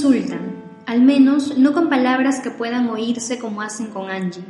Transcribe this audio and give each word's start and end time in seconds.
insultan, 0.00 0.62
al 0.86 1.02
menos 1.02 1.58
no 1.58 1.74
con 1.74 1.90
palabras 1.90 2.40
que 2.40 2.50
puedan 2.50 2.88
oírse 2.88 3.38
como 3.38 3.60
hacen 3.60 3.88
con 3.88 4.08
Angie. 4.08 4.42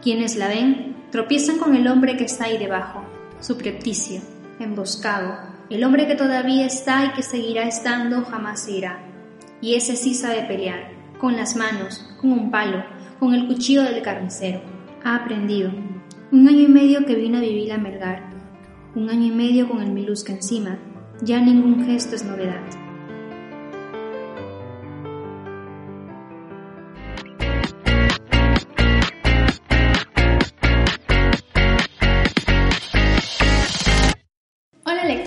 Quienes 0.00 0.36
la 0.36 0.46
ven 0.46 0.94
tropiezan 1.10 1.58
con 1.58 1.74
el 1.74 1.88
hombre 1.88 2.16
que 2.16 2.24
está 2.24 2.44
ahí 2.44 2.56
debajo, 2.56 3.02
subrepticio, 3.40 4.20
emboscado, 4.60 5.36
el 5.70 5.82
hombre 5.82 6.06
que 6.06 6.14
todavía 6.14 6.66
está 6.66 7.06
y 7.06 7.12
que 7.14 7.22
seguirá 7.24 7.64
estando 7.64 8.24
jamás 8.24 8.68
irá. 8.68 9.00
Y 9.60 9.74
ese 9.74 9.96
sí 9.96 10.14
sabe 10.14 10.42
pelear, 10.42 10.92
con 11.18 11.36
las 11.36 11.56
manos, 11.56 12.08
con 12.20 12.30
un 12.30 12.52
palo, 12.52 12.84
con 13.18 13.34
el 13.34 13.48
cuchillo 13.48 13.82
del 13.82 14.02
carnicero. 14.02 14.60
Ha 15.02 15.16
aprendido. 15.16 15.72
Un 16.30 16.48
año 16.48 16.60
y 16.60 16.68
medio 16.68 17.04
que 17.06 17.16
vino 17.16 17.38
a 17.38 17.42
vivir 17.42 17.72
a 17.72 17.78
Melgar. 17.78 18.30
Un 18.94 19.10
año 19.10 19.26
y 19.26 19.32
medio 19.32 19.68
con 19.68 19.82
el 19.82 19.90
Milusca 19.90 20.32
encima. 20.32 20.78
Ya 21.22 21.40
ningún 21.40 21.84
gesto 21.84 22.14
es 22.14 22.24
novedad. 22.24 22.81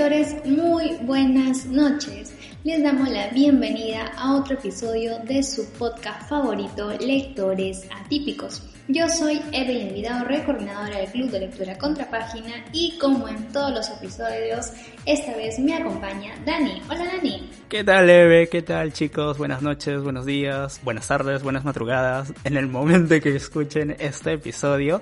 Lectores, 0.09 0.45
muy 0.45 0.97
buenas 1.01 1.65
noches. 1.65 2.31
Les 2.63 2.83
damos 2.83 3.09
la 3.09 3.29
bienvenida 3.29 4.11
a 4.17 4.35
otro 4.35 4.53
episodio 4.53 5.17
de 5.23 5.41
su 5.41 5.65
podcast 5.73 6.29
favorito, 6.29 6.91
Lectores 6.99 7.87
Atípicos. 7.91 8.61
Yo 8.87 9.09
soy 9.09 9.41
Evelyn 9.51 9.95
Vidaurre, 9.95 10.43
coordinadora 10.43 10.97
del 10.97 11.09
Club 11.09 11.31
de 11.31 11.39
Lectura 11.39 11.75
Contrapágina 11.77 12.65
y 12.71 12.99
como 12.99 13.27
en 13.27 13.51
todos 13.51 13.71
los 13.71 13.89
episodios, 13.89 14.73
esta 15.07 15.35
vez 15.35 15.57
me 15.57 15.73
acompaña 15.73 16.35
Dani. 16.45 16.81
Hola 16.87 17.05
Dani. 17.05 17.49
¿Qué 17.67 17.83
tal 17.83 18.07
Eve? 18.07 18.47
¿Qué 18.47 18.61
tal 18.61 18.93
chicos? 18.93 19.39
Buenas 19.39 19.63
noches, 19.63 20.03
buenos 20.03 20.27
días, 20.27 20.81
buenas 20.83 21.07
tardes, 21.07 21.41
buenas 21.41 21.65
madrugadas. 21.65 22.31
En 22.43 22.57
el 22.57 22.67
momento 22.67 23.19
que 23.19 23.35
escuchen 23.35 23.95
este 23.97 24.33
episodio, 24.33 25.01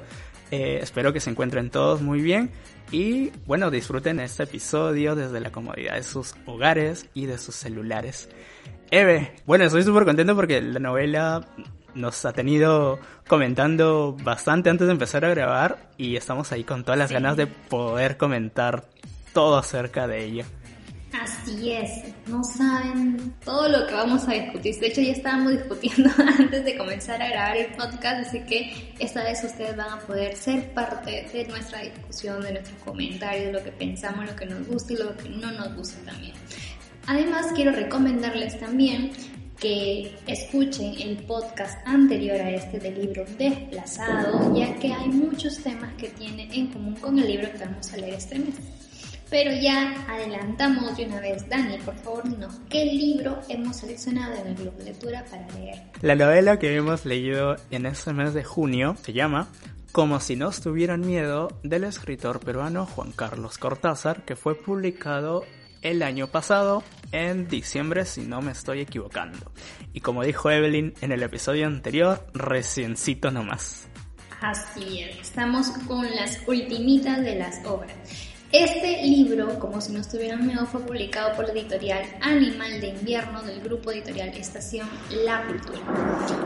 eh, 0.53 0.79
espero 0.83 1.11
que 1.11 1.19
se 1.19 1.31
encuentren 1.31 1.71
todos 1.71 2.01
muy 2.03 2.21
bien 2.21 2.51
y 2.91 3.31
bueno, 3.47 3.71
disfruten 3.71 4.19
este 4.19 4.43
episodio 4.43 5.15
desde 5.15 5.39
la 5.39 5.51
comodidad 5.51 5.95
de 5.95 6.03
sus 6.03 6.35
hogares 6.45 7.07
y 7.15 7.25
de 7.25 7.39
sus 7.39 7.55
celulares. 7.55 8.29
Eve, 8.91 9.33
bueno, 9.47 9.63
estoy 9.65 9.81
súper 9.81 10.05
contento 10.05 10.35
porque 10.35 10.61
la 10.61 10.79
novela 10.79 11.47
nos 11.95 12.23
ha 12.25 12.33
tenido 12.33 12.99
comentando 13.27 14.15
bastante 14.23 14.69
antes 14.69 14.85
de 14.85 14.93
empezar 14.93 15.25
a 15.25 15.29
grabar 15.29 15.89
y 15.97 16.17
estamos 16.17 16.51
ahí 16.51 16.63
con 16.63 16.83
todas 16.83 16.99
las 16.99 17.07
Sí. 17.09 17.15
ganas 17.15 17.35
de 17.35 17.47
poder 17.47 18.17
comentar 18.17 18.85
todo 19.33 19.57
acerca 19.57 20.05
de 20.07 20.23
ella. 20.23 20.45
Así 21.13 21.71
es, 21.71 22.05
no 22.27 22.43
saben 22.43 23.35
todo 23.45 23.69
lo 23.69 23.85
que 23.85 23.93
vamos 23.93 24.27
a 24.27 24.33
discutir. 24.33 24.79
De 24.79 24.87
hecho, 24.87 25.01
ya 25.01 25.11
estábamos 25.11 25.51
discutiendo 25.51 26.09
antes 26.39 26.65
de 26.65 26.75
comenzar 26.75 27.21
a 27.21 27.29
grabar 27.29 27.57
el 27.57 27.67
podcast, 27.75 28.27
así 28.27 28.39
que 28.41 28.93
esta 28.97 29.23
vez 29.23 29.43
ustedes 29.43 29.75
van 29.77 29.91
a 29.91 29.99
poder 29.99 30.35
ser 30.35 30.73
parte 30.73 31.27
de 31.31 31.45
nuestra 31.47 31.81
discusión, 31.81 32.41
de 32.41 32.53
nuestros 32.53 32.81
comentarios, 32.81 33.53
lo 33.53 33.63
que 33.63 33.71
pensamos, 33.71 34.25
lo 34.25 34.35
que 34.35 34.47
nos 34.47 34.67
gusta 34.67 34.93
y 34.93 34.95
lo 34.95 35.15
que 35.15 35.29
no 35.29 35.51
nos 35.51 35.75
gusta 35.75 36.11
también. 36.11 36.33
Además, 37.05 37.47
quiero 37.53 37.71
recomendarles 37.71 38.59
también 38.59 39.11
que 39.59 40.15
escuchen 40.25 40.95
el 40.99 41.17
podcast 41.23 41.77
anterior 41.87 42.41
a 42.41 42.49
este 42.49 42.79
del 42.79 42.99
libro 42.99 43.23
Desplazado, 43.37 44.55
ya 44.57 44.73
que 44.75 44.91
hay 44.91 45.09
muchos 45.09 45.59
temas 45.59 45.93
que 45.93 46.09
tiene 46.09 46.49
en 46.51 46.67
común 46.67 46.95
con 46.95 47.19
el 47.19 47.27
libro 47.27 47.51
que 47.51 47.59
vamos 47.59 47.93
a 47.93 47.97
leer 47.97 48.15
este 48.15 48.39
mes. 48.39 48.55
Pero 49.33 49.51
ya 49.51 49.95
adelantamos 50.07 50.95
de 50.95 51.07
una 51.07 51.19
vez, 51.19 51.49
Dani, 51.49 51.79
por 51.79 51.95
favor, 51.95 52.23
dinos 52.29 52.53
qué 52.69 52.85
libro 52.85 53.39
hemos 53.49 53.77
seleccionado 53.77 54.35
en 54.35 54.49
el 54.49 54.53
club 54.53 54.77
de 54.77 54.83
lectura 54.83 55.25
para 55.25 55.47
leer. 55.57 55.81
La 56.01 56.13
novela 56.13 56.59
que 56.59 56.75
hemos 56.75 57.03
leído 57.03 57.55
en 57.71 57.87
este 57.87 58.13
mes 58.13 58.35
de 58.35 58.43
junio 58.43 58.95
se 59.01 59.11
llama 59.11 59.47
Como 59.91 60.19
si 60.19 60.35
no 60.35 60.51
tuvieran 60.51 61.01
miedo 61.01 61.47
del 61.63 61.85
escritor 61.85 62.41
peruano 62.41 62.85
Juan 62.85 63.11
Carlos 63.11 63.57
Cortázar, 63.57 64.23
que 64.23 64.35
fue 64.35 64.53
publicado 64.53 65.43
el 65.81 66.03
año 66.03 66.27
pasado 66.27 66.83
en 67.11 67.47
diciembre 67.47 68.05
si 68.05 68.21
no 68.21 68.39
me 68.43 68.51
estoy 68.51 68.81
equivocando. 68.81 69.51
Y 69.93 70.01
como 70.01 70.23
dijo 70.23 70.51
Evelyn 70.51 70.93
en 71.01 71.11
el 71.11 71.23
episodio 71.23 71.65
anterior, 71.65 72.23
reciencito 72.35 73.31
nomás. 73.31 73.87
Así 74.41 74.99
es, 74.99 75.17
estamos 75.21 75.69
con 75.87 76.05
las 76.13 76.37
ultimitas 76.47 77.19
de 77.23 77.33
las 77.33 77.65
obras. 77.65 78.32
Este 78.53 79.01
libro, 79.01 79.57
como 79.57 79.81
si 79.81 79.91
no 79.93 80.01
estuvieran 80.01 80.45
miedo, 80.45 80.63
fue 80.67 80.79
publicado 80.81 81.35
por 81.35 81.47
la 81.47 81.53
editorial 81.53 82.03
Animal 82.21 82.79
de 82.79 82.89
Invierno 82.89 83.41
del 83.41 83.61
grupo 83.61 83.89
editorial 83.89 84.29
Estación 84.29 84.87
La 85.25 85.43
Cultura. 85.47 85.79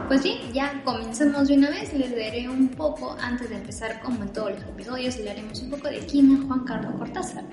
Pues 0.07 0.23
bien, 0.23 0.53
ya 0.53 0.81
comencemos 0.85 1.50
de 1.50 1.56
una 1.56 1.69
vez. 1.69 1.91
Les 1.91 2.09
leeré 2.09 2.47
un 2.47 2.69
poco, 2.69 3.18
antes 3.19 3.50
de 3.50 3.57
empezar, 3.57 4.01
como 4.01 4.23
en 4.23 4.31
todos 4.31 4.51
los 4.51 4.62
episodios, 4.62 5.18
le 5.18 5.31
haremos 5.31 5.62
un 5.62 5.69
poco 5.69 5.90
de 5.90 6.00
quién 6.00 6.34
es 6.34 6.45
Juan 6.45 6.63
Carlos 6.63 6.95
Cortázar. 6.97 7.44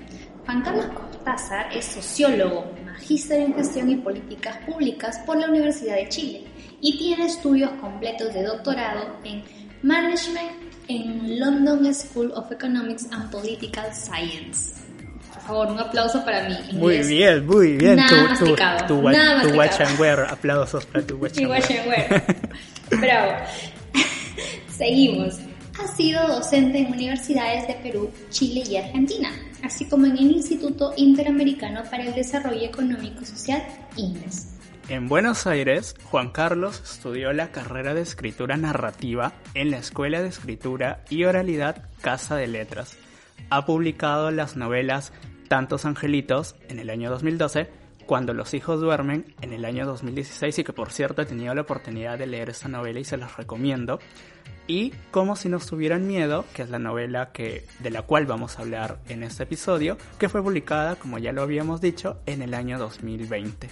Juan 0.45 0.61
Carlos 0.61 0.85
Cortázar 0.85 1.75
es 1.75 1.83
sociólogo, 1.83 2.71
magíster 2.85 3.41
en 3.41 3.55
gestión 3.55 3.89
y 3.89 3.97
políticas 3.97 4.55
públicas 4.65 5.19
por 5.25 5.35
la 5.35 5.49
Universidad 5.49 5.95
de 5.95 6.07
Chile 6.07 6.45
y 6.79 6.97
tiene 6.97 7.25
estudios 7.25 7.71
completos 7.81 8.33
de 8.33 8.43
doctorado 8.43 9.17
en 9.25 9.43
Management 9.83 10.64
en 10.87 11.39
London 11.39 11.93
School 11.93 12.31
of 12.35 12.51
Economics 12.51 13.07
and 13.11 13.29
Political 13.31 13.93
Science. 13.93 14.75
Por 15.33 15.41
favor, 15.41 15.67
un 15.71 15.79
aplauso 15.79 16.23
para 16.23 16.47
mí. 16.47 16.57
Muy 16.73 16.99
bien, 16.99 17.45
muy 17.45 17.73
bien. 17.77 17.97
Nada 17.97 18.09
tu, 18.09 18.45
masticado, 18.45 18.87
tu, 18.87 19.01
nada 19.09 19.41
tu 19.41 19.55
watch 19.55 19.79
and 19.79 19.99
wear. 19.99 20.19
Aplausos 20.21 20.85
para 20.85 21.05
tu 21.05 21.17
watch 21.17 21.37
and 21.39 21.49
wear. 21.49 22.25
Bravo. 22.89 23.45
Seguimos. 24.75 25.39
Ha 25.77 25.87
sido 25.87 26.25
docente 26.27 26.79
en 26.79 26.87
universidades 26.87 27.67
de 27.67 27.73
Perú, 27.75 28.09
Chile 28.29 28.63
y 28.69 28.77
Argentina, 28.77 29.29
así 29.61 29.85
como 29.85 30.05
en 30.05 30.13
el 30.13 30.31
Instituto 30.31 30.93
Interamericano 30.95 31.83
para 31.91 32.05
el 32.05 32.13
Desarrollo 32.13 32.63
Económico 32.63 33.21
y 33.21 33.25
Social, 33.25 33.61
INDES. 33.97 34.54
En 34.87 35.07
Buenos 35.07 35.47
Aires, 35.47 35.95
Juan 36.11 36.29
Carlos 36.29 36.79
estudió 36.83 37.33
la 37.33 37.51
carrera 37.51 37.95
de 37.95 38.01
escritura 38.01 38.55
narrativa 38.55 39.33
en 39.55 39.71
la 39.71 39.77
Escuela 39.77 40.21
de 40.21 40.27
Escritura 40.27 41.03
y 41.09 41.23
Oralidad 41.23 41.89
Casa 42.01 42.35
de 42.35 42.45
Letras. 42.45 42.95
Ha 43.49 43.65
publicado 43.65 44.29
las 44.29 44.57
novelas 44.57 45.11
Tantos 45.47 45.85
Angelitos 45.85 46.55
en 46.69 46.77
el 46.77 46.91
año 46.91 47.09
2012, 47.09 47.67
Cuando 48.05 48.35
los 48.35 48.53
hijos 48.53 48.79
duermen 48.79 49.33
en 49.41 49.53
el 49.53 49.65
año 49.65 49.87
2016 49.87 50.59
y 50.59 50.63
que 50.63 50.73
por 50.73 50.91
cierto 50.91 51.23
he 51.23 51.25
tenido 51.25 51.55
la 51.55 51.61
oportunidad 51.61 52.19
de 52.19 52.27
leer 52.27 52.51
esta 52.51 52.67
novela 52.67 52.99
y 52.99 53.05
se 53.05 53.17
las 53.17 53.37
recomiendo. 53.37 53.97
Y 54.67 54.91
Como 55.09 55.35
si 55.35 55.49
nos 55.49 55.65
tuvieran 55.65 56.05
miedo, 56.05 56.45
que 56.53 56.61
es 56.61 56.69
la 56.69 56.77
novela 56.77 57.31
que, 57.31 57.65
de 57.79 57.89
la 57.89 58.03
cual 58.03 58.27
vamos 58.27 58.59
a 58.59 58.61
hablar 58.61 58.99
en 59.09 59.23
este 59.23 59.43
episodio, 59.43 59.97
que 60.19 60.29
fue 60.29 60.43
publicada, 60.43 60.95
como 60.95 61.17
ya 61.17 61.31
lo 61.31 61.41
habíamos 61.41 61.81
dicho, 61.81 62.19
en 62.27 62.43
el 62.43 62.53
año 62.53 62.77
2020. 62.77 63.67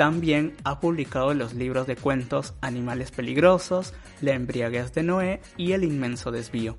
También 0.00 0.56
ha 0.64 0.80
publicado 0.80 1.34
los 1.34 1.52
libros 1.52 1.86
de 1.86 1.94
cuentos 1.94 2.54
Animales 2.62 3.10
Peligrosos, 3.10 3.92
La 4.22 4.32
embriaguez 4.32 4.94
de 4.94 5.02
Noé 5.02 5.42
y 5.58 5.72
El 5.72 5.84
inmenso 5.84 6.30
desvío. 6.30 6.78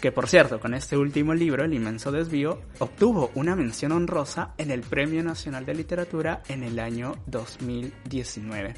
Que 0.00 0.12
por 0.12 0.28
cierto, 0.28 0.60
con 0.60 0.74
este 0.74 0.96
último 0.96 1.34
libro, 1.34 1.64
El 1.64 1.74
inmenso 1.74 2.12
desvío, 2.12 2.60
obtuvo 2.78 3.32
una 3.34 3.56
mención 3.56 3.90
honrosa 3.90 4.54
en 4.56 4.70
el 4.70 4.82
Premio 4.82 5.24
Nacional 5.24 5.66
de 5.66 5.74
Literatura 5.74 6.44
en 6.46 6.62
el 6.62 6.78
año 6.78 7.16
2019. 7.26 8.74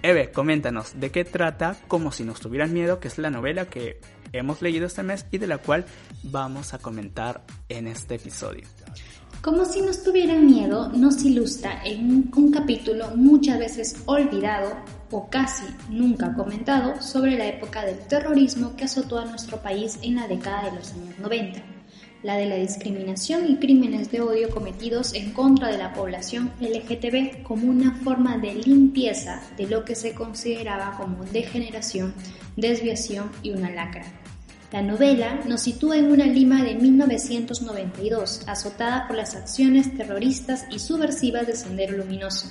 Eve, 0.00 0.30
coméntanos 0.32 0.98
de 0.98 1.10
qué 1.10 1.26
trata 1.26 1.76
Como 1.88 2.12
si 2.12 2.24
nos 2.24 2.40
tuvieran 2.40 2.72
miedo, 2.72 3.00
que 3.00 3.08
es 3.08 3.18
la 3.18 3.28
novela 3.28 3.66
que 3.66 4.00
hemos 4.32 4.62
leído 4.62 4.86
este 4.86 5.02
mes 5.02 5.26
y 5.30 5.36
de 5.36 5.46
la 5.46 5.58
cual 5.58 5.84
vamos 6.22 6.72
a 6.72 6.78
comentar 6.78 7.44
en 7.68 7.86
este 7.86 8.14
episodio. 8.14 8.66
Como 9.42 9.64
si 9.64 9.80
nos 9.80 10.02
tuvieran 10.02 10.46
miedo, 10.46 10.88
nos 10.88 11.24
ilustra 11.24 11.80
en 11.84 12.30
un, 12.34 12.50
capítulo 12.50 13.10
muchas 13.14 13.58
veces 13.58 13.96
olvidado 14.06 14.72
o 15.10 15.28
casi 15.30 15.66
nunca 15.88 16.34
comentado 16.34 17.00
sobre 17.00 17.38
la 17.38 17.46
época 17.46 17.84
del 17.84 17.98
terrorismo 17.98 18.74
que 18.76 18.84
azotó 18.84 19.18
a 19.18 19.24
nuestro 19.24 19.58
país 19.58 19.98
en 20.02 20.16
la 20.16 20.26
década 20.26 20.64
de 20.64 20.76
los 20.76 20.92
años 20.92 21.18
90. 21.20 21.62
la 22.22 22.36
de 22.36 22.46
la 22.46 22.56
discriminación 22.56 23.48
y 23.48 23.56
crímenes 23.58 24.10
de 24.10 24.20
odio 24.20 24.50
cometidos 24.50 25.14
en 25.14 25.32
contra 25.32 25.68
de 25.68 25.78
la 25.78 25.92
población 25.92 26.50
LGTB 26.60 27.44
como 27.44 27.68
una 27.70 27.94
forma 28.02 28.38
de 28.38 28.54
limpieza 28.54 29.40
de 29.56 29.68
lo 29.68 29.84
que 29.84 29.94
se 29.94 30.12
consideraba 30.12 30.96
como 30.96 31.24
degeneración, 31.24 32.14
desviación 32.56 33.30
y 33.44 33.50
una 33.50 33.70
lacra. 33.70 34.25
La 34.72 34.82
novela 34.82 35.40
nos 35.46 35.62
sitúa 35.62 35.96
en 35.96 36.10
una 36.10 36.26
Lima 36.26 36.64
de 36.64 36.74
1992, 36.74 38.42
azotada 38.48 39.06
por 39.06 39.16
las 39.16 39.36
acciones 39.36 39.96
terroristas 39.96 40.66
y 40.72 40.80
subversivas 40.80 41.46
de 41.46 41.54
Sendero 41.54 41.96
Luminoso. 41.96 42.48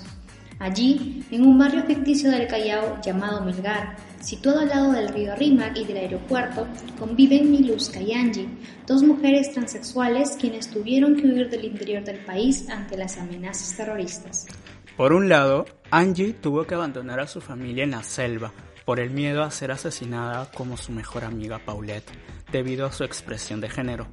Allí, 0.58 1.26
en 1.30 1.46
un 1.46 1.58
barrio 1.58 1.84
ficticio 1.84 2.32
del 2.32 2.48
Callao 2.48 3.02
llamado 3.02 3.44
Melgar, 3.44 3.98
situado 4.22 4.62
al 4.62 4.70
lado 4.70 4.94
del 4.94 5.10
río 5.10 5.36
Rímac 5.36 5.76
y 5.76 5.84
del 5.84 5.98
aeropuerto, 5.98 6.66
conviven 6.98 7.52
Miluska 7.52 8.00
y 8.00 8.14
Angie, 8.14 8.48
dos 8.88 9.04
mujeres 9.04 9.52
transexuales 9.52 10.38
quienes 10.40 10.70
tuvieron 10.70 11.18
que 11.18 11.28
huir 11.28 11.50
del 11.50 11.66
interior 11.66 12.06
del 12.06 12.20
país 12.20 12.70
ante 12.70 12.96
las 12.96 13.18
amenazas 13.18 13.76
terroristas. 13.76 14.48
Por 14.96 15.12
un 15.12 15.28
lado, 15.28 15.66
Angie 15.92 16.32
tuvo 16.32 16.66
que 16.66 16.76
abandonar 16.76 17.20
a 17.20 17.28
su 17.28 17.42
familia 17.42 17.84
en 17.84 17.92
la 17.92 18.04
selva 18.04 18.54
por 18.86 19.00
el 19.00 19.10
miedo 19.10 19.44
a 19.44 19.52
ser 19.52 19.72
asesinada 19.72 20.50
como 20.52 20.78
su 20.78 20.92
mejor 20.92 21.26
amiga 21.26 21.60
Paulette, 21.60 22.12
debido 22.52 22.86
a 22.86 22.92
su 22.92 23.04
expresión 23.04 23.60
de 23.60 23.70
género. 23.70 24.08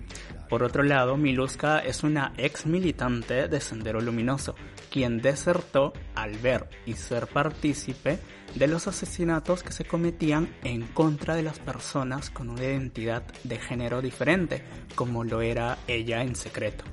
Por 0.48 0.62
otro 0.62 0.82
lado, 0.82 1.16
Miluska 1.16 1.78
es 1.78 2.02
una 2.02 2.32
ex 2.36 2.66
militante 2.66 3.48
de 3.48 3.60
Sendero 3.60 4.00
Luminoso, 4.00 4.54
quien 4.90 5.22
desertó 5.22 5.92
al 6.14 6.36
ver 6.38 6.68
y 6.84 6.94
ser 6.94 7.26
partícipe 7.26 8.18
de 8.54 8.66
los 8.66 8.86
asesinatos 8.86 9.62
que 9.62 9.72
se 9.72 9.84
cometían 9.84 10.54
en 10.62 10.82
contra 10.88 11.34
de 11.34 11.42
las 11.42 11.58
personas 11.58 12.28
con 12.28 12.50
una 12.50 12.64
identidad 12.64 13.22
de 13.44 13.58
género 13.58 14.02
diferente, 14.02 14.62
como 14.94 15.24
lo 15.24 15.40
era 15.40 15.78
ella 15.86 16.22
en 16.22 16.36
secreto. 16.36 16.84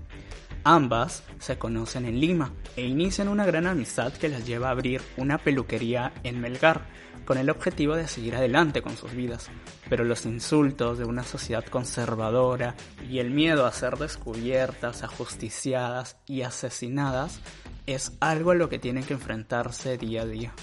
Ambas 0.63 1.23
se 1.39 1.57
conocen 1.57 2.05
en 2.05 2.19
Lima 2.19 2.53
e 2.75 2.85
inician 2.85 3.27
una 3.29 3.45
gran 3.45 3.65
amistad 3.65 4.13
que 4.13 4.29
las 4.29 4.45
lleva 4.45 4.67
a 4.67 4.71
abrir 4.71 5.01
una 5.17 5.37
peluquería 5.37 6.11
en 6.23 6.39
Melgar, 6.39 6.85
con 7.29 7.37
el 7.37 7.51
objetivo 7.51 7.95
de 7.95 8.07
seguir 8.07 8.35
adelante 8.35 8.81
con 8.81 8.97
sus 8.97 9.13
vidas. 9.13 9.51
Pero 9.87 10.03
los 10.03 10.25
insultos 10.25 10.97
de 10.97 11.05
una 11.05 11.21
sociedad 11.21 11.63
conservadora 11.63 12.73
y 13.07 13.19
el 13.19 13.29
miedo 13.29 13.67
a 13.67 13.71
ser 13.71 13.97
descubiertas, 13.97 15.03
ajusticiadas 15.03 16.17
y 16.25 16.41
asesinadas 16.41 17.39
es 17.85 18.13
algo 18.19 18.49
a 18.49 18.55
lo 18.55 18.67
que 18.67 18.79
tienen 18.79 19.03
que 19.03 19.13
enfrentarse 19.13 19.99
día 19.99 20.23
a 20.23 20.25
día. 20.25 20.53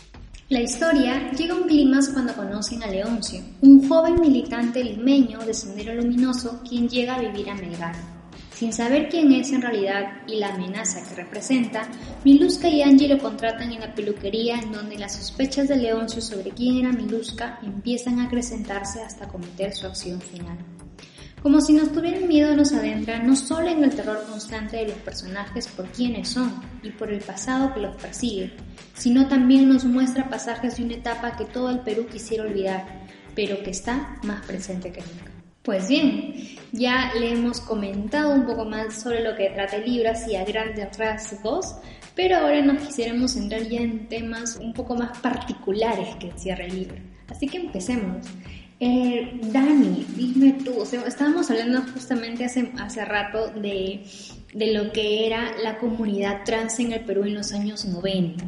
La 0.48 0.60
historia 0.60 1.30
llega 1.30 1.54
a 1.54 1.56
un 1.56 1.68
clima 1.68 2.00
cuando 2.12 2.34
conocen 2.34 2.82
a 2.82 2.88
Leoncio, 2.88 3.42
un 3.60 3.88
joven 3.88 4.20
militante 4.20 4.82
limeño 4.82 5.38
de 5.38 5.54
Sendero 5.54 5.94
Luminoso 5.94 6.62
quien 6.68 6.88
llega 6.88 7.14
a 7.14 7.20
vivir 7.20 7.48
a 7.48 7.54
Melgar. 7.54 8.15
Sin 8.56 8.72
saber 8.72 9.10
quién 9.10 9.30
es 9.32 9.52
en 9.52 9.60
realidad 9.60 10.22
y 10.26 10.36
la 10.36 10.54
amenaza 10.54 11.06
que 11.06 11.14
representa, 11.14 11.86
Miluska 12.24 12.70
y 12.70 12.80
Angie 12.80 13.06
lo 13.06 13.18
contratan 13.18 13.70
en 13.70 13.80
la 13.80 13.94
peluquería 13.94 14.58
en 14.58 14.72
donde 14.72 14.96
las 14.96 15.14
sospechas 15.14 15.68
de 15.68 15.76
Leoncio 15.76 16.22
sobre 16.22 16.52
quién 16.52 16.78
era 16.78 16.90
Miluska 16.90 17.58
empiezan 17.62 18.18
a 18.18 18.24
acrecentarse 18.24 19.02
hasta 19.02 19.28
cometer 19.28 19.74
su 19.74 19.86
acción 19.86 20.22
final. 20.22 20.56
Como 21.42 21.60
si 21.60 21.74
nos 21.74 21.92
tuvieran 21.92 22.26
miedo 22.26 22.56
nos 22.56 22.72
adentra 22.72 23.22
no 23.22 23.36
solo 23.36 23.68
en 23.68 23.84
el 23.84 23.94
terror 23.94 24.24
constante 24.26 24.78
de 24.78 24.88
los 24.88 24.96
personajes 25.00 25.68
por 25.68 25.84
quiénes 25.88 26.30
son 26.30 26.50
y 26.82 26.92
por 26.92 27.12
el 27.12 27.20
pasado 27.20 27.74
que 27.74 27.80
los 27.80 27.94
persigue, 27.96 28.54
sino 28.94 29.28
también 29.28 29.68
nos 29.68 29.84
muestra 29.84 30.30
pasajes 30.30 30.78
de 30.78 30.84
una 30.84 30.94
etapa 30.94 31.36
que 31.36 31.44
todo 31.44 31.68
el 31.68 31.80
Perú 31.80 32.06
quisiera 32.10 32.44
olvidar, 32.44 32.86
pero 33.34 33.62
que 33.62 33.70
está 33.70 34.16
más 34.22 34.46
presente 34.46 34.90
que 34.90 35.02
nunca. 35.02 35.25
Pues 35.66 35.88
bien, 35.88 36.32
ya 36.70 37.12
le 37.18 37.32
hemos 37.32 37.60
comentado 37.60 38.32
un 38.32 38.46
poco 38.46 38.64
más 38.64 39.02
sobre 39.02 39.24
lo 39.24 39.34
que 39.34 39.50
trata 39.50 39.78
el 39.78 39.90
libro, 39.90 40.12
así 40.12 40.36
a 40.36 40.44
grandes 40.44 40.96
rasgos, 40.96 41.74
pero 42.14 42.36
ahora 42.36 42.62
nos 42.62 42.86
quisiéramos 42.86 43.34
entrar 43.34 43.62
ya 43.62 43.80
en 43.80 44.06
temas 44.06 44.58
un 44.62 44.72
poco 44.72 44.94
más 44.94 45.18
particulares 45.18 46.14
que 46.20 46.30
cierra 46.36 46.66
el 46.66 46.78
libro. 46.78 46.98
Así 47.28 47.48
que 47.48 47.56
empecemos. 47.56 48.28
Eh, 48.78 49.40
Dani, 49.42 50.06
dime 50.14 50.52
tú, 50.52 50.84
estábamos 51.04 51.50
hablando 51.50 51.82
justamente 51.92 52.44
hace, 52.44 52.70
hace 52.78 53.04
rato 53.04 53.48
de, 53.48 54.04
de 54.54 54.72
lo 54.72 54.92
que 54.92 55.26
era 55.26 55.50
la 55.64 55.78
comunidad 55.78 56.44
trans 56.44 56.78
en 56.78 56.92
el 56.92 57.00
Perú 57.00 57.24
en 57.24 57.34
los 57.34 57.52
años 57.52 57.84
90. 57.84 58.44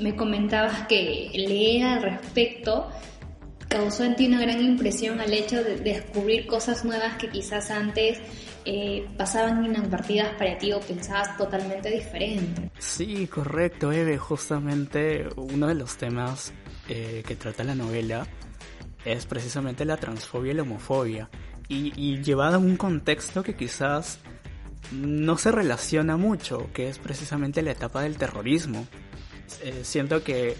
Me 0.00 0.16
comentabas 0.16 0.86
que 0.86 1.30
leer 1.34 1.84
al 1.84 2.02
respecto 2.02 2.88
causó 3.70 4.02
en 4.04 4.16
ti 4.16 4.26
una 4.26 4.40
gran 4.40 4.60
impresión 4.60 5.20
al 5.20 5.32
hecho 5.32 5.62
de 5.62 5.76
descubrir 5.76 6.46
cosas 6.46 6.84
nuevas 6.84 7.16
que 7.16 7.30
quizás 7.30 7.70
antes 7.70 8.18
eh, 8.64 9.06
pasaban 9.16 9.64
inadvertidas 9.64 10.34
para 10.34 10.58
ti 10.58 10.72
o 10.72 10.80
pensabas 10.80 11.36
totalmente 11.38 11.88
diferente. 11.88 12.70
Sí, 12.78 13.28
correcto, 13.28 13.92
Eve. 13.92 14.18
Justamente 14.18 15.28
uno 15.36 15.68
de 15.68 15.76
los 15.76 15.96
temas 15.96 16.52
eh, 16.88 17.22
que 17.26 17.36
trata 17.36 17.62
la 17.62 17.76
novela 17.76 18.26
es 19.04 19.24
precisamente 19.24 19.84
la 19.84 19.96
transfobia 19.96 20.50
y 20.50 20.56
la 20.56 20.62
homofobia. 20.62 21.30
Y, 21.68 21.92
y 21.96 22.20
llevada 22.22 22.56
a 22.56 22.58
un 22.58 22.76
contexto 22.76 23.44
que 23.44 23.54
quizás 23.54 24.18
no 24.90 25.38
se 25.38 25.52
relaciona 25.52 26.16
mucho, 26.16 26.68
que 26.74 26.88
es 26.88 26.98
precisamente 26.98 27.62
la 27.62 27.70
etapa 27.70 28.02
del 28.02 28.16
terrorismo. 28.16 28.84
Eh, 29.62 29.80
siento 29.84 30.24
que 30.24 30.56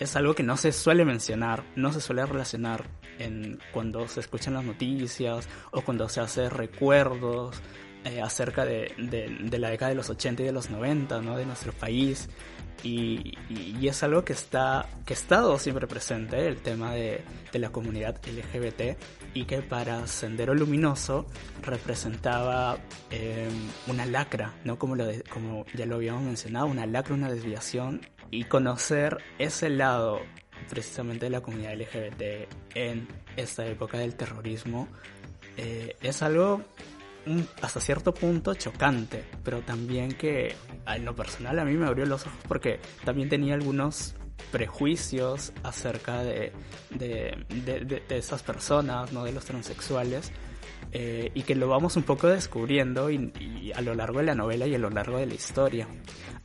es 0.00 0.16
algo 0.16 0.34
que 0.34 0.42
no 0.42 0.56
se 0.56 0.72
suele 0.72 1.04
mencionar, 1.04 1.64
no 1.74 1.92
se 1.92 2.00
suele 2.00 2.24
relacionar 2.26 2.84
en 3.18 3.58
cuando 3.72 4.06
se 4.08 4.20
escuchan 4.20 4.54
las 4.54 4.64
noticias 4.64 5.48
o 5.70 5.82
cuando 5.82 6.08
se 6.08 6.20
hace 6.20 6.48
recuerdos 6.50 7.62
eh, 8.04 8.20
acerca 8.20 8.64
de, 8.64 8.92
la 9.50 9.70
década 9.70 9.88
de 9.88 9.96
los 9.96 10.10
80 10.10 10.42
y 10.42 10.46
de 10.46 10.52
los 10.52 10.70
90, 10.70 11.20
¿no? 11.22 11.36
De 11.36 11.44
nuestro 11.44 11.72
país. 11.72 12.28
Y, 12.82 13.34
es 13.86 14.02
algo 14.02 14.24
que 14.24 14.32
está 14.32 14.88
que 15.06 15.14
ha 15.14 15.16
estado 15.16 15.58
siempre 15.58 15.86
presente 15.86 16.46
el 16.46 16.58
tema 16.58 16.92
de, 16.92 17.22
la 17.52 17.70
comunidad 17.70 18.16
LGBT 18.26 18.98
y 19.32 19.44
que 19.44 19.62
para 19.62 20.06
Sendero 20.06 20.54
Luminoso 20.54 21.26
representaba 21.62 22.78
eh, 23.10 23.48
una 23.86 24.04
lacra, 24.04 24.52
¿no? 24.64 24.78
Como, 24.78 24.94
lo 24.94 25.06
como 25.30 25.64
ya 25.74 25.86
lo 25.86 25.96
habíamos 25.96 26.22
mencionado, 26.22 26.66
una 26.66 26.86
lacra, 26.86 27.14
una 27.14 27.30
desviación 27.30 28.02
y 28.30 28.44
conocer 28.44 29.18
ese 29.38 29.70
lado 29.70 30.20
precisamente 30.68 31.26
de 31.26 31.30
la 31.30 31.40
comunidad 31.40 31.74
LGBT 31.74 32.48
en 32.74 33.08
esta 33.36 33.66
época 33.66 33.98
del 33.98 34.14
terrorismo 34.16 34.88
eh, 35.56 35.96
es 36.02 36.22
algo 36.22 36.62
hasta 37.60 37.80
cierto 37.80 38.14
punto 38.14 38.54
chocante, 38.54 39.24
pero 39.42 39.60
también 39.60 40.12
que 40.12 40.54
en 40.86 41.04
lo 41.04 41.14
personal 41.14 41.58
a 41.58 41.64
mí 41.64 41.74
me 41.74 41.86
abrió 41.86 42.06
los 42.06 42.26
ojos 42.26 42.38
porque 42.46 42.78
también 43.04 43.28
tenía 43.28 43.54
algunos 43.54 44.14
prejuicios 44.52 45.52
acerca 45.64 46.22
de, 46.22 46.52
de, 46.90 47.44
de, 47.48 48.16
esas 48.16 48.42
personas, 48.42 49.12
¿no? 49.12 49.24
de 49.24 49.32
los 49.32 49.44
transexuales, 49.44 50.30
eh, 50.98 51.30
y 51.34 51.42
que 51.42 51.54
lo 51.54 51.68
vamos 51.68 51.94
un 51.98 52.04
poco 52.04 52.26
descubriendo 52.26 53.10
y, 53.10 53.30
a 53.74 53.82
lo 53.82 53.94
largo 53.94 54.20
de 54.20 54.24
la 54.24 54.34
novela 54.34 54.66
y 54.66 54.74
a 54.74 54.78
lo 54.78 54.88
largo 54.88 55.18
de 55.18 55.26
la 55.26 55.34
historia. 55.34 55.86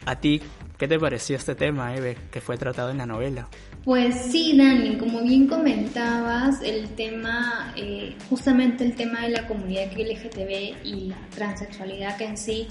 ¿A 0.06 0.20
ti 0.20 0.42
qué 0.78 0.90
te 0.90 1.00
pareció 1.00 1.38
este 1.38 1.56
tema, 1.56 1.96
Eve, 1.96 2.18
que 2.30 2.42
fue 2.42 2.58
tratado 2.58 2.90
en 2.90 2.98
la 2.98 3.06
novela? 3.06 3.48
Pues 3.86 4.14
sí, 4.30 4.58
Dani, 4.58 4.98
como 4.98 5.22
bien 5.22 5.48
comentabas, 5.48 6.62
el 6.64 6.90
tema, 6.90 7.74
eh, 7.78 8.14
justamente 8.30 8.84
el 8.84 8.94
tema 8.94 9.22
de 9.22 9.30
la 9.30 9.48
comunidad 9.48 9.94
LGTB 9.94 10.86
y 10.86 11.08
la 11.08 11.30
transexualidad 11.34 12.18
que 12.18 12.26
en 12.26 12.38
sí 12.38 12.68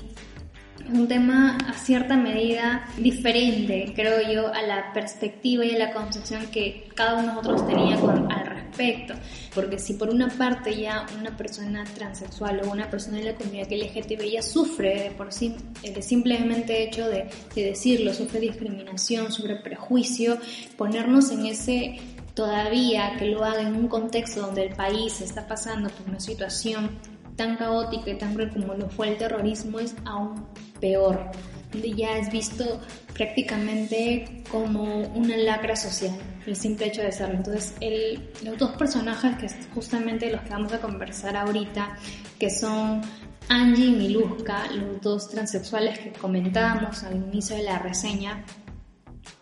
un 0.93 1.09
tema 1.09 1.57
a 1.57 1.73
cierta 1.75 2.17
medida 2.17 2.87
diferente, 2.97 3.93
creo 3.95 4.21
yo, 4.33 4.53
a 4.53 4.63
la 4.63 4.93
perspectiva 4.93 5.65
y 5.65 5.75
a 5.75 5.79
la 5.79 5.93
concepción 5.93 6.47
que 6.47 6.89
cada 6.95 7.15
uno 7.15 7.29
de 7.29 7.35
nosotros 7.35 7.67
tenía 7.67 7.97
con, 7.99 8.31
al 8.31 8.47
respecto. 8.47 9.15
Porque 9.55 9.79
si 9.79 9.95
por 9.95 10.11
una 10.11 10.29
parte 10.29 10.81
ya 10.81 11.07
una 11.19 11.37
persona 11.37 11.85
transexual 11.85 12.61
o 12.65 12.71
una 12.71 12.91
persona 12.91 13.19
de 13.19 13.25
la 13.25 13.35
comunidad 13.35 13.69
LGTB 13.71 14.31
ya 14.33 14.43
sufre 14.43 15.05
de 15.05 15.11
por 15.11 15.33
sí, 15.33 15.57
el 15.83 16.03
simplemente 16.03 16.83
hecho 16.83 17.09
de, 17.09 17.29
de 17.55 17.65
decirlo, 17.65 18.13
sufre 18.15 18.41
discriminación, 18.41 19.33
sufre 19.33 19.57
prejuicio, 19.57 20.39
ponernos 20.77 21.31
en 21.31 21.47
ese 21.47 21.99
todavía 22.35 23.17
que 23.19 23.27
lo 23.27 23.45
haga 23.45 23.63
en 23.63 23.77
un 23.77 23.89
contexto 23.89 24.43
donde 24.43 24.67
el 24.67 24.75
país 24.75 25.21
está 25.21 25.47
pasando 25.47 25.91
por 25.91 26.09
una 26.09 26.21
situación 26.21 26.99
tan 27.37 27.57
caótica 27.57 28.11
y 28.11 28.19
tan 28.19 28.35
cruel 28.35 28.51
como 28.51 28.75
lo 28.75 28.89
fue 28.89 29.09
el 29.09 29.17
terrorismo 29.17 29.81
es 29.81 29.95
aún 30.05 30.47
peor, 30.81 31.31
donde 31.73 31.93
ya 31.93 32.19
es 32.19 32.31
visto 32.31 32.81
prácticamente 33.15 34.43
como 34.51 35.03
una 35.09 35.37
lacra 35.37 35.77
social, 35.77 36.13
el 36.47 36.57
simple 36.57 36.87
hecho 36.87 37.03
de 37.03 37.13
serlo. 37.13 37.37
Entonces, 37.37 37.75
el, 37.81 38.31
los 38.43 38.59
dos 38.59 38.71
personajes 38.73 39.37
que 39.37 39.47
es 39.47 39.57
justamente 39.75 40.31
los 40.31 40.41
que 40.43 40.51
vamos 40.51 40.73
a 40.73 40.81
conversar 40.81 41.37
ahorita, 41.37 41.97
que 42.39 42.51
son 42.51 43.03
Angie 43.49 43.87
y 43.87 43.93
Miluska, 43.93 44.67
los 44.73 45.01
dos 45.01 45.29
transexuales 45.29 45.99
que 45.99 46.13
comentábamos 46.13 47.03
al 47.05 47.17
inicio 47.17 47.57
de 47.57 47.65
la 47.65 47.79
reseña, 47.79 48.45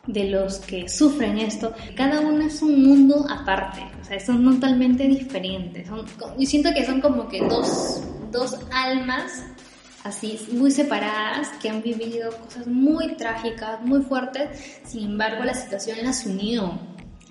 de 0.07 0.25
los 0.25 0.59
que 0.59 0.89
sufren 0.89 1.39
esto, 1.39 1.75
cada 1.95 2.21
uno 2.21 2.47
es 2.47 2.63
un 2.63 2.83
mundo 2.83 3.27
aparte, 3.31 3.83
o 4.01 4.05
sea, 4.05 4.19
son 4.19 4.43
totalmente 4.55 5.07
diferentes. 5.07 5.87
Son, 5.87 6.05
yo 6.39 6.47
siento 6.47 6.71
que 6.75 6.85
son 6.85 7.01
como 7.01 7.29
que 7.29 7.41
dos 7.47 8.03
dos 8.31 8.59
almas 8.73 9.45
así 10.05 10.39
muy 10.53 10.71
separadas 10.71 11.49
que 11.61 11.69
han 11.69 11.83
vivido 11.83 12.31
cosas 12.39 12.67
muy 12.67 13.17
trágicas, 13.17 13.81
muy 13.83 14.03
fuertes, 14.03 14.49
sin 14.85 15.05
embargo 15.05 15.45
la 15.45 15.55
situación 15.55 15.99
las 16.03 16.25
unió 16.27 16.79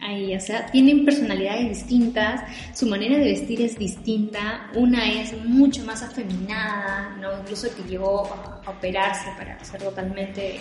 ahí, 0.02 0.36
o 0.36 0.40
sea, 0.40 0.66
tienen 0.68 1.06
personalidades 1.06 1.70
distintas, 1.70 2.42
su 2.74 2.88
manera 2.88 3.18
de 3.18 3.26
vestir 3.26 3.62
es 3.62 3.78
distinta, 3.78 4.70
una 4.76 5.12
es 5.12 5.34
mucho 5.44 5.84
más 5.86 6.04
afeminada, 6.04 7.16
¿no? 7.20 7.40
incluso 7.40 7.68
que 7.76 7.84
llegó 7.84 8.26
a 8.26 8.70
operarse 8.70 9.30
para 9.38 9.64
ser 9.64 9.82
totalmente, 9.82 10.56
eh, 10.56 10.60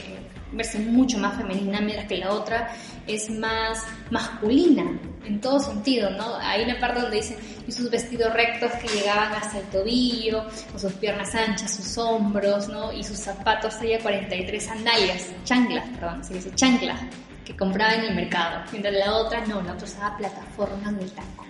verse 0.52 0.78
mucho 0.78 1.18
más 1.18 1.36
femenina, 1.36 1.80
mientras 1.80 2.06
que 2.06 2.18
la 2.18 2.32
otra 2.32 2.70
es 3.06 3.28
más 3.30 3.84
masculina, 4.10 4.84
en 5.24 5.40
todo 5.40 5.58
sentido, 5.58 6.10
¿no? 6.10 6.36
Hay 6.36 6.62
una 6.62 6.78
parte 6.78 7.00
donde 7.00 7.16
dicen, 7.16 7.36
y 7.66 7.72
sus 7.72 7.90
vestidos 7.90 8.32
rectos 8.32 8.70
que 8.72 8.86
llegaban 8.88 9.32
hasta 9.32 9.58
el 9.58 9.64
tobillo, 9.66 10.44
con 10.70 10.80
sus 10.80 10.92
piernas 10.94 11.34
anchas, 11.34 11.74
sus 11.74 11.98
hombros, 11.98 12.68
¿no? 12.68 12.92
Y 12.92 13.02
sus 13.02 13.18
zapatos 13.18 13.76
talla 13.78 13.98
43 13.98 14.62
sandalias, 14.62 15.32
chanclas, 15.44 15.88
perdón, 15.98 16.24
se 16.24 16.34
dice 16.34 16.54
chanclas 16.54 17.00
que 17.46 17.56
compraba 17.56 17.94
en 17.94 18.04
el 18.06 18.14
mercado, 18.14 18.64
mientras 18.72 18.92
la 18.92 19.14
otra 19.14 19.46
no, 19.46 19.62
la 19.62 19.72
otra 19.72 19.86
usaba 19.86 20.16
plataformas 20.16 20.98
del 20.98 21.10
taco. 21.12 21.46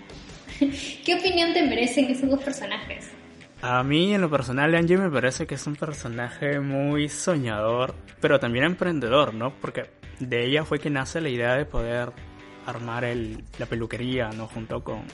¿Qué 1.05 1.15
opinión 1.15 1.55
te 1.55 1.63
merecen 1.63 2.11
esos 2.11 2.29
dos 2.29 2.43
personajes? 2.43 3.11
A 3.63 3.83
mí, 3.83 4.15
en 4.15 4.21
lo 4.21 4.31
personal, 4.31 4.75
Angie 4.75 4.99
me 4.99 5.11
parece 5.11 5.47
que 5.47 5.55
es 5.55 5.67
un 5.67 5.75
personaje 5.75 6.61
muy 6.61 7.09
soñador, 7.09 7.95
pero 8.21 8.39
también 8.39 8.67
emprendedor, 8.67 9.33
¿no? 9.33 9.55
Porque 9.59 9.85
de 10.21 10.45
ella 10.45 10.65
fue 10.67 10.79
que 10.79 10.91
nace 10.91 11.23
la 11.23 11.31
idea 11.31 11.55
de 11.55 11.65
poder 11.65 12.13
armar 12.67 13.05
el, 13.05 13.43
la 13.59 13.65
peluquería, 13.65 14.29
¿no? 14.29 14.47
Junto 14.49 14.85
con, 14.85 15.05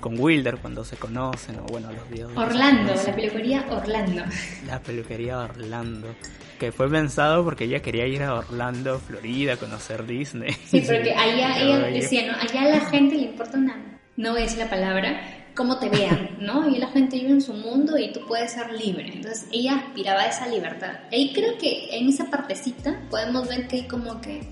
con 0.00 0.18
Wilder 0.18 0.56
cuando 0.56 0.84
se 0.84 0.96
conocen, 0.96 1.60
o 1.60 1.62
bueno, 1.66 1.92
los 1.92 2.10
días. 2.10 2.28
Orlando, 2.34 2.94
la 2.94 3.14
peluquería 3.14 3.64
Orlando. 3.70 4.24
La 4.66 4.80
peluquería 4.80 5.38
Orlando 5.38 6.08
que 6.58 6.72
fue 6.72 6.90
pensado 6.90 7.44
porque 7.44 7.64
ella 7.64 7.80
quería 7.80 8.06
ir 8.06 8.22
a 8.22 8.34
Orlando, 8.34 8.98
Florida, 8.98 9.54
a 9.54 9.56
conocer 9.56 10.06
Disney. 10.06 10.52
Sí, 10.52 10.80
porque 10.80 11.12
allá 11.14 11.58
ella 11.60 11.78
decía, 11.86 12.26
¿no? 12.26 12.38
Allá 12.38 12.62
a 12.62 12.78
la 12.78 12.80
gente 12.86 13.14
le 13.16 13.22
importa 13.22 13.58
una, 13.58 14.00
no 14.16 14.36
es 14.36 14.56
la 14.56 14.68
palabra, 14.68 15.20
cómo 15.54 15.78
te 15.78 15.88
vean, 15.88 16.36
¿no? 16.40 16.68
Y 16.68 16.78
la 16.78 16.88
gente 16.88 17.16
vive 17.16 17.30
en 17.30 17.42
su 17.42 17.54
mundo 17.54 17.98
y 17.98 18.12
tú 18.12 18.20
puedes 18.26 18.52
ser 18.52 18.72
libre. 18.72 19.10
Entonces 19.12 19.48
ella 19.50 19.76
aspiraba 19.76 20.22
a 20.22 20.28
esa 20.28 20.46
libertad. 20.46 20.92
Y 21.10 21.32
creo 21.32 21.58
que 21.58 21.96
en 21.96 22.08
esa 22.08 22.30
partecita 22.30 23.00
podemos 23.10 23.48
ver 23.48 23.66
que 23.66 23.76
hay 23.76 23.88
como 23.88 24.20
que 24.20 24.48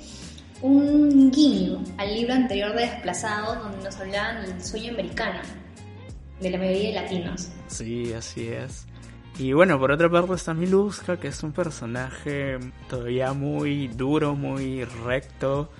un 0.62 1.30
guiño 1.30 1.84
al 1.98 2.14
libro 2.14 2.32
anterior 2.34 2.74
de 2.74 2.82
Desplazado, 2.82 3.62
donde 3.62 3.84
nos 3.84 3.96
hablaban 4.00 4.46
del 4.46 4.64
sueño 4.64 4.92
americano, 4.92 5.40
de 6.40 6.50
la 6.50 6.58
mayoría 6.58 6.88
de 6.88 6.94
latinos. 6.94 7.50
Sí, 7.68 8.12
así 8.12 8.48
es. 8.48 8.86
Y 9.38 9.52
bueno, 9.52 9.80
por 9.80 9.90
otra 9.90 10.08
parte 10.08 10.34
está 10.34 10.54
Miluska, 10.54 11.18
que 11.18 11.28
es 11.28 11.42
un 11.42 11.52
personaje 11.52 12.58
todavía 12.88 13.32
muy 13.32 13.88
duro, 13.88 14.36
muy 14.36 14.84
recto, 14.84 15.70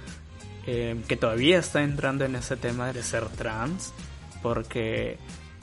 eh, 0.67 1.01
que 1.07 1.17
todavía 1.17 1.59
está 1.59 1.83
entrando 1.83 2.25
en 2.25 2.35
ese 2.35 2.57
tema 2.57 2.93
de 2.93 3.03
ser 3.05 3.29
trans, 3.29 3.93
porque, 4.43 5.19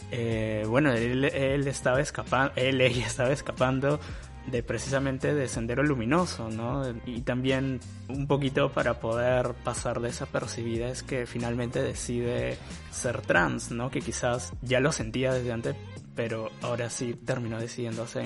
eh, 0.10 0.64
bueno, 0.70 0.94
él, 0.94 1.26
él 1.26 1.68
estaba 1.68 2.00
escapando, 2.00 2.54
él, 2.56 2.80
ella 2.82 3.06
estaba 3.06 3.32
escapando 3.32 4.00
de 4.48 4.64
precisamente 4.64 5.34
de 5.34 5.48
Sendero 5.48 5.84
Luminoso, 5.84 6.50
¿no? 6.50 6.84
Y 7.06 7.22
también 7.22 7.80
un 8.08 8.26
poquito 8.26 8.72
para 8.72 9.00
poder 9.00 9.54
pasar 9.64 10.00
desapercibida 10.00 10.90
es 10.90 11.04
que 11.04 11.26
finalmente 11.26 11.82
decide 11.82 12.58
ser 12.92 13.22
trans, 13.22 13.72
¿no? 13.72 13.92
Que 13.92 14.02
quizás 14.02 14.54
ya 14.62 14.80
lo 14.80 14.92
sentía 14.92 15.34
desde 15.34 15.52
antes, 15.52 15.76
pero 16.16 16.50
ahora 16.62 16.90
sí 16.90 17.14
terminó 17.14 17.60
decidiéndose 17.60 18.24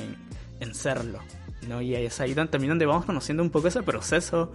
en, 0.60 0.74
serlo. 0.74 1.20
¿no? 1.68 1.82
Y 1.82 1.96
es 1.96 2.20
ahí 2.20 2.34
también 2.34 2.70
donde 2.70 2.86
vamos 2.86 3.06
conociendo 3.06 3.42
un 3.42 3.50
poco 3.50 3.68
ese 3.68 3.84
proceso 3.84 4.52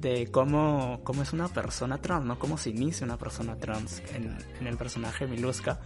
de 0.00 0.30
cómo, 0.30 1.00
cómo 1.04 1.22
es 1.22 1.32
una 1.32 1.48
persona 1.48 1.98
trans, 1.98 2.24
¿no? 2.24 2.38
Cómo 2.38 2.58
se 2.58 2.70
inicia 2.70 3.04
una 3.04 3.16
persona 3.16 3.56
trans 3.56 4.02
en, 4.14 4.36
en 4.60 4.66
el 4.66 4.76
personaje 4.76 5.26
Miluska 5.26 5.80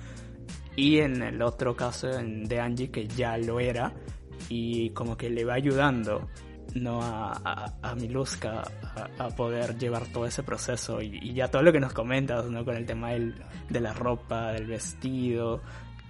y 0.77 0.99
en 0.99 1.23
el 1.23 1.43
otro 1.43 1.77
caso 1.77 2.09
de 2.09 2.61
Angie 2.61 2.91
que 2.91 3.07
ya 3.07 3.37
lo 3.39 3.61
era 3.61 3.93
y 4.49 4.91
como 4.91 5.17
que 5.17 5.31
le 5.31 5.45
va 5.45 5.55
ayudando 5.55 6.29
no 6.75 7.01
a, 7.03 7.77
a, 7.83 7.95
Miluska 7.95 8.63
a, 9.19 9.29
poder 9.29 9.79
llevar 9.79 10.07
todo 10.09 10.27
ese 10.27 10.43
proceso 10.43 11.01
y, 11.01 11.33
ya 11.33 11.49
todo 11.49 11.63
lo 11.63 11.73
que 11.73 11.79
nos 11.79 11.93
comentas 11.93 12.47
¿no? 12.47 12.65
con 12.65 12.77
el 12.77 12.85
tema 12.85 13.11
del, 13.11 13.35
de 13.69 13.81
la 13.81 13.93
ropa, 13.93 14.53
del 14.53 14.67
vestido 14.67 15.63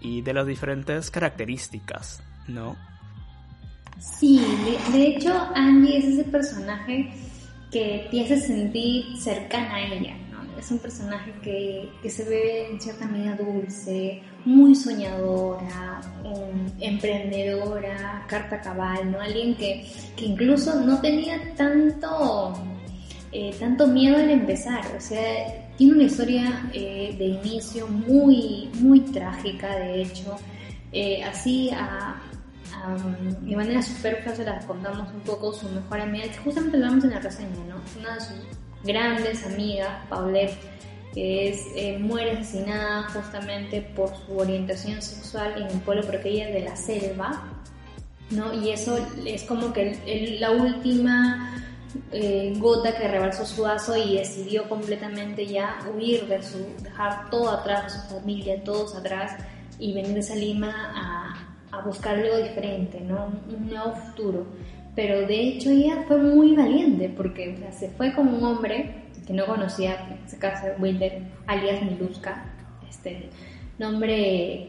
y 0.04 0.23
de 0.23 0.32
las 0.32 0.46
diferentes 0.46 1.11
características, 1.11 2.23
¿no? 2.46 2.76
Sí, 3.99 4.40
de, 4.92 5.06
hecho 5.06 5.32
Angie 5.54 5.99
es 5.99 6.04
ese 6.04 6.25
personaje 6.25 7.12
que 7.73 8.06
te 8.11 8.23
hace 8.23 8.40
sentir 8.40 9.16
cercana 9.18 9.75
a 9.75 9.80
ella 9.80 10.16
es 10.64 10.70
un 10.70 10.78
personaje 10.78 11.32
que, 11.42 12.11
se 12.11 12.25
ve 12.25 12.70
en 12.70 12.80
cierta 12.80 13.06
medida 13.06 13.37
dulce, 13.37 14.23
muy 14.44 14.75
soñadora, 14.75 16.00
emprendedora, 16.80 18.25
carta 18.26 18.61
cabal, 18.61 19.12
¿no? 19.12 19.20
Alguien 19.20 19.54
que, 19.56 19.87
incluso 20.18 20.80
no 20.80 21.00
tenía 21.00 21.54
tanto, 21.54 22.54
eh, 23.32 23.54
tanto 23.58 23.87
miedo 23.88 24.16
al 24.16 24.30
empezar, 24.30 24.84
o 24.96 25.00
sea, 25.00 25.63
tiene 25.76 25.95
una 25.95 26.04
historia 26.04 26.71
eh, 26.73 27.14
de 27.19 27.25
inicio 27.25 27.87
muy, 27.88 28.71
muy 28.75 29.00
trágica, 29.00 29.76
de 29.76 30.02
hecho, 30.02 30.37
eh, 30.93 31.23
así 31.25 31.71
a, 31.71 32.21
de 33.43 33.57
manera 33.57 33.83
superflua 33.83 34.35
se 34.35 34.45
las 34.45 34.64
contamos 34.66 35.09
un 35.12 35.21
poco 35.21 35.52
su 35.52 35.69
mejor 35.69 36.00
amiga, 36.00 36.26
justamente 36.43 36.78
lo 36.78 36.87
vemos 36.87 37.04
en 37.04 37.11
la 37.11 37.21
reseña, 37.21 37.50
¿no? 37.69 37.76
Una 37.99 38.14
de 38.14 38.21
sus 38.21 38.37
grandes 38.85 39.47
amigas, 39.47 39.90
Paulette, 40.09 40.57
que 41.14 41.49
es, 41.49 41.66
eh, 41.76 41.99
muere 41.99 42.33
asesinada 42.33 43.04
justamente 43.11 43.81
por 43.81 44.11
su 44.16 44.37
orientación 44.37 45.00
sexual 45.00 45.62
en 45.62 45.73
un 45.73 45.81
pueblo, 45.81 46.02
porque 46.04 46.28
ella 46.28 46.49
es 46.49 46.54
de 46.54 46.61
la 46.62 46.76
selva, 46.76 47.43
¿no? 48.31 48.52
Y 48.52 48.71
eso 48.71 48.99
es 49.25 49.45
como 49.45 49.73
que 49.73 50.37
la 50.40 50.50
última 50.50 51.64
eh, 52.12 52.52
gota 52.58 52.96
que 52.96 53.08
rebalsó 53.08 53.44
su 53.44 53.62
vaso 53.62 53.96
y 53.96 54.16
decidió 54.18 54.68
completamente 54.68 55.46
ya 55.46 55.78
huir 55.94 56.26
de 56.26 56.42
su, 56.42 56.58
dejar 56.82 57.30
todo 57.30 57.50
atrás, 57.50 58.06
su 58.08 58.14
familia, 58.14 58.62
todos 58.62 58.94
atrás, 58.94 59.32
y 59.78 59.92
venir 59.92 60.20
a 60.30 60.34
Lima 60.34 60.72
a, 60.94 61.76
a 61.76 61.84
buscar 61.84 62.16
algo 62.16 62.38
diferente, 62.38 63.00
¿no? 63.00 63.32
Un 63.48 63.68
nuevo 63.68 63.92
futuro 63.92 64.46
pero 64.94 65.26
de 65.26 65.40
hecho 65.40 65.70
ella 65.70 66.04
fue 66.06 66.18
muy 66.18 66.54
valiente 66.54 67.08
porque 67.08 67.56
se 67.72 67.90
fue 67.90 68.12
con 68.12 68.28
un 68.28 68.44
hombre 68.44 68.94
que 69.26 69.32
no 69.32 69.46
conocía, 69.46 70.06
en 70.08 70.24
este 70.24 70.38
caso 70.38 70.66
Wilder, 70.78 71.22
alias 71.46 71.82
Miluska, 71.82 72.44
este 72.88 73.30
nombre, 73.78 74.68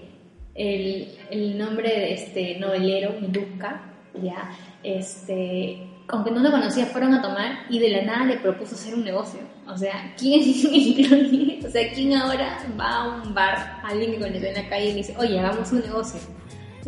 el, 0.56 1.10
el 1.30 1.58
nombre 1.58 1.90
de 1.90 2.14
este 2.14 2.60
novelero 2.60 3.16
Miluska, 3.22 3.82
ya, 4.22 4.52
este, 4.82 5.80
aunque 6.08 6.32
no 6.32 6.40
lo 6.40 6.52
conocía, 6.52 6.86
fueron 6.86 7.14
a 7.14 7.22
tomar 7.22 7.66
y 7.70 7.80
de 7.80 7.90
la 7.90 8.04
nada 8.04 8.26
le 8.26 8.38
propuso 8.38 8.76
hacer 8.76 8.94
un 8.94 9.04
negocio. 9.04 9.40
O 9.68 9.78
sea, 9.78 10.14
¿quién, 10.18 10.42
o 11.66 11.70
sea, 11.70 11.94
¿quién 11.94 12.14
ahora 12.14 12.60
va 12.80 12.90
a 12.90 13.22
un 13.22 13.34
bar, 13.34 13.82
alguien 13.84 14.12
que 14.12 14.20
conoce 14.20 14.50
en 14.50 14.64
la 14.64 14.70
calle 14.70 14.86
y 14.86 14.90
le 14.90 14.96
dice, 14.98 15.16
oye, 15.18 15.40
hagamos 15.40 15.72
un 15.72 15.82
negocio? 15.82 16.20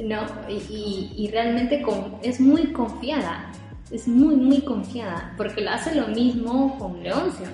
¿no? 0.04 0.26
Y, 0.50 1.30
realmente 1.32 1.84
es 2.24 2.40
muy 2.40 2.72
confiada, 2.72 3.52
es 3.92 4.08
muy, 4.08 4.36
muy 4.36 4.62
confiada, 4.62 5.34
porque 5.38 5.62
la 5.62 5.76
hace 5.76 5.96
lo 5.96 6.08
mismo 6.08 6.78
con 6.78 7.02
Leoncio. 7.02 7.48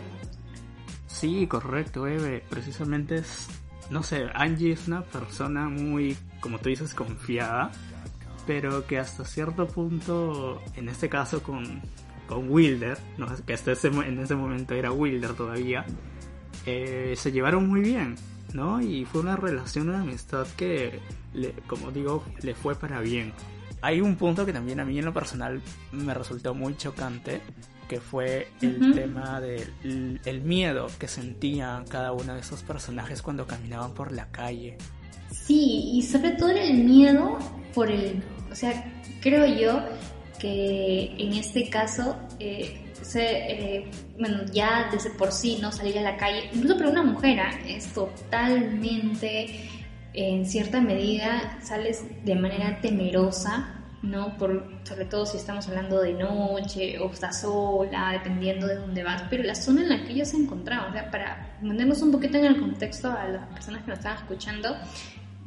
Sí, 1.07 1.47
correcto, 1.47 2.07
Eve. 2.07 2.43
Precisamente 2.49 3.15
es, 3.15 3.47
no 3.89 4.03
sé, 4.03 4.25
Angie 4.33 4.73
es 4.73 4.87
una 4.87 5.03
persona 5.03 5.69
muy, 5.69 6.17
como 6.39 6.59
tú 6.59 6.69
dices, 6.69 6.93
confiada, 6.93 7.71
pero 8.45 8.85
que 8.85 8.99
hasta 8.99 9.25
cierto 9.25 9.67
punto, 9.67 10.61
en 10.75 10.89
este 10.89 11.09
caso 11.09 11.41
con, 11.43 11.81
con 12.27 12.49
Wilder, 12.49 12.97
¿no? 13.17 13.27
que 13.45 13.53
hasta 13.53 13.71
ese, 13.71 13.87
en 13.87 14.19
ese 14.19 14.35
momento 14.35 14.73
era 14.73 14.91
Wilder 14.91 15.33
todavía, 15.33 15.85
eh, 16.65 17.13
se 17.17 17.31
llevaron 17.31 17.67
muy 17.67 17.81
bien. 17.81 18.15
¿no? 18.53 18.81
Y 18.81 19.05
fue 19.05 19.21
una 19.21 19.35
relación, 19.35 19.89
una 19.89 20.01
amistad 20.01 20.47
que, 20.55 20.99
como 21.67 21.91
digo, 21.91 22.23
le 22.41 22.53
fue 22.53 22.75
para 22.75 23.01
bien. 23.01 23.33
Hay 23.81 23.99
un 23.99 24.15
punto 24.15 24.45
que 24.45 24.53
también 24.53 24.79
a 24.79 24.85
mí 24.85 24.97
en 24.97 25.05
lo 25.05 25.13
personal 25.13 25.61
me 25.91 26.13
resultó 26.13 26.53
muy 26.53 26.77
chocante, 26.77 27.41
que 27.87 27.99
fue 27.99 28.47
el 28.61 28.93
tema 28.93 29.41
del 29.41 30.19
el 30.23 30.41
miedo 30.41 30.87
que 30.99 31.07
sentían 31.07 31.85
cada 31.85 32.13
uno 32.13 32.33
de 32.33 32.39
esos 32.39 32.63
personajes 32.63 33.21
cuando 33.21 33.45
caminaban 33.45 33.93
por 33.93 34.11
la 34.11 34.27
calle. 34.31 34.77
Sí, 35.45 35.91
y 35.93 36.01
sobre 36.01 36.31
todo 36.31 36.49
el 36.49 36.73
miedo 36.75 37.37
por 37.73 37.91
el, 37.91 38.23
o 38.51 38.55
sea, 38.55 38.91
creo 39.21 39.45
yo 39.45 39.81
que 40.39 41.15
en 41.17 41.33
este 41.33 41.69
caso 41.69 42.17
eh, 42.39 42.83
eh, 43.15 43.91
bueno, 44.17 44.43
ya 44.51 44.89
desde 44.91 45.09
por 45.11 45.31
sí 45.31 45.59
no 45.61 45.71
salir 45.71 45.99
a 45.99 46.01
la 46.01 46.17
calle, 46.17 46.49
incluso 46.53 46.77
para 46.77 46.89
una 46.89 47.03
mujer, 47.03 47.39
¿ah? 47.39 47.51
es 47.67 47.87
totalmente 47.93 49.69
en 50.13 50.45
cierta 50.45 50.79
medida 50.79 51.59
sales 51.61 52.03
de 52.23 52.35
manera 52.35 52.79
temerosa, 52.81 53.81
¿no? 54.01 54.37
Por, 54.37 54.69
sobre 54.83 55.05
todo 55.05 55.25
si 55.25 55.37
estamos 55.37 55.67
hablando 55.67 56.01
de 56.01 56.13
noche 56.13 56.99
o 56.99 57.09
estás 57.11 57.41
sola, 57.41 58.11
dependiendo 58.11 58.67
de 58.67 58.75
dónde 58.75 59.03
vas, 59.03 59.23
pero 59.29 59.43
la 59.43 59.55
zona 59.55 59.81
en 59.81 59.89
la 59.89 60.03
que 60.03 60.13
ellos 60.13 60.29
se 60.29 60.37
encontraban, 60.37 60.91
o 60.91 60.93
sea, 60.93 61.09
para 61.09 61.57
ponernos 61.61 62.01
un 62.01 62.11
poquito 62.11 62.37
en 62.37 62.45
el 62.45 62.59
contexto 62.59 63.11
a 63.11 63.27
las 63.27 63.47
personas 63.47 63.83
que 63.83 63.89
nos 63.89 63.99
estaban 63.99 64.17
escuchando, 64.19 64.75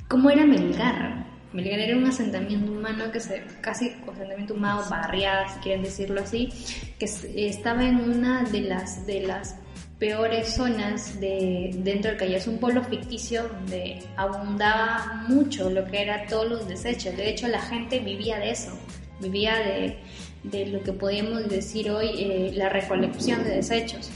¿cómo 0.09 0.31
era 0.31 0.45
Melgar? 0.45 1.27
Melgar 1.53 1.79
era 1.79 1.97
un 1.97 2.07
asentamiento 2.07 2.73
humano 2.73 3.11
que 3.11 3.21
se, 3.21 3.43
casi 3.61 3.95
asentamiento 4.11 4.55
humano, 4.55 4.83
barriada, 4.91 5.49
si 5.49 5.61
quieren 5.61 5.83
decirlo 5.83 6.21
así, 6.21 6.51
que 6.99 7.07
estaba 7.49 7.85
en 7.85 7.97
una 7.97 8.45
de 8.45 8.61
las, 8.63 9.07
de 9.07 9.21
las 9.21 9.57
peores 9.99 10.55
zonas 10.55 11.19
de, 11.21 11.71
dentro 11.79 12.11
del 12.11 12.19
Callao. 12.19 12.37
Es 12.37 12.47
un 12.47 12.59
pueblo 12.59 12.85
ficticio 12.85 13.49
donde 13.49 14.03
abundaba 14.17 15.25
mucho 15.29 15.71
lo 15.71 15.85
que 15.87 16.03
era 16.03 16.27
todos 16.27 16.49
los 16.49 16.69
desechos. 16.69 17.17
De 17.17 17.31
hecho, 17.31 17.49
la 17.49 17.63
gente 17.63 18.01
vivía 18.01 18.39
de 18.39 18.51
eso, 18.51 18.73
vivía 19.21 19.55
de, 19.57 19.99
de 20.43 20.67
lo 20.67 20.83
que 20.83 20.93
podríamos 20.93 21.49
decir 21.49 21.91
hoy 21.91 22.11
eh, 22.19 22.53
la 22.55 22.69
recolección 22.69 23.43
de 23.45 23.51
desechos. 23.57 24.11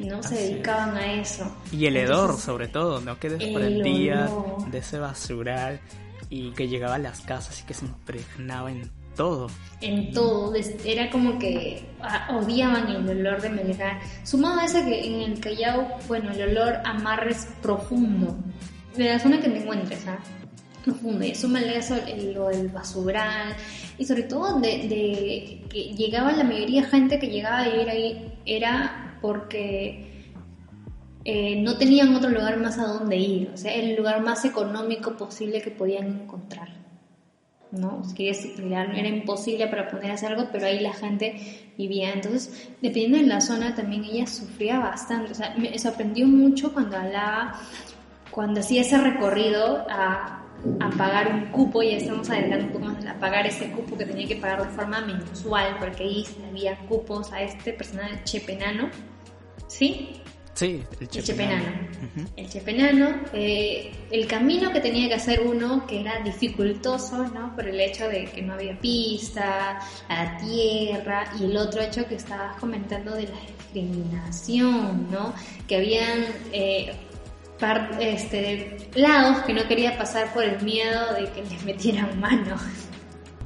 ¿No? 0.00 0.22
Se 0.22 0.34
dedicaban 0.34 0.96
a 0.96 1.14
eso. 1.20 1.50
Y 1.72 1.86
el 1.86 1.96
hedor, 1.96 2.38
sobre 2.38 2.68
todo, 2.68 3.00
¿no? 3.00 3.18
Que 3.18 3.30
desprendía 3.30 4.28
de 4.70 4.78
ese 4.78 4.98
basural 4.98 5.80
y 6.28 6.50
que 6.52 6.68
llegaba 6.68 6.94
a 6.94 6.98
las 6.98 7.20
casas 7.20 7.60
y 7.60 7.66
que 7.66 7.74
se 7.74 7.86
impregnaba 7.86 8.70
en 8.70 8.90
todo. 9.16 9.48
En 9.80 10.12
todo, 10.12 10.54
era 10.84 11.10
como 11.10 11.38
que 11.38 11.84
ah, 12.00 12.28
odiaban 12.40 12.88
el 12.88 13.08
olor 13.08 13.42
de 13.42 13.50
Melgar. 13.50 14.00
Sumado 14.24 14.60
a 14.60 14.64
eso 14.64 14.84
que 14.84 15.06
en 15.06 15.32
el 15.32 15.40
Callao, 15.40 15.98
bueno, 16.08 16.30
el 16.32 16.50
olor 16.50 16.76
a 16.84 16.94
mar 16.94 17.26
es 17.28 17.48
profundo, 17.60 18.36
de 18.96 19.04
la 19.04 19.18
zona 19.18 19.40
que 19.40 19.48
te 19.48 19.58
encuentres, 19.58 20.06
¿ah? 20.06 20.18
Profundo, 20.84 21.24
y 21.24 21.34
súmale 21.34 21.76
eso 21.76 21.96
lo 22.32 22.48
del 22.48 22.68
basural, 22.68 23.54
y 23.98 24.06
sobre 24.06 24.22
todo 24.22 24.58
de, 24.60 25.60
que 25.68 25.82
llegaba 25.94 26.32
la 26.32 26.44
mayoría 26.44 26.82
de 26.82 26.88
gente 26.88 27.18
que 27.18 27.26
llegaba 27.26 27.58
a 27.58 27.68
vivir 27.68 27.90
ahí 27.90 28.32
era 28.46 29.09
porque 29.20 30.32
eh, 31.24 31.60
no 31.62 31.76
tenían 31.76 32.14
otro 32.14 32.30
lugar 32.30 32.58
más 32.58 32.78
a 32.78 32.86
donde 32.86 33.16
ir, 33.16 33.50
o 33.52 33.56
sea, 33.56 33.74
el 33.74 33.96
lugar 33.96 34.22
más 34.22 34.44
económico 34.44 35.16
posible 35.16 35.60
que 35.60 35.70
podían 35.70 36.22
encontrar. 36.22 36.80
¿no? 37.72 38.02
Era 38.18 39.08
imposible 39.08 39.66
para 39.68 39.88
poder 39.88 40.10
hacer 40.10 40.32
algo, 40.32 40.48
pero 40.50 40.66
ahí 40.66 40.80
la 40.80 40.92
gente 40.92 41.36
vivía. 41.78 42.12
Entonces, 42.12 42.70
dependiendo 42.80 43.18
de 43.18 43.26
la 43.26 43.40
zona, 43.40 43.74
también 43.74 44.04
ella 44.04 44.26
sufría 44.26 44.78
bastante. 44.78 45.32
O 45.32 45.34
sea, 45.34 45.54
me 45.56 45.78
sorprendió 45.78 46.26
mucho 46.26 46.72
cuando 46.72 46.96
hablaba, 46.96 47.60
cuando 48.30 48.60
hacía 48.60 48.80
ese 48.80 48.98
recorrido 48.98 49.86
a, 49.88 50.42
a 50.80 50.90
pagar 50.90 51.32
un 51.32 51.46
cupo, 51.52 51.82
y 51.82 51.94
estamos 51.94 52.28
adelantando 52.30 52.66
un 52.66 52.72
poco 52.72 52.84
más, 52.86 53.06
a 53.06 53.18
pagar 53.18 53.46
ese 53.46 53.70
cupo 53.70 53.96
que 53.96 54.04
tenía 54.04 54.26
que 54.26 54.36
pagar 54.36 54.66
de 54.66 54.70
forma 54.70 55.00
mensual, 55.00 55.76
porque 55.78 56.02
ahí 56.02 56.26
había 56.48 56.76
cupos 56.88 57.32
a 57.32 57.42
este 57.42 57.72
personal 57.72 58.24
chepenano, 58.24 58.88
¿sí? 59.70 60.20
Sí, 60.52 60.82
el 61.00 61.08
chepenano. 61.08 61.64
El 62.36 62.50
chepenano. 62.50 63.14
Eh, 63.32 63.92
el 64.10 64.26
camino 64.26 64.70
que 64.72 64.80
tenía 64.80 65.08
que 65.08 65.14
hacer 65.14 65.40
uno, 65.40 65.86
que 65.86 66.00
era 66.00 66.20
dificultoso, 66.20 67.28
¿no? 67.28 67.54
Por 67.54 67.66
el 67.66 67.80
hecho 67.80 68.06
de 68.08 68.24
que 68.26 68.42
no 68.42 68.54
había 68.54 68.78
pista, 68.78 69.80
a 70.08 70.24
la 70.24 70.36
tierra, 70.38 71.32
y 71.40 71.44
el 71.44 71.56
otro 71.56 71.80
hecho 71.80 72.04
que 72.06 72.16
estabas 72.16 72.58
comentando 72.58 73.14
de 73.14 73.22
la 73.22 73.40
discriminación, 73.46 75.08
¿no? 75.10 75.32
Que 75.66 75.76
habían 75.76 76.24
eh, 76.52 76.92
este, 78.00 78.90
lados 78.96 79.38
que 79.44 79.54
no 79.54 79.66
quería 79.66 79.96
pasar 79.96 80.34
por 80.34 80.44
el 80.44 80.60
miedo 80.62 81.14
de 81.14 81.30
que 81.30 81.42
les 81.42 81.64
metieran 81.64 82.20
mano. 82.20 82.56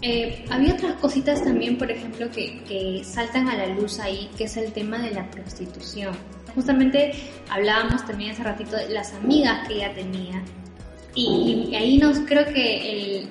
Eh, 0.06 0.44
había 0.50 0.74
otras 0.74 0.94
cositas 0.96 1.42
también, 1.42 1.78
por 1.78 1.90
ejemplo, 1.90 2.30
que, 2.30 2.62
que 2.68 3.02
saltan 3.04 3.48
a 3.48 3.56
la 3.56 3.68
luz 3.68 3.98
ahí, 4.00 4.28
que 4.36 4.44
es 4.44 4.56
el 4.58 4.70
tema 4.72 4.98
de 4.98 5.12
la 5.12 5.30
prostitución 5.30 6.14
justamente 6.54 7.12
hablábamos 7.50 8.06
también 8.06 8.30
hace 8.30 8.42
ratito 8.42 8.76
de 8.76 8.88
las 8.90 9.12
amigas 9.14 9.66
que 9.66 9.74
ella 9.74 9.92
tenía. 9.94 10.42
Y, 11.14 11.74
ahí 11.74 11.98
nos 11.98 12.20
creo 12.20 12.44
que 12.46 13.18
el, 13.20 13.28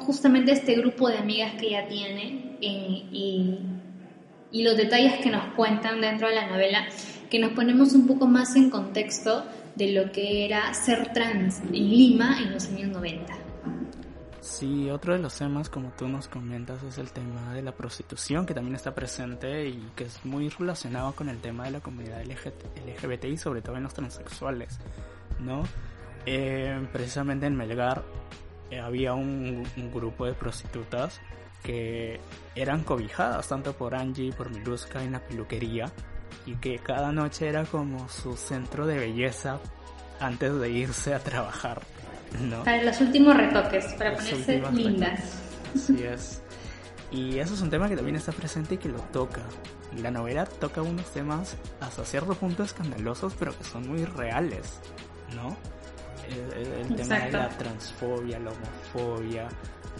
justamente 0.00 0.52
este 0.52 0.74
grupo 0.74 1.08
de 1.08 1.18
amigas 1.18 1.52
que 1.54 1.68
ella 1.68 1.86
tiene 1.88 2.56
eh, 2.60 3.04
y, 3.10 3.58
y 4.50 4.62
los 4.62 4.76
detalles 4.76 5.14
que 5.22 5.30
nos 5.30 5.54
cuentan 5.54 6.00
dentro 6.00 6.28
de 6.28 6.34
la 6.34 6.46
novela, 6.48 6.86
que 7.30 7.38
nos 7.38 7.52
ponemos 7.52 7.92
un 7.94 8.06
poco 8.06 8.26
más 8.26 8.54
en 8.56 8.70
contexto 8.70 9.44
de 9.76 9.92
lo 9.92 10.12
que 10.12 10.44
era 10.44 10.72
ser 10.74 11.12
trans 11.14 11.60
en 11.72 11.72
Lima 11.72 12.38
en 12.42 12.52
los 12.52 12.68
años 12.68 12.90
90. 12.90 13.41
Sí, 14.42 14.90
otro 14.90 15.12
de 15.12 15.20
los 15.20 15.38
temas, 15.38 15.70
como 15.70 15.92
tú 15.96 16.08
nos 16.08 16.26
comentas, 16.26 16.82
es 16.82 16.98
el 16.98 17.12
tema 17.12 17.54
de 17.54 17.62
la 17.62 17.70
prostitución, 17.70 18.44
que 18.44 18.54
también 18.54 18.74
está 18.74 18.92
presente 18.92 19.68
y 19.68 19.92
que 19.94 20.02
es 20.02 20.24
muy 20.24 20.48
relacionado 20.48 21.12
con 21.12 21.28
el 21.28 21.40
tema 21.40 21.64
de 21.64 21.70
la 21.70 21.80
comunidad 21.80 22.24
LGBTI, 22.24 23.36
sobre 23.36 23.62
todo 23.62 23.76
en 23.76 23.84
los 23.84 23.94
transexuales, 23.94 24.80
¿no? 25.38 25.62
Eh, 26.26 26.88
precisamente 26.92 27.46
en 27.46 27.54
Melgar 27.54 28.02
eh, 28.72 28.80
había 28.80 29.14
un, 29.14 29.64
grupo 29.94 30.26
de 30.26 30.34
prostitutas 30.34 31.20
que 31.62 32.18
eran 32.56 32.82
cobijadas 32.82 33.46
tanto 33.46 33.74
por 33.74 33.94
Angie 33.94 34.32
por 34.32 34.50
Miluska 34.50 35.04
en 35.04 35.12
la 35.12 35.20
peluquería 35.20 35.92
y 36.46 36.56
que 36.56 36.80
cada 36.80 37.12
noche 37.12 37.48
era 37.48 37.64
como 37.64 38.08
su 38.08 38.36
centro 38.36 38.88
de 38.88 38.98
belleza 38.98 39.60
antes 40.18 40.58
de 40.58 40.68
irse 40.68 41.14
a 41.14 41.20
trabajar. 41.20 41.82
Para 42.64 42.82
los 42.82 43.00
últimos 43.00 43.36
retoques, 43.36 43.84
para 43.94 44.14
ponerse 44.14 44.62
lindas. 44.72 45.20
Así 45.74 46.02
es. 46.02 46.42
Y 47.10 47.38
eso 47.38 47.54
es 47.54 47.60
un 47.60 47.70
tema 47.70 47.88
que 47.88 47.96
también 47.96 48.16
está 48.16 48.32
presente 48.32 48.76
y 48.76 48.78
que 48.78 48.88
lo 48.88 48.98
toca. 48.98 49.42
La 49.98 50.10
novela 50.10 50.46
toca 50.46 50.80
unos 50.80 51.12
temas 51.12 51.56
hasta 51.80 52.04
cierto 52.04 52.34
punto 52.34 52.62
escandalosos, 52.62 53.34
pero 53.38 53.56
que 53.56 53.64
son 53.64 53.86
muy 53.86 54.04
reales, 54.04 54.80
¿no? 55.36 55.56
El, 56.26 56.96
tema 56.96 57.18
de 57.18 57.32
la 57.32 57.48
transfobia, 57.50 58.38
la 58.38 58.50
homofobia, 58.52 59.48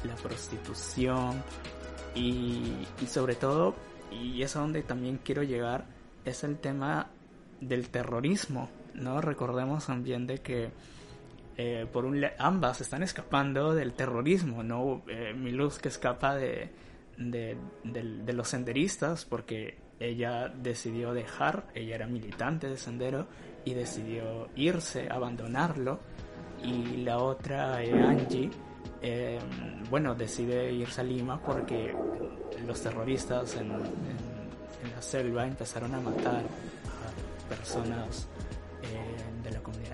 la 0.05 0.15
prostitución 0.15 1.43
y, 2.15 2.87
y 3.03 3.07
sobre 3.07 3.35
todo, 3.35 3.75
y 4.11 4.43
es 4.43 4.57
a 4.57 4.61
donde 4.61 4.83
también 4.83 5.21
quiero 5.23 5.43
llegar, 5.43 5.85
es 6.25 6.43
el 6.45 6.57
tema 6.57 7.09
del 7.61 7.91
terrorismo, 7.91 8.71
¿no? 8.95 9.21
Recordemos 9.21 9.87
también 9.87 10.27
de 10.27 10.39
que 10.39 10.71
eh, 11.57 11.87
por 11.93 12.07
un 12.07 12.25
ambas 12.39 12.81
están 12.81 13.03
escapando 13.03 13.75
del 13.75 13.93
terrorismo, 13.93 14.63
¿no? 14.63 15.03
Eh, 15.09 15.35
que 15.81 15.89
escapa 15.89 16.35
de, 16.35 16.71
los 18.33 18.49
senderistas 18.49 19.25
porque 19.27 19.79
ella 20.01 20.49
decidió 20.49 21.13
dejar, 21.13 21.67
ella 21.75 21.97
era 21.97 22.07
militante 22.07 22.69
de 22.69 22.77
sendero 22.77 23.27
y 23.65 23.75
decidió 23.75 24.49
irse, 24.57 25.09
abandonarlo. 25.11 26.01
Y 26.63 26.99
la 26.99 27.19
otra, 27.19 27.83
eh, 27.83 27.93
Angie, 27.93 28.51
bueno, 29.91 30.15
decide 30.15 30.73
irse 30.73 31.01
a 31.03 31.05
Lima 31.05 31.41
porque 31.41 31.95
los 32.67 32.81
terroristas 32.81 33.57
en, 33.57 33.73
en 33.73 34.91
la 34.95 35.03
selva 35.03 35.47
empezaron 35.47 35.95
a 35.95 36.01
matar 36.01 36.43
a 36.45 37.49
personas 37.49 38.29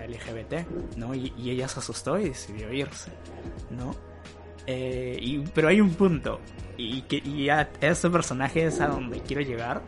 LGBT, 0.09 0.97
¿no? 0.97 1.13
Y, 1.15 1.31
ella 1.49 1.67
se 1.67 1.79
asustó 1.79 2.17
y 2.19 2.29
decidió 2.29 2.71
irse, 2.73 3.11
¿no? 3.69 3.95
Eh, 4.65 5.17
y, 5.19 5.39
pero 5.39 5.69
hay 5.69 5.81
un 5.81 5.93
punto, 5.95 6.39
y, 6.77 7.01
que, 7.03 7.17
y 7.17 7.49
a 7.49 7.69
este 7.81 8.09
personaje 8.09 8.65
es 8.65 8.81
a 8.81 8.87
donde 8.87 9.21
quiero 9.21 9.41
llegar, 9.41 9.81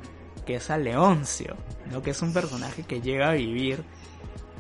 que 0.46 0.56
es 0.56 0.70
a 0.70 0.78
Leoncio, 0.78 1.56
¿no? 1.92 2.02
Que 2.02 2.12
es 2.12 2.22
un 2.22 2.34
personaje 2.34 2.84
que 2.84 3.02
llega 3.02 3.30
a 3.30 3.34
vivir 3.34 3.84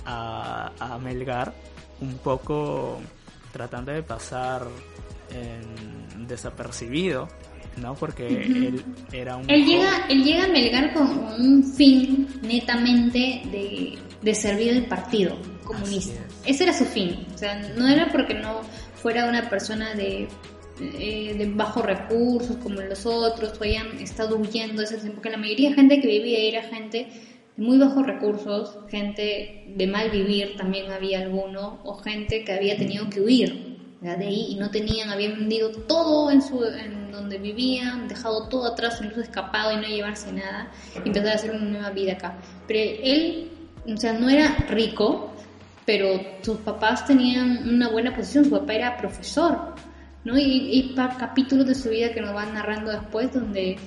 a, 0.06 0.72
a 0.80 0.98
Melgar 1.00 1.54
un 2.02 2.18
poco 2.18 3.00
tratando 3.52 3.92
de 3.92 4.04
pasar 4.04 4.68
desapercibido, 6.28 7.28
¿no? 7.78 7.96
Porque 7.96 8.28
él 8.28 8.84
era 9.12 9.38
un... 9.38 9.50
Él 9.50 9.66
llega, 9.66 10.06
él 10.10 10.24
llega 10.24 10.46
a 10.46 10.48
Melgar 10.48 10.94
con 10.94 11.08
un 11.10 11.64
fin 11.64 12.28
netamente 12.42 13.42
de 13.52 13.98
de 14.22 14.36
servir 14.36 14.70
el 14.70 14.86
partido 14.86 15.38
comunista. 15.64 16.22
Ese 16.46 16.64
era 16.64 16.74
su 16.74 16.86
fin. 16.86 17.26
O 17.34 17.38
sea, 17.38 17.60
no 17.76 17.88
era 17.88 18.10
porque 18.12 18.34
no 18.34 18.62
fuera 18.96 19.28
una 19.28 19.50
persona 19.50 19.96
de, 19.96 20.28
eh, 20.80 21.36
de 21.38 21.52
bajos 21.54 21.86
recursos 21.86 22.58
como 22.58 22.82
los 22.82 23.06
otros, 23.06 23.60
o 23.60 23.64
hayan 23.64 24.00
estado 24.00 24.38
huyendo 24.38 24.82
ese 24.82 24.98
tiempo, 24.98 25.16
porque 25.16 25.32
la 25.32 25.38
mayoría 25.38 25.70
de 25.70 25.76
gente 25.76 26.02
que 26.02 26.08
vivía 26.08 26.40
era 26.40 26.64
gente 26.64 27.08
de 27.58 27.64
muy 27.64 27.78
bajos 27.78 28.06
recursos, 28.06 28.78
gente 28.90 29.66
de 29.76 29.88
mal 29.88 30.10
vivir 30.10 30.56
también 30.58 30.92
había 30.92 31.22
alguno, 31.22 31.80
o 31.84 31.96
gente 31.96 32.44
que 32.44 32.54
había 32.54 32.78
tenido 32.78 33.10
que 33.10 33.22
huir 33.22 33.72
de 34.02 34.10
ahí 34.10 34.48
y 34.50 34.56
no 34.56 34.72
tenían, 34.72 35.10
habían 35.10 35.38
vendido 35.38 35.72
todo 35.72 36.32
en, 36.32 36.42
su, 36.42 36.64
en 36.64 37.12
donde 37.12 37.38
vivían, 37.38 38.08
dejado 38.08 38.48
todo 38.48 38.66
atrás, 38.66 39.00
incluso 39.00 39.22
escapado 39.22 39.74
y 39.74 39.76
no 39.76 39.88
llevarse 39.88 40.34
nada, 40.34 40.72
y 40.96 41.08
empezar 41.08 41.28
a 41.28 41.34
hacer 41.36 41.52
una 41.52 41.66
nueva 41.66 41.90
vida 41.92 42.14
acá. 42.14 42.40
Pero 42.68 42.80
él 43.04 43.52
o 43.86 43.98
sea, 43.98 44.14
no 44.14 44.30
era 44.30 44.56
rico, 44.70 45.32
pero 45.86 46.08
sus 46.42 46.58
papás 46.58 47.06
tenían 47.06 47.68
una 47.68 47.90
buena 47.90 48.16
posición, 48.16 48.46
su 48.46 48.52
papá 48.52 48.74
era 48.74 48.98
profesor, 48.98 49.76
¿no? 50.24 50.38
Y, 50.38 50.70
y 50.72 50.96
capítulos 50.96 51.68
de 51.68 51.76
su 51.76 51.90
vida 51.90 52.14
que 52.14 52.22
nos 52.22 52.34
van 52.34 52.54
narrando 52.54 52.92
después 52.92 53.34
donde 53.34 53.78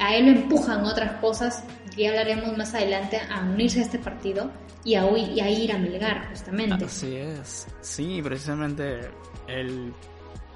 a 0.00 0.14
él 0.14 0.26
lo 0.26 0.32
empujan 0.32 0.84
otras 0.84 1.20
cosas, 1.20 1.64
que 1.94 2.02
ya 2.02 2.10
hablaremos 2.10 2.56
más 2.56 2.74
adelante, 2.74 3.20
a 3.30 3.40
unirse 3.42 3.80
a 3.80 3.82
este 3.82 3.98
partido 3.98 4.50
y 4.84 4.94
a, 4.94 5.04
y 5.10 5.40
a 5.40 5.50
ir 5.50 5.72
a 5.72 5.78
Melgar, 5.78 6.28
justamente. 6.30 6.84
Así 6.84 7.16
es, 7.16 7.66
sí, 7.80 8.20
precisamente 8.22 9.00
él 9.48 9.92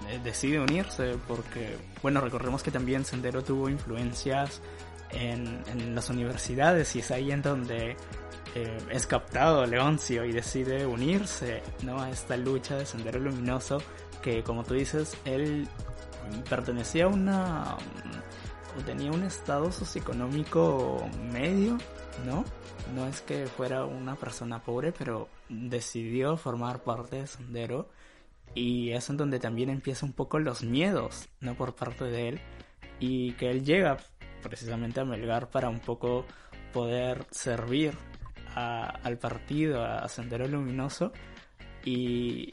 eh, 0.09 0.21
decide 0.23 0.61
unirse 0.61 1.17
porque, 1.27 1.77
bueno, 2.03 2.21
recordemos 2.21 2.63
que 2.63 2.71
también 2.71 3.05
Sendero 3.05 3.43
tuvo 3.43 3.69
influencias 3.69 4.61
en, 5.11 5.61
en 5.67 5.95
las 5.95 6.11
universidades 6.11 6.95
y 6.95 7.01
es 7.01 7.11
ahí 7.11 7.33
en 7.33 7.43
donde 7.43 7.97
eh, 8.55 8.79
es 8.91 9.07
captado 9.07 9.65
Leoncio 9.67 10.25
y 10.25 10.33
decide 10.33 10.87
unirse 10.87 11.63
¿no? 11.83 12.01
a 12.01 12.11
esta 12.11 12.37
lucha 12.37 12.77
de 12.77 12.87
Sendero 12.87 13.21
Luminoso 13.21 13.79
que, 14.23 14.43
como 14.43 14.65
tú 14.65 14.75
dices, 14.75 15.17
él 15.25 15.69
pertenecía 16.49 17.05
a 17.05 17.09
una 17.09 17.77
tenía 18.87 19.11
un 19.11 19.25
estado 19.25 19.73
socioeconómico 19.73 21.09
medio, 21.33 21.77
¿no? 22.25 22.45
No 22.95 23.07
es 23.07 23.21
que 23.21 23.47
fuera 23.47 23.85
una 23.85 24.17
persona 24.17 24.63
pobre, 24.63 24.93
pero 24.93 25.29
decidió 25.49 26.37
formar 26.37 26.83
parte 26.83 27.17
de 27.17 27.27
Sendero 27.27 27.89
y 28.55 28.91
es 28.91 29.11
en 29.11 29.17
donde 29.17 29.39
también 29.39 29.71
empieza 29.71 30.07
un 30.07 30.13
poco 30.13 30.39
los 30.39 30.63
miedos, 30.63 31.29
¿no? 31.41 31.55
Por 31.55 31.75
parte 31.75 32.05
de 32.05 32.29
él 32.29 32.41
y 32.99 33.33
que 33.33 33.51
él 33.51 33.65
llega 33.65 33.99
precisamente 34.43 35.01
a 35.01 35.05
Melgar 35.05 35.51
para 35.51 35.69
un 35.69 35.81
poco 35.81 36.25
poder 36.73 37.27
servir 37.31 37.97
al 38.55 39.19
partido, 39.19 39.85
a 39.85 40.09
Sendero 40.09 40.47
Luminoso 40.47 41.13
y, 41.85 42.53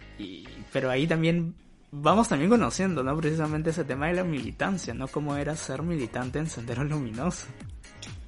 pero 0.71 0.89
ahí 0.89 1.07
también 1.07 1.55
vamos 1.91 2.29
también 2.29 2.49
conociendo, 2.49 3.03
¿no? 3.03 3.15
Precisamente 3.17 3.71
ese 3.71 3.83
tema 3.83 4.07
de 4.07 4.15
la 4.15 4.23
militancia, 4.23 4.93
¿no? 4.93 5.07
Cómo 5.07 5.35
era 5.35 5.55
ser 5.55 5.81
militante 5.81 6.39
en 6.39 6.47
Sendero 6.47 6.83
Luminoso. 6.83 7.47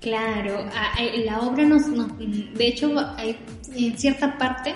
Claro, 0.02 0.66
la 1.26 1.40
obra 1.42 1.66
nos, 1.66 1.84
de 1.92 2.68
hecho, 2.68 2.92
en 3.74 3.98
cierta 3.98 4.38
parte 4.38 4.74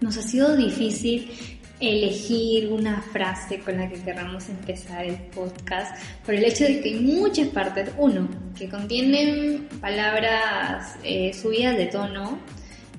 nos 0.00 0.16
ha 0.16 0.22
sido 0.22 0.56
difícil 0.56 1.51
elegir 1.82 2.68
una 2.70 3.02
frase 3.02 3.58
con 3.58 3.76
la 3.76 3.88
que 3.88 4.00
queramos 4.00 4.48
empezar 4.48 5.04
el 5.04 5.16
podcast 5.34 6.00
por 6.24 6.34
el 6.34 6.44
hecho 6.44 6.64
de 6.64 6.80
que 6.80 6.90
hay 6.90 7.00
muchas 7.00 7.48
partes, 7.48 7.90
uno, 7.98 8.28
que 8.56 8.68
contienen 8.68 9.68
palabras 9.80 10.96
eh, 11.02 11.32
subidas 11.34 11.76
de 11.76 11.86
tono, 11.86 12.38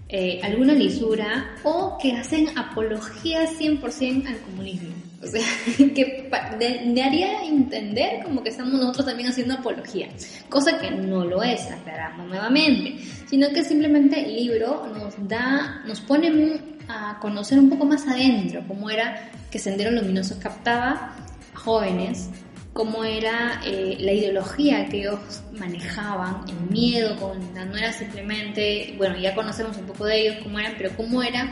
eh, 0.09 0.41
alguna 0.43 0.73
lisura 0.73 1.55
o 1.63 1.97
que 1.99 2.11
hacen 2.11 2.55
apología 2.57 3.49
100% 3.49 4.27
al 4.27 4.37
comunismo. 4.41 4.93
O 5.23 5.27
sea, 5.27 5.41
que 5.77 6.29
me 6.85 7.03
haría 7.03 7.43
entender 7.45 8.21
como 8.23 8.43
que 8.43 8.49
estamos 8.49 8.73
nosotros 8.73 9.05
también 9.05 9.29
haciendo 9.29 9.53
apología, 9.53 10.09
cosa 10.49 10.77
que 10.77 10.91
no 10.91 11.23
lo 11.23 11.41
es, 11.41 11.61
aclaramos 11.71 12.27
nuevamente, 12.27 12.97
sino 13.29 13.49
que 13.49 13.63
simplemente 13.63 14.19
el 14.19 14.35
libro 14.35 14.85
nos 14.93 15.15
da, 15.27 15.81
nos 15.87 16.01
pone 16.01 16.59
a 16.87 17.19
conocer 17.19 17.59
un 17.59 17.69
poco 17.69 17.85
más 17.85 18.07
adentro 18.07 18.63
cómo 18.67 18.89
era 18.89 19.29
que 19.51 19.59
Sendero 19.59 19.91
Luminoso 19.91 20.39
captaba 20.39 21.15
jóvenes 21.53 22.29
cómo 22.73 23.03
era 23.03 23.61
eh, 23.63 23.97
la 23.99 24.11
ideología 24.11 24.87
que 24.89 25.01
ellos 25.01 25.43
manejaban, 25.57 26.43
el 26.49 26.71
miedo, 26.71 27.15
no 27.53 27.77
era 27.77 27.93
simplemente, 27.93 28.95
bueno, 28.97 29.17
ya 29.17 29.35
conocemos 29.35 29.77
un 29.77 29.85
poco 29.85 30.05
de 30.05 30.21
ellos, 30.21 30.37
cómo 30.43 30.59
eran, 30.59 30.73
pero 30.77 30.89
cómo 30.97 31.21
era, 31.21 31.51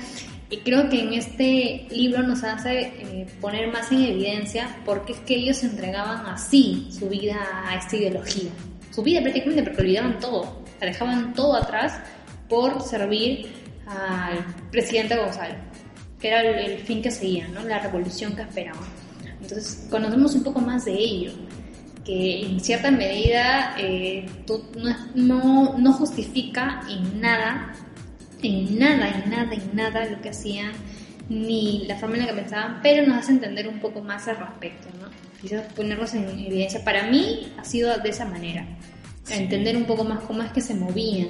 y 0.50 0.58
creo 0.58 0.90
que 0.90 1.00
en 1.00 1.14
este 1.14 1.88
libro 1.92 2.24
nos 2.24 2.44
hace 2.44 2.80
eh, 2.82 3.28
poner 3.40 3.72
más 3.72 3.92
en 3.92 4.02
evidencia 4.04 4.76
porque 4.84 5.14
es 5.14 5.20
que 5.20 5.36
ellos 5.36 5.64
entregaban 5.64 6.26
así 6.26 6.90
su 6.92 7.08
vida 7.08 7.38
a 7.66 7.78
esta 7.78 7.96
ideología, 7.96 8.50
su 8.90 9.04
vida 9.04 9.22
prácticamente 9.22 9.64
porque 9.64 9.82
olvidaban 9.82 10.20
todo, 10.20 10.64
dejaban 10.82 11.34
todo 11.34 11.56
atrás 11.56 12.02
por 12.50 12.82
servir 12.82 13.61
al 13.88 14.46
presidente 14.72 15.16
Gonzalo, 15.16 15.56
que 16.20 16.28
era 16.28 16.42
el, 16.42 16.72
el 16.72 16.80
fin 16.80 17.02
que 17.02 17.12
seguían, 17.12 17.54
¿no? 17.54 17.64
la 17.64 17.80
revolución 17.80 18.36
que 18.36 18.44
esperaban. 18.44 18.84
Entonces 19.42 19.88
conocemos 19.90 20.36
un 20.36 20.44
poco 20.44 20.62
más 20.62 20.86
de 20.86 20.94
ello, 20.94 21.32
que 22.06 22.42
en 22.42 22.60
cierta 22.60 22.92
medida 22.92 23.76
eh, 23.78 24.26
no, 25.16 25.78
no, 25.78 25.94
justifica 25.94 26.82
en 26.90 27.22
nada, 27.22 27.74
en 28.42 28.78
nada, 28.80 29.10
en 29.10 29.30
nada, 29.30 29.54
en 29.54 29.76
nada 29.76 30.06
lo 30.06 30.22
que 30.22 30.30
hacían, 30.30 30.72
ni 31.30 31.86
la 31.88 31.96
forma 31.96 32.16
en 32.16 32.22
la 32.22 32.28
que 32.28 32.42
pensaban, 32.42 32.80
pero 32.82 33.06
nos 33.08 33.18
hace 33.18 33.32
entender 33.34 33.68
un 33.68 33.80
poco 33.80 34.02
más 34.02 34.28
al 34.28 34.38
respecto, 34.38 34.88
¿no? 35.00 35.10
Quizás 35.42 35.72
ponerlos 35.74 36.14
en 36.14 36.28
evidencia. 36.28 36.84
Para 36.84 37.08
mí 37.10 37.54
ha 37.58 37.64
sido 37.64 37.98
de 37.98 38.10
esa 38.10 38.26
manera, 38.26 38.66
entender 39.30 39.78
un 39.78 39.86
poco 39.86 40.04
más 40.04 40.24
cómo 40.24 40.44
es 40.44 40.52
que 40.52 40.62
se 40.62 40.74
movían 40.74 41.30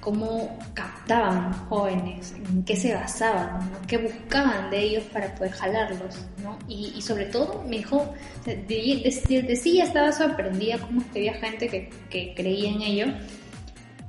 cómo 0.00 0.56
captaban 0.74 1.52
jóvenes, 1.52 2.34
en 2.50 2.62
qué 2.64 2.76
se 2.76 2.94
basaban, 2.94 3.70
qué 3.86 3.98
buscaban 3.98 4.70
de 4.70 4.80
ellos 4.80 5.04
para 5.12 5.34
poder 5.34 5.52
jalarlos, 5.52 6.26
¿no? 6.42 6.58
y, 6.68 7.00
sobre 7.02 7.26
todo 7.26 7.64
me 7.68 7.78
dijo, 7.78 8.14
de, 8.44 9.58
sí 9.60 9.76
ya 9.76 9.84
estaba 9.84 10.12
sorprendida 10.12 10.78
cómo 10.78 11.02
que 11.12 11.18
había 11.18 11.34
gente 11.34 11.90
que, 12.10 12.34
creía 12.34 12.70
en 12.70 12.82
ello, 12.82 13.06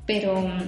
pero 0.05 0.39
mm, 0.39 0.67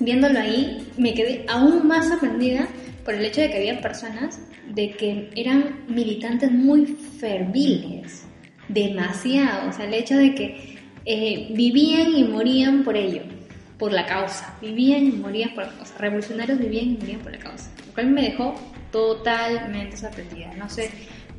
viéndolo 0.00 0.38
ahí 0.38 0.88
me 0.96 1.12
quedé 1.14 1.44
aún 1.48 1.86
más 1.86 2.08
sorprendida 2.08 2.66
por 3.04 3.14
el 3.14 3.24
hecho 3.24 3.42
de 3.42 3.50
que 3.50 3.58
había 3.58 3.80
personas 3.80 4.40
de 4.74 4.92
que 4.92 5.30
eran 5.36 5.84
militantes 5.88 6.50
muy 6.50 6.86
ferviles, 6.86 8.24
demasiado, 8.68 9.68
o 9.68 9.72
sea, 9.72 9.84
el 9.84 9.92
hecho 9.92 10.16
de 10.16 10.34
que 10.34 10.78
eh, 11.04 11.48
vivían 11.50 12.14
y 12.14 12.24
morían 12.24 12.82
por 12.82 12.96
ello 12.96 13.20
por 13.78 13.92
la 13.92 14.06
causa. 14.06 14.56
Vivían 14.60 15.06
y 15.06 15.12
morían 15.12 15.54
por 15.54 15.64
la 15.64 15.72
causa. 15.72 15.96
Revolucionarios 15.98 16.58
vivían 16.58 16.86
y 16.86 16.96
morían 16.98 17.20
por 17.20 17.32
la 17.32 17.38
causa. 17.38 17.70
Lo 17.86 17.92
cual 17.92 18.10
me 18.10 18.22
dejó 18.22 18.54
totalmente 18.90 19.96
sorprendida. 19.96 20.54
No 20.54 20.68
sé, 20.68 20.90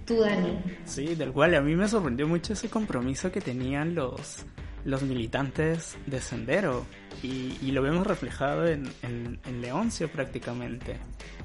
tú, 0.06 0.20
Dani. 0.20 0.58
Sí, 0.86 1.16
del 1.16 1.32
cual 1.32 1.56
a 1.56 1.62
mí 1.62 1.76
me 1.76 1.88
sorprendió 1.88 2.28
mucho 2.28 2.54
ese 2.54 2.70
compromiso 2.70 3.32
que 3.32 3.42
tenían 3.42 3.96
los, 3.96 4.46
los 4.84 5.02
militantes 5.04 5.98
de 6.06 6.20
Sendero. 6.20 6.86
Y, 7.24 7.72
lo 7.72 7.82
vemos 7.82 8.06
reflejado 8.06 8.68
en, 8.68 8.88
en, 9.02 9.62
Leoncio 9.62 10.12
prácticamente. 10.12 10.98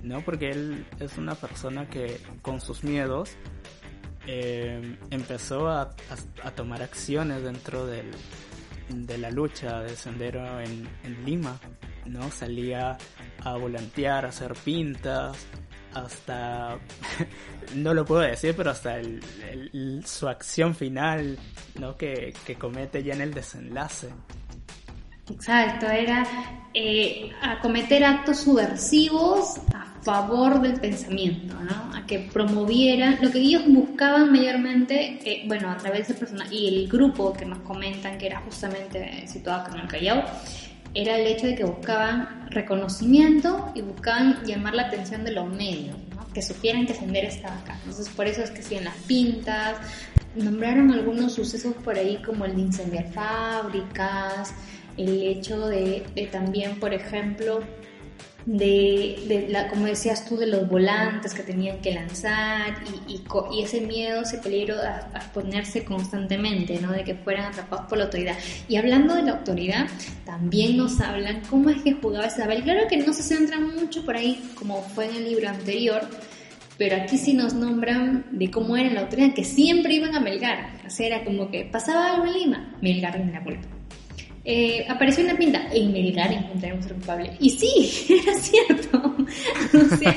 ¿No? 0.03 0.21
Porque 0.23 0.51
él 0.51 0.85
es 0.99 1.17
una 1.17 1.35
persona 1.35 1.89
que 1.89 2.21
con 2.43 2.61
sus 2.61 2.85
miedos 2.85 3.31
eh, 4.27 4.97
empezó 5.11 5.69
a 5.69 5.95
tomar 6.55 6.83
acciones 6.83 7.43
dentro 7.43 7.87
del 7.87 8.11
de 8.91 9.19
la 9.19 9.31
lucha 9.31 9.81
de 9.81 9.97
sendero 9.97 10.61
en, 10.61 10.89
Lima, 11.25 11.59
¿no? 12.07 12.31
Salía 12.31 12.97
a 13.43 13.57
volantear, 13.57 14.27
a 14.27 14.29
hacer 14.29 14.55
pintas, 14.65 15.47
hasta, 15.95 16.79
no 17.75 17.95
lo 17.95 18.05
puedo 18.05 18.23
decir, 18.23 18.55
pero 18.57 18.71
hasta 18.71 19.01
su 20.05 20.29
acción 20.29 20.75
final, 20.75 21.39
¿no? 21.79 21.97
Que, 21.97 22.35
que 22.47 22.57
comete 22.57 23.03
ya 23.03 23.15
en 23.15 23.21
el 23.21 23.35
desenlace. 23.35 24.09
Exacto, 25.31 25.87
era 25.87 26.27
eh, 26.75 27.31
a 27.43 27.61
cometer 27.61 28.05
actos 28.05 28.41
subversivos 28.41 29.59
a 29.75 29.87
favor 30.03 30.61
del 30.61 30.81
pensamiento, 30.81 31.55
¿no? 31.63 31.95
A 31.95 32.07
que 32.07 32.31
promovieran 32.33 33.19
lo 33.21 33.31
que 33.31 33.39
ellos 33.39 33.63
buscaban 33.67 34.33
mayormente, 34.33 35.21
eh, 35.25 35.45
bueno, 35.47 35.71
a 35.71 35.77
través 35.77 36.09
de 36.09 36.15
personas 36.15 36.51
y 36.51 36.69
el 36.69 36.89
grupo 36.89 37.33
que 37.33 37.45
nos 37.45 37.59
comentan 37.61 38.19
que 38.19 38.27
era 38.27 38.41
justamente 38.41 39.27
situado 39.27 39.75
en 39.75 39.81
el 39.81 39.89
Callao, 39.89 40.25
era 40.95 41.17
el 41.17 41.27
hecho 41.27 41.47
de 41.47 41.55
que 41.55 41.65
buscaban 41.65 42.49
reconocimiento 42.51 43.71
y 43.75 43.83
buscaban 43.83 44.45
llamar 44.45 44.75
la 44.75 44.83
atención 44.83 45.25
de 45.25 45.33
los 45.33 45.49
medios, 45.49 45.97
¿no? 46.15 46.27
que 46.33 46.43
supieran 46.43 46.87
que 46.87 46.95
Sendero 46.95 47.29
estaba 47.29 47.57
acá. 47.59 47.77
Entonces, 47.81 48.09
por 48.09 48.27
eso 48.27 48.43
es 48.43 48.51
que 48.51 48.61
hacían 48.61 48.85
las 48.85 48.97
pintas, 49.07 49.77
nombraron 50.35 50.91
algunos 50.93 51.35
sucesos 51.35 51.75
por 51.85 51.97
ahí 51.97 52.21
como 52.25 52.45
el 52.45 52.55
de 52.57 52.63
incendiar 52.63 53.13
fábricas, 53.13 54.55
el 55.03 55.23
hecho 55.23 55.69
de, 55.69 56.03
también, 56.31 56.79
por 56.79 56.93
ejemplo, 56.95 57.61
de, 58.47 59.47
la, 59.51 59.69
como 59.69 59.87
decías 59.87 60.25
tú, 60.27 60.37
de 60.37 60.47
los 60.47 60.69
volantes 60.69 61.35
que 61.35 61.43
tenían 61.43 61.81
que 61.81 61.93
lanzar 61.93 62.75
y, 63.07 63.23
ese 63.63 63.81
miedo, 63.83 64.23
ese 64.23 64.39
peligro 64.39 64.77
a, 64.77 65.21
ponerse 65.33 65.85
constantemente, 65.85 66.81
¿no? 66.81 66.93
De 66.93 67.05
que 67.05 67.15
fueran 67.15 67.47
atrapados 67.47 67.87
por 67.87 67.99
la 67.99 68.05
autoridad. 68.05 68.37
Y 68.69 68.77
hablando 68.77 69.15
de 69.15 69.23
la 69.23 69.33
autoridad, 69.33 69.87
también 70.25 70.77
nos 70.77 71.01
hablan 71.01 71.43
cómo 71.49 71.71
es 71.71 71.83
que 71.83 71.93
jugaba 71.95 72.27
Isabel. 72.27 72.63
Claro 72.63 72.89
que 72.89 72.97
no 72.97 73.13
se 73.13 73.23
centran 73.23 73.75
mucho 73.77 74.05
por 74.05 74.17
ahí, 74.17 74.43
como 74.55 74.83
fue 74.83 75.09
en 75.09 75.17
el 75.17 75.25
libro 75.25 75.49
anterior, 75.49 76.03
pero 76.79 76.97
aquí 76.97 77.19
sí 77.19 77.35
nos 77.35 77.53
nombran 77.55 78.27
de 78.33 78.51
cómo 78.51 78.77
era 78.77 78.91
la 78.91 79.03
autoridad, 79.03 79.35
que 79.35 79.45
siempre 79.45 79.95
iban 79.95 80.15
a 80.15 80.21
Melgar. 80.21 80.71
O 80.87 80.91
sea, 80.91 81.07
era 81.07 81.25
como 81.25 81.51
que 81.51 81.65
pasaba 81.65 82.15
algo 82.15 82.27
en 82.27 82.33
Lima, 82.33 82.75
Melgar 82.81 83.15
tiene 83.15 83.33
la 83.33 83.45
culpa 83.45 83.80
eh, 84.43 84.87
apareció 84.89 85.25
una 85.25 85.37
pinta, 85.37 85.69
en 85.71 85.93
Melgar 85.93 86.33
encontraremos 86.33 86.87
al 86.87 86.95
culpable. 86.95 87.37
Y 87.41 87.51
sí, 87.51 88.07
era 88.23 88.35
cierto. 88.39 88.99
o 89.75 89.97
sea, 89.97 90.17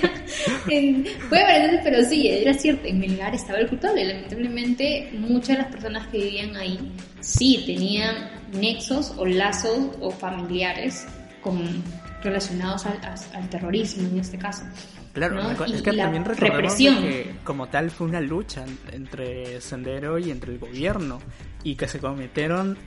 fue 1.29 1.81
pero 1.83 2.01
sí, 2.03 2.29
era 2.29 2.53
cierto, 2.53 2.87
en 2.87 2.99
Melgar 2.99 3.35
estaba 3.35 3.59
el 3.59 3.67
culpable. 3.67 4.05
Lamentablemente, 4.05 5.09
muchas 5.13 5.57
de 5.57 5.63
las 5.63 5.71
personas 5.71 6.07
que 6.07 6.19
vivían 6.19 6.55
ahí 6.55 6.79
sí 7.19 7.63
tenían 7.65 8.29
nexos 8.53 9.13
o 9.17 9.25
lazos 9.25 9.89
o 9.99 10.09
familiares 10.09 11.05
con, 11.41 11.83
relacionados 12.23 12.85
al, 12.85 13.49
terrorismo 13.49 14.07
en 14.07 14.19
este 14.19 14.37
caso. 14.37 14.63
Claro, 15.13 15.51
es 15.67 15.81
que 15.81 15.93
también 15.93 16.25
recordemos 16.25 16.73
que 16.75 17.35
como 17.43 17.67
tal 17.67 17.91
fue 17.91 18.07
una 18.07 18.19
lucha 18.19 18.65
entre 18.91 19.61
Sendero 19.61 20.17
y 20.17 20.31
entre 20.31 20.53
el 20.53 20.59
gobierno 20.59 21.19
y 21.63 21.75
que 21.75 21.87
se 21.87 21.99
cometieron 21.99 22.77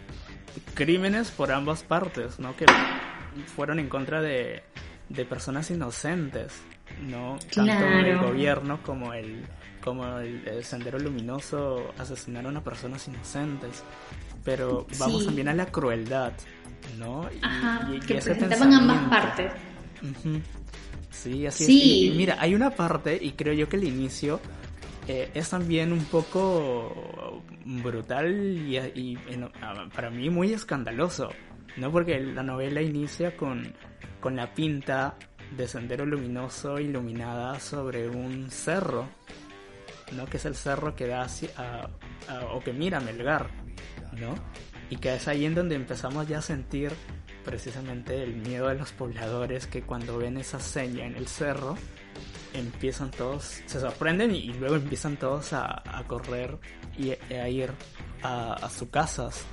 crímenes 0.74 1.30
por 1.30 1.52
ambas 1.52 1.82
partes, 1.82 2.38
¿no? 2.38 2.56
Que 2.56 2.66
fueron 3.54 3.78
en 3.78 3.88
contra 3.88 4.20
de, 4.20 4.62
de 5.08 5.24
personas 5.24 5.70
inocentes, 5.70 6.52
¿no? 7.02 7.38
Tanto 7.54 7.84
el 7.84 8.18
gobierno 8.18 8.82
como 8.82 9.12
el 9.12 9.44
como 9.86 10.18
el, 10.18 10.64
Sendero 10.64 10.98
Luminoso 10.98 11.94
asesinaron 11.96 12.56
a 12.56 12.64
personas 12.64 13.06
inocentes. 13.06 13.84
Pero 14.44 14.84
vamos 14.98 15.24
también 15.24 15.46
a 15.46 15.54
la 15.54 15.66
crueldad, 15.66 16.32
¿no? 16.98 17.28
Ajá, 17.40 17.88
que 18.04 18.14
presentaban 18.14 18.72
ambas 18.72 19.08
partes. 19.08 19.52
Sí, 21.10 21.46
así 21.46 21.64
es. 21.64 21.68
Y, 21.70 22.14
mira, 22.16 22.36
hay 22.40 22.54
una 22.54 22.70
parte, 22.70 23.16
y 23.20 23.32
creo 23.32 23.54
yo 23.54 23.68
que 23.68 23.76
el 23.76 23.84
inicio 23.84 24.40
eh, 25.06 25.30
es 25.34 25.50
también 25.50 25.92
un 25.92 26.04
poco 26.06 27.25
brutal 27.66 28.32
y, 28.32 29.18
para 29.94 30.10
mí 30.10 30.30
muy 30.30 30.52
escandaloso, 30.52 31.30
¿no? 31.76 31.90
Porque 31.90 32.18
la 32.20 32.42
novela 32.42 32.80
inicia 32.80 33.36
con, 33.36 33.74
con 34.20 34.36
la 34.36 34.54
pinta 34.54 35.16
de 35.56 35.66
sendero 35.66 36.06
luminoso 36.06 36.78
iluminada 36.78 37.58
sobre 37.58 38.08
un 38.08 38.50
cerro, 38.50 39.08
¿no? 40.12 40.26
Que 40.26 40.36
es 40.36 40.44
el 40.44 40.54
cerro 40.54 40.94
que 40.94 41.08
da 41.08 41.26
o 42.52 42.60
que 42.60 42.72
mira 42.72 43.00
Melgar, 43.00 43.50
¿no? 44.12 44.34
Y 44.88 44.96
que 44.96 45.16
es 45.16 45.26
ahí 45.26 45.44
en 45.44 45.54
donde 45.54 45.74
empezamos 45.74 46.28
ya 46.28 46.38
a 46.38 46.42
sentir 46.42 46.92
precisamente 47.44 48.22
el 48.22 48.36
miedo 48.36 48.68
de 48.68 48.76
los 48.76 48.92
pobladores 48.92 49.66
que 49.66 49.82
cuando 49.82 50.18
ven 50.18 50.36
esa 50.36 50.60
seña 50.60 51.06
en 51.06 51.16
el 51.16 51.26
cerro 51.26 51.76
empiezan 52.58 53.10
todos, 53.10 53.62
se 53.66 53.80
sorprenden 53.80 54.34
y, 54.34 54.52
luego 54.54 54.76
empiezan 54.76 55.16
todos 55.16 55.52
a, 55.52 55.82
correr 56.06 56.58
y 56.98 57.10
a 57.34 57.48
ir 57.48 57.70
a, 58.22 58.54
a 58.54 58.70
sus 58.70 58.88
casas. 58.88 59.44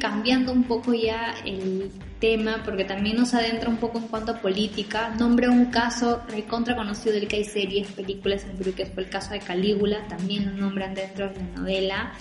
Cambiando 0.00 0.52
un 0.52 0.64
poco 0.64 0.94
ya 0.94 1.34
el 1.44 1.90
tema, 2.18 2.62
porque 2.64 2.84
también 2.84 3.16
nos 3.16 3.34
adentra 3.34 3.68
un 3.68 3.76
poco 3.76 3.98
en 3.98 4.08
cuanto 4.08 4.32
a 4.32 4.40
política, 4.40 5.14
nombra 5.18 5.50
un 5.50 5.66
caso 5.66 6.22
recontra 6.28 6.76
conocido 6.76 7.14
del 7.14 7.28
que 7.28 7.36
hay 7.36 7.44
series, 7.44 7.88
películas 7.92 8.44
en 8.44 8.56
Perú, 8.56 8.72
que 8.76 8.86
fue 8.86 9.04
el 9.04 9.10
caso 9.10 9.32
de 9.32 9.40
Calígula, 9.40 10.06
también 10.08 10.46
lo 10.46 10.52
nombran 10.52 10.94
dentro 10.94 11.28
de 11.28 11.34
la 11.36 11.60
novela. 11.60 12.12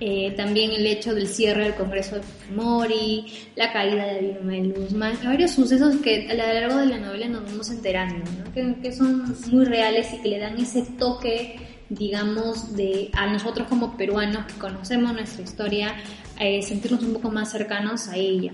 Eh, 0.00 0.34
también 0.36 0.72
el 0.72 0.84
hecho 0.86 1.14
del 1.14 1.28
cierre 1.28 1.64
del 1.64 1.74
Congreso 1.74 2.16
de 2.16 2.22
Fujimori, 2.22 3.26
la 3.54 3.72
caída 3.72 4.06
de 4.06 4.20
Vilma 4.20 4.52
de 4.52 4.64
Luzman, 4.64 5.16
varios 5.24 5.52
sucesos 5.52 5.96
que 6.02 6.28
a 6.28 6.34
lo 6.34 6.60
largo 6.60 6.78
de 6.78 6.86
la 6.86 6.98
novela 6.98 7.28
nos 7.28 7.44
vamos 7.44 7.70
enterando, 7.70 8.24
que, 8.52 8.92
son 8.92 9.36
muy 9.52 9.64
reales 9.64 10.12
y 10.12 10.20
que 10.20 10.28
le 10.30 10.38
dan 10.40 10.58
ese 10.58 10.82
toque, 10.98 11.56
digamos, 11.88 12.74
de 12.76 13.10
a 13.14 13.26
nosotros 13.26 13.68
como 13.68 13.96
peruanos 13.96 14.46
que 14.46 14.54
conocemos 14.54 15.12
nuestra 15.12 15.42
historia, 15.42 15.94
eh, 16.38 16.62
sentirnos 16.62 17.02
un 17.02 17.14
poco 17.14 17.30
más 17.30 17.50
cercanos 17.50 18.08
a 18.08 18.16
ella. 18.16 18.52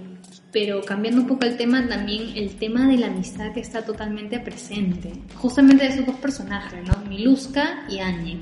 Pero 0.52 0.82
cambiando 0.82 1.20
un 1.20 1.28
poco 1.28 1.44
el 1.44 1.56
tema, 1.56 1.86
también 1.88 2.36
el 2.36 2.56
tema 2.56 2.88
de 2.88 2.98
la 2.98 3.06
amistad 3.06 3.52
que 3.52 3.60
está 3.60 3.84
totalmente 3.84 4.40
presente, 4.40 5.12
justamente 5.36 5.84
de 5.84 5.90
esos 5.94 6.06
dos 6.06 6.16
personajes, 6.16 6.80
¿no? 6.86 7.08
Miluska 7.08 7.84
y 7.88 8.00
Annie, 8.00 8.40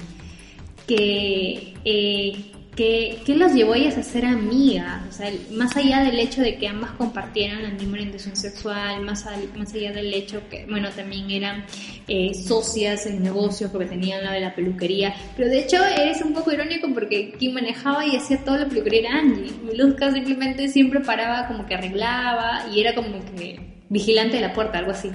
que 0.87 1.74
eh, 1.85 2.53
¿Qué, 2.78 3.18
¿Qué, 3.26 3.34
los 3.34 3.54
llevó 3.54 3.72
a 3.72 3.76
ellas 3.76 3.98
a 3.98 4.04
ser 4.04 4.24
amigas? 4.24 5.02
O 5.08 5.12
sea, 5.12 5.32
más 5.50 5.76
allá 5.76 6.04
del 6.04 6.20
hecho 6.20 6.42
de 6.42 6.58
que 6.58 6.68
ambas 6.68 6.92
compartieran 6.92 7.64
la 7.64 7.70
misma 7.70 7.94
orientación 7.94 8.36
sexual, 8.36 9.00
más, 9.00 9.26
más 9.56 9.74
allá 9.74 9.90
del 9.90 10.14
hecho 10.14 10.42
que, 10.48 10.64
bueno, 10.66 10.88
también 10.90 11.28
eran 11.28 11.64
eh, 12.06 12.32
socias 12.34 13.06
en 13.06 13.20
negocios 13.20 13.72
porque 13.72 13.86
tenían 13.86 14.22
la 14.22 14.30
de 14.30 14.38
la 14.38 14.54
peluquería. 14.54 15.12
Pero 15.36 15.48
de 15.48 15.58
hecho 15.58 15.84
es 15.84 16.22
un 16.22 16.32
poco 16.32 16.52
irónico 16.52 16.86
porque 16.94 17.32
quien 17.32 17.54
manejaba 17.54 18.06
y 18.06 18.14
hacía 18.14 18.44
toda 18.44 18.58
la 18.58 18.68
peluquería 18.68 19.00
era 19.00 19.18
Angie. 19.18 19.52
Luzca 19.76 20.12
simplemente 20.12 20.68
siempre 20.68 21.00
paraba 21.00 21.48
como 21.48 21.66
que 21.66 21.74
arreglaba 21.74 22.68
y 22.72 22.78
era 22.78 22.94
como 22.94 23.18
que 23.34 23.58
vigilante 23.88 24.36
de 24.36 24.42
la 24.42 24.52
puerta, 24.52 24.78
algo 24.78 24.92
así. 24.92 25.10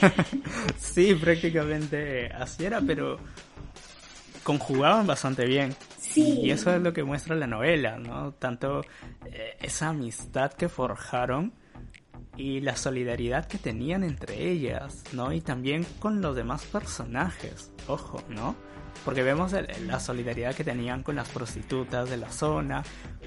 sí, 0.78 1.14
prácticamente 1.16 2.28
así 2.32 2.64
era, 2.64 2.80
pero 2.80 3.18
conjugaban 4.46 5.08
bastante 5.08 5.44
bien. 5.44 5.74
Y 6.14 6.50
eso 6.50 6.72
es 6.72 6.80
lo 6.80 6.92
que 6.92 7.02
muestra 7.02 7.34
la 7.34 7.48
novela, 7.48 7.98
¿no? 7.98 8.32
Tanto 8.32 8.82
eh, 9.26 9.56
esa 9.60 9.88
amistad 9.88 10.52
que 10.52 10.68
forjaron 10.68 11.52
y 12.36 12.60
la 12.60 12.76
solidaridad 12.76 13.48
que 13.48 13.58
tenían 13.58 14.04
entre 14.04 14.48
ellas, 14.48 15.02
¿no? 15.12 15.32
Y 15.32 15.40
también 15.40 15.84
con 15.98 16.22
los 16.22 16.36
demás 16.36 16.64
personajes, 16.64 17.72
ojo, 17.88 18.22
¿no? 18.28 18.54
Porque 19.04 19.24
vemos 19.24 19.52
la 19.84 20.00
solidaridad 20.00 20.54
que 20.54 20.64
tenían 20.64 21.02
con 21.02 21.16
las 21.16 21.28
prostitutas 21.28 22.08
de 22.08 22.16
la 22.16 22.30
zona, 22.30 22.84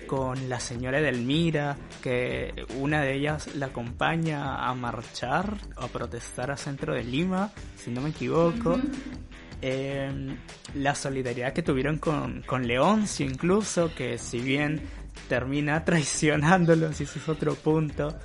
con 0.07 0.47
la 0.47 0.59
señora 0.59 0.99
Edelmira, 0.99 1.75
que 2.01 2.65
una 2.79 3.01
de 3.01 3.15
ellas 3.15 3.55
la 3.55 3.67
acompaña 3.67 4.67
a 4.67 4.73
marchar 4.73 5.53
o 5.75 5.83
a 5.83 5.87
protestar 5.89 6.49
a 6.49 6.57
centro 6.57 6.93
de 6.93 7.03
Lima, 7.03 7.51
si 7.75 7.91
no 7.91 8.01
me 8.01 8.09
equivoco. 8.09 8.79
Em, 9.61 10.37
la 10.75 10.95
solidaridad 10.95 11.51
que 11.51 11.61
tuvieron 11.61 11.97
con, 11.97 12.43
con 12.43 12.65
Leoncio 12.65 13.25
incluso, 13.25 13.93
que 13.93 14.17
si 14.17 14.39
bien 14.39 14.81
termina 15.27 15.83
traicionándolos, 15.85 16.99
y 17.01 17.03
ese 17.03 17.19
es 17.19 17.27
otro 17.27 17.55
punto 17.55 18.17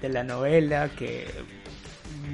de 0.00 0.08
la 0.08 0.24
novela, 0.24 0.88
que 0.88 1.28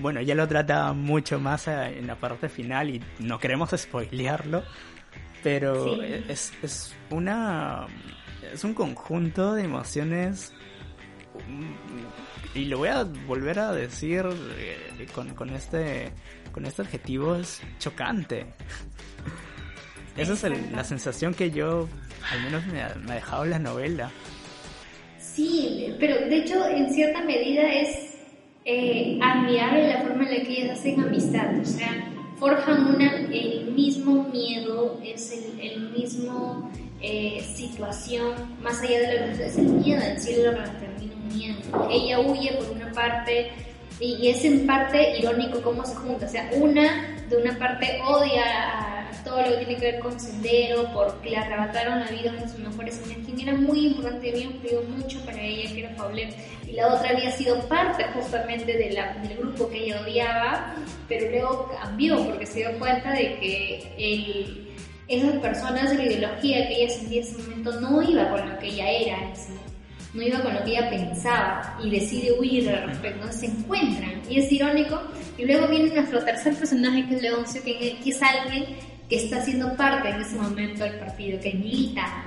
bueno, 0.00 0.22
ya 0.22 0.34
lo 0.34 0.48
trata 0.48 0.92
mucho 0.94 1.38
más 1.38 1.68
en 1.68 2.06
la 2.06 2.16
parte 2.16 2.48
final 2.48 2.88
y 2.88 3.02
no 3.18 3.38
queremos 3.38 3.70
spoilearlo, 3.76 4.62
pero 5.42 6.02
es, 6.02 6.52
es 6.62 6.94
una 7.10 7.86
es 8.52 8.64
un 8.64 8.72
conjunto 8.74 9.54
de 9.54 9.64
emociones 9.64 10.54
y 12.54 12.64
lo 12.64 12.78
voy 12.78 12.88
a 12.88 13.04
volver 13.04 13.58
a 13.58 13.72
decir 13.72 14.24
eh, 14.56 15.06
con, 15.14 15.34
con 15.34 15.50
este 15.50 16.12
con 16.52 16.66
este 16.66 16.82
adjetivo 16.82 17.36
es 17.36 17.60
chocante. 17.78 18.46
Esa 20.16 20.32
es 20.32 20.72
la 20.72 20.82
sensación 20.82 21.32
que 21.32 21.50
yo, 21.50 21.88
al 22.32 22.42
menos 22.42 22.66
me 22.66 22.82
ha, 22.82 22.92
dejado 23.14 23.44
la 23.44 23.58
novela. 23.58 24.10
Sí, 25.18 25.94
pero 26.00 26.16
de 26.16 26.38
hecho 26.38 26.68
en 26.68 26.92
cierta 26.92 27.22
medida 27.22 27.62
es 27.72 28.16
eh, 28.64 29.18
admirable 29.22 29.88
la 29.88 30.02
forma 30.02 30.24
en 30.24 30.38
la 30.38 30.44
que 30.44 30.62
ellas 30.62 30.78
hacen 30.78 31.00
amistad, 31.00 31.58
o 31.60 31.64
sea, 31.64 32.12
forjan 32.36 32.94
una, 32.94 33.16
el 33.16 33.70
mismo 33.72 34.24
miedo, 34.24 35.00
es 35.04 35.32
el, 35.32 35.60
el 35.60 35.90
mismo 35.90 36.68
eh, 37.00 37.44
situación, 37.54 38.34
más 38.60 38.80
allá 38.82 38.98
de 38.98 39.20
lo 39.20 39.36
que 39.36 39.46
es 39.46 39.56
el 39.56 39.68
miedo, 39.68 40.02
en 40.02 40.20
sí 40.20 40.34
lo 40.42 40.52
termina 40.52 41.14
uniendo. 41.30 41.88
Ella 41.88 42.18
huye 42.18 42.52
por 42.54 42.70
una 42.70 42.90
parte 42.92 43.52
y 44.00 44.28
es 44.28 44.44
en 44.44 44.66
parte 44.66 45.18
irónico 45.18 45.60
cómo 45.62 45.84
se 45.84 45.94
junta. 45.96 46.26
O 46.26 46.28
sea, 46.28 46.50
una 46.54 47.16
de 47.28 47.36
una 47.36 47.58
parte 47.58 48.00
odia 48.06 48.44
a 48.44 49.10
todo 49.24 49.42
lo 49.42 49.50
que 49.50 49.64
tiene 49.64 49.76
que 49.76 49.92
ver 49.92 50.00
con 50.00 50.18
Sendero 50.18 50.90
porque 50.92 51.30
le 51.30 51.36
arrebataron 51.36 52.00
la 52.00 52.06
vida 52.06 52.30
a 52.30 52.32
una 52.34 52.42
de 52.42 52.48
sus 52.48 52.58
mejores 52.60 53.02
amigas, 53.04 53.26
quien 53.26 53.40
era 53.40 53.58
muy 53.58 53.86
importante, 53.88 54.30
había 54.30 54.44
influido 54.44 54.82
mucho 54.84 55.20
para 55.24 55.40
ella, 55.40 55.72
que 55.72 55.80
era 55.80 55.96
Paulette. 55.96 56.34
Y 56.66 56.72
la 56.72 56.94
otra 56.94 57.10
había 57.10 57.30
sido 57.32 57.60
parte 57.68 58.04
justamente 58.14 58.72
de 58.72 58.88
del 58.88 59.38
grupo 59.38 59.68
que 59.68 59.84
ella 59.84 60.00
odiaba, 60.00 60.74
pero 61.08 61.30
luego 61.30 61.70
cambió 61.80 62.24
porque 62.24 62.46
se 62.46 62.60
dio 62.60 62.78
cuenta 62.78 63.12
de 63.12 63.38
que 63.38 63.92
el, 63.98 64.68
esas 65.08 65.34
personas 65.38 65.94
la 65.94 66.04
ideología 66.04 66.68
que 66.68 66.82
ella 66.82 66.94
sentía 66.94 67.22
en 67.22 67.28
ese 67.28 67.38
momento 67.38 67.80
no 67.80 68.02
iba 68.02 68.28
con 68.30 68.48
lo 68.48 68.58
que 68.58 68.66
ella 68.68 68.90
era 68.90 69.22
en 69.22 69.67
no 70.14 70.22
iba 70.22 70.40
con 70.40 70.54
lo 70.54 70.64
que 70.64 70.70
ella 70.70 70.88
pensaba 70.88 71.78
y 71.82 71.90
decide 71.90 72.32
huir 72.32 72.68
al 72.70 72.88
respecto, 72.88 73.30
se 73.32 73.46
encuentran 73.46 74.22
y 74.28 74.38
es 74.38 74.50
irónico 74.50 75.00
y 75.36 75.44
luego 75.44 75.68
viene 75.68 75.94
nuestro 75.94 76.24
tercer 76.24 76.54
personaje 76.54 77.06
que 77.08 77.16
es 77.16 77.22
Leoncio, 77.22 77.62
que 77.62 77.98
es 78.04 78.22
alguien 78.22 78.76
que 79.08 79.16
está 79.16 79.42
siendo 79.42 79.74
parte 79.76 80.08
en 80.08 80.20
ese 80.20 80.36
momento 80.36 80.84
del 80.84 80.98
partido, 80.98 81.40
que 81.40 81.52
milita 81.54 82.24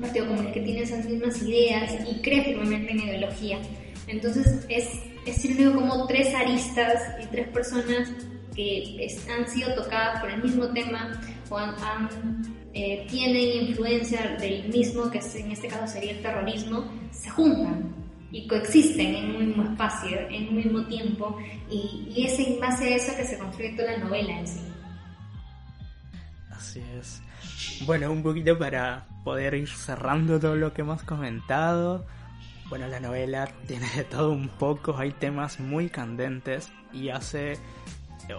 partido 0.00 0.26
como 0.28 0.52
que 0.52 0.60
tiene 0.60 0.82
esas 0.82 1.04
mismas 1.06 1.42
ideas 1.42 1.92
y 2.08 2.20
cree 2.22 2.44
firmemente 2.44 2.92
en 2.92 3.00
ideología. 3.00 3.58
Entonces 4.06 4.64
es, 4.68 4.88
es 5.26 5.44
irónico 5.44 5.80
como 5.80 6.06
tres 6.06 6.34
aristas 6.34 7.02
y 7.22 7.26
tres 7.26 7.48
personas 7.48 8.08
que 8.54 9.08
han 9.30 9.48
sido 9.48 9.74
tocadas 9.74 10.20
por 10.20 10.30
el 10.30 10.42
mismo 10.42 10.68
tema 10.68 11.20
o 11.48 11.56
han, 11.56 11.76
eh, 12.74 13.06
tienen 13.08 13.68
influencia 13.68 14.36
del 14.40 14.68
mismo, 14.68 15.10
que 15.10 15.18
en 15.18 15.52
este 15.52 15.68
caso 15.68 15.86
sería 15.86 16.12
el 16.12 16.22
terrorismo, 16.22 16.84
se 17.10 17.30
juntan 17.30 17.94
y 18.30 18.46
coexisten 18.46 19.14
en 19.14 19.36
un 19.36 19.46
mismo 19.46 19.62
espacio, 19.64 20.18
en 20.28 20.48
un 20.48 20.56
mismo 20.56 20.86
tiempo, 20.86 21.38
y, 21.70 22.12
y 22.14 22.26
es 22.26 22.38
en 22.38 22.60
base 22.60 22.92
a 22.92 22.96
eso 22.96 23.16
que 23.16 23.24
se 23.24 23.38
construye 23.38 23.74
toda 23.74 23.92
la 23.92 23.98
novela 23.98 24.38
en 24.38 24.46
sí. 24.46 24.60
Así 26.50 26.82
es. 26.98 27.22
Bueno, 27.86 28.10
un 28.12 28.22
poquito 28.22 28.58
para 28.58 29.06
poder 29.24 29.54
ir 29.54 29.68
cerrando 29.68 30.38
todo 30.38 30.56
lo 30.56 30.74
que 30.74 30.82
hemos 30.82 31.02
comentado. 31.02 32.06
Bueno, 32.68 32.86
la 32.88 33.00
novela 33.00 33.48
tiene 33.66 33.88
de 33.96 34.04
todo 34.04 34.32
un 34.32 34.48
poco, 34.48 34.96
hay 34.98 35.12
temas 35.12 35.58
muy 35.58 35.88
candentes 35.88 36.70
y 36.92 37.08
hace 37.08 37.58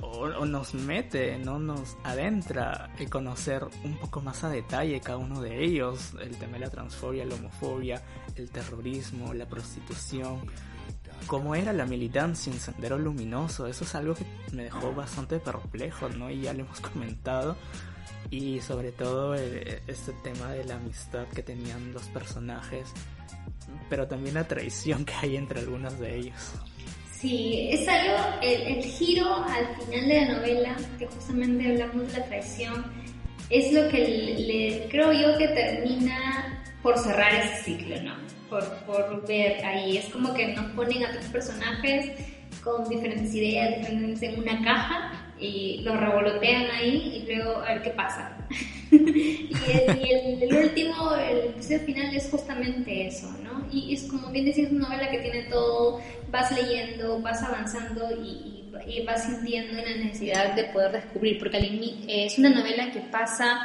o, 0.02 0.46
nos 0.46 0.74
mete, 0.74 1.38
no 1.38 1.60
nos 1.60 1.98
adentra 2.04 2.92
el 3.00 3.10
conocer 3.10 3.66
un 3.84 3.98
poco 3.98 4.22
más 4.22 4.44
a 4.44 4.50
detalle 4.50 5.00
cada 5.02 5.18
uno 5.18 5.42
de 5.42 5.64
ellos, 5.64 6.14
el 6.22 6.38
tema 6.38 6.54
de 6.54 6.60
la 6.60 6.70
transfobia, 6.70 7.26
la 7.26 7.36
homofobia, 7.36 8.02
el 8.36 8.50
terrorismo, 8.50 9.34
la 9.34 9.48
prostitución, 9.48 10.42
cómo 11.28 11.56
era 11.56 11.74
la 11.74 11.86
militancia 11.86 12.52
en 12.52 12.60
Sendero 12.60 12.98
Luminoso, 12.98 13.68
eso 13.68 13.84
es 13.84 13.96
algo 13.96 14.16
que 14.16 14.26
me 14.54 14.64
dejó 14.66 14.94
bastante 14.94 15.40
perplejo, 15.40 16.10
¿no? 16.10 16.30
Y 16.30 16.42
ya 16.42 16.54
lo 16.54 16.62
hemos 16.62 16.80
comentado. 16.82 17.56
Y 18.32 18.62
sobre 18.62 18.92
todo 18.92 19.34
eh, 19.36 19.82
este 19.88 20.14
tema 20.24 20.52
de 20.52 20.64
la 20.64 20.76
amistad 20.76 21.26
que 21.30 21.42
tenían 21.42 21.94
los 21.94 22.04
personajes 22.10 22.94
pero 23.90 24.08
también 24.08 24.36
la 24.36 24.48
traición 24.48 25.06
que 25.06 25.14
hay 25.14 25.38
entre 25.38 25.60
algunos 25.62 26.00
de 26.00 26.18
ellos. 26.18 26.54
Sí, 27.20 27.68
es 27.70 27.86
algo, 27.86 28.16
el, 28.42 28.82
giro 28.82 29.44
al 29.44 29.76
final 29.76 30.08
de 30.08 30.22
la 30.22 30.38
novela, 30.38 30.78
que 30.98 31.06
justamente 31.06 31.68
hablamos 31.68 32.14
de 32.14 32.20
la 32.20 32.26
traición, 32.26 32.86
es 33.50 33.74
lo 33.74 33.90
que 33.90 34.08
le, 34.08 34.88
creo 34.90 35.12
yo 35.12 35.38
que 35.38 35.50
termina 35.50 36.64
por 36.82 36.98
cerrar 36.98 37.34
ese 37.34 37.64
ciclo, 37.64 38.02
¿no? 38.04 38.16
Por, 38.50 38.64
por 38.86 39.28
ver 39.28 39.66
ahí, 39.66 39.98
es 39.98 40.06
como 40.06 40.34
que 40.34 40.48
nos 40.54 40.72
ponen 40.72 41.04
a 41.04 41.12
tres 41.12 41.26
personajes 41.26 42.12
con 42.64 42.88
diferentes 42.88 43.36
ideas, 43.36 43.80
diferentes 43.80 44.24
en 44.24 44.40
una 44.40 44.64
caja 44.64 45.12
y 45.38 45.82
lo 45.84 45.98
revolotean 45.98 46.72
ahí 46.72 47.26
y 47.28 47.34
luego 47.34 47.58
a 47.58 47.74
ver 47.74 47.82
qué 47.82 47.90
pasa. 47.90 48.39
y, 48.92 50.42
el, 50.42 50.54
último, 50.56 51.16
el 51.16 51.80
final 51.82 52.16
es 52.16 52.30
justamente 52.30 53.08
eso, 53.08 53.28
¿no? 53.44 53.68
Y 53.72 53.94
es 53.94 54.04
como 54.04 54.30
bien 54.30 54.46
decís, 54.46 54.70
una 54.72 54.90
novela 54.90 55.10
que 55.12 55.20
tiene 55.20 55.44
todo, 55.44 56.00
vas 56.32 56.52
leyendo, 56.52 57.22
vas 57.22 57.42
avanzando 57.44 58.10
y, 58.12 58.56
vas 59.06 59.26
sintiendo 59.26 59.74
la 59.74 59.96
necesidad 59.98 60.56
de 60.56 60.64
poder 60.66 60.92
descubrir, 60.92 61.38
porque 61.38 61.58
es 62.08 62.38
una 62.40 62.50
novela 62.50 62.92
que 62.92 63.02
pasa 63.02 63.60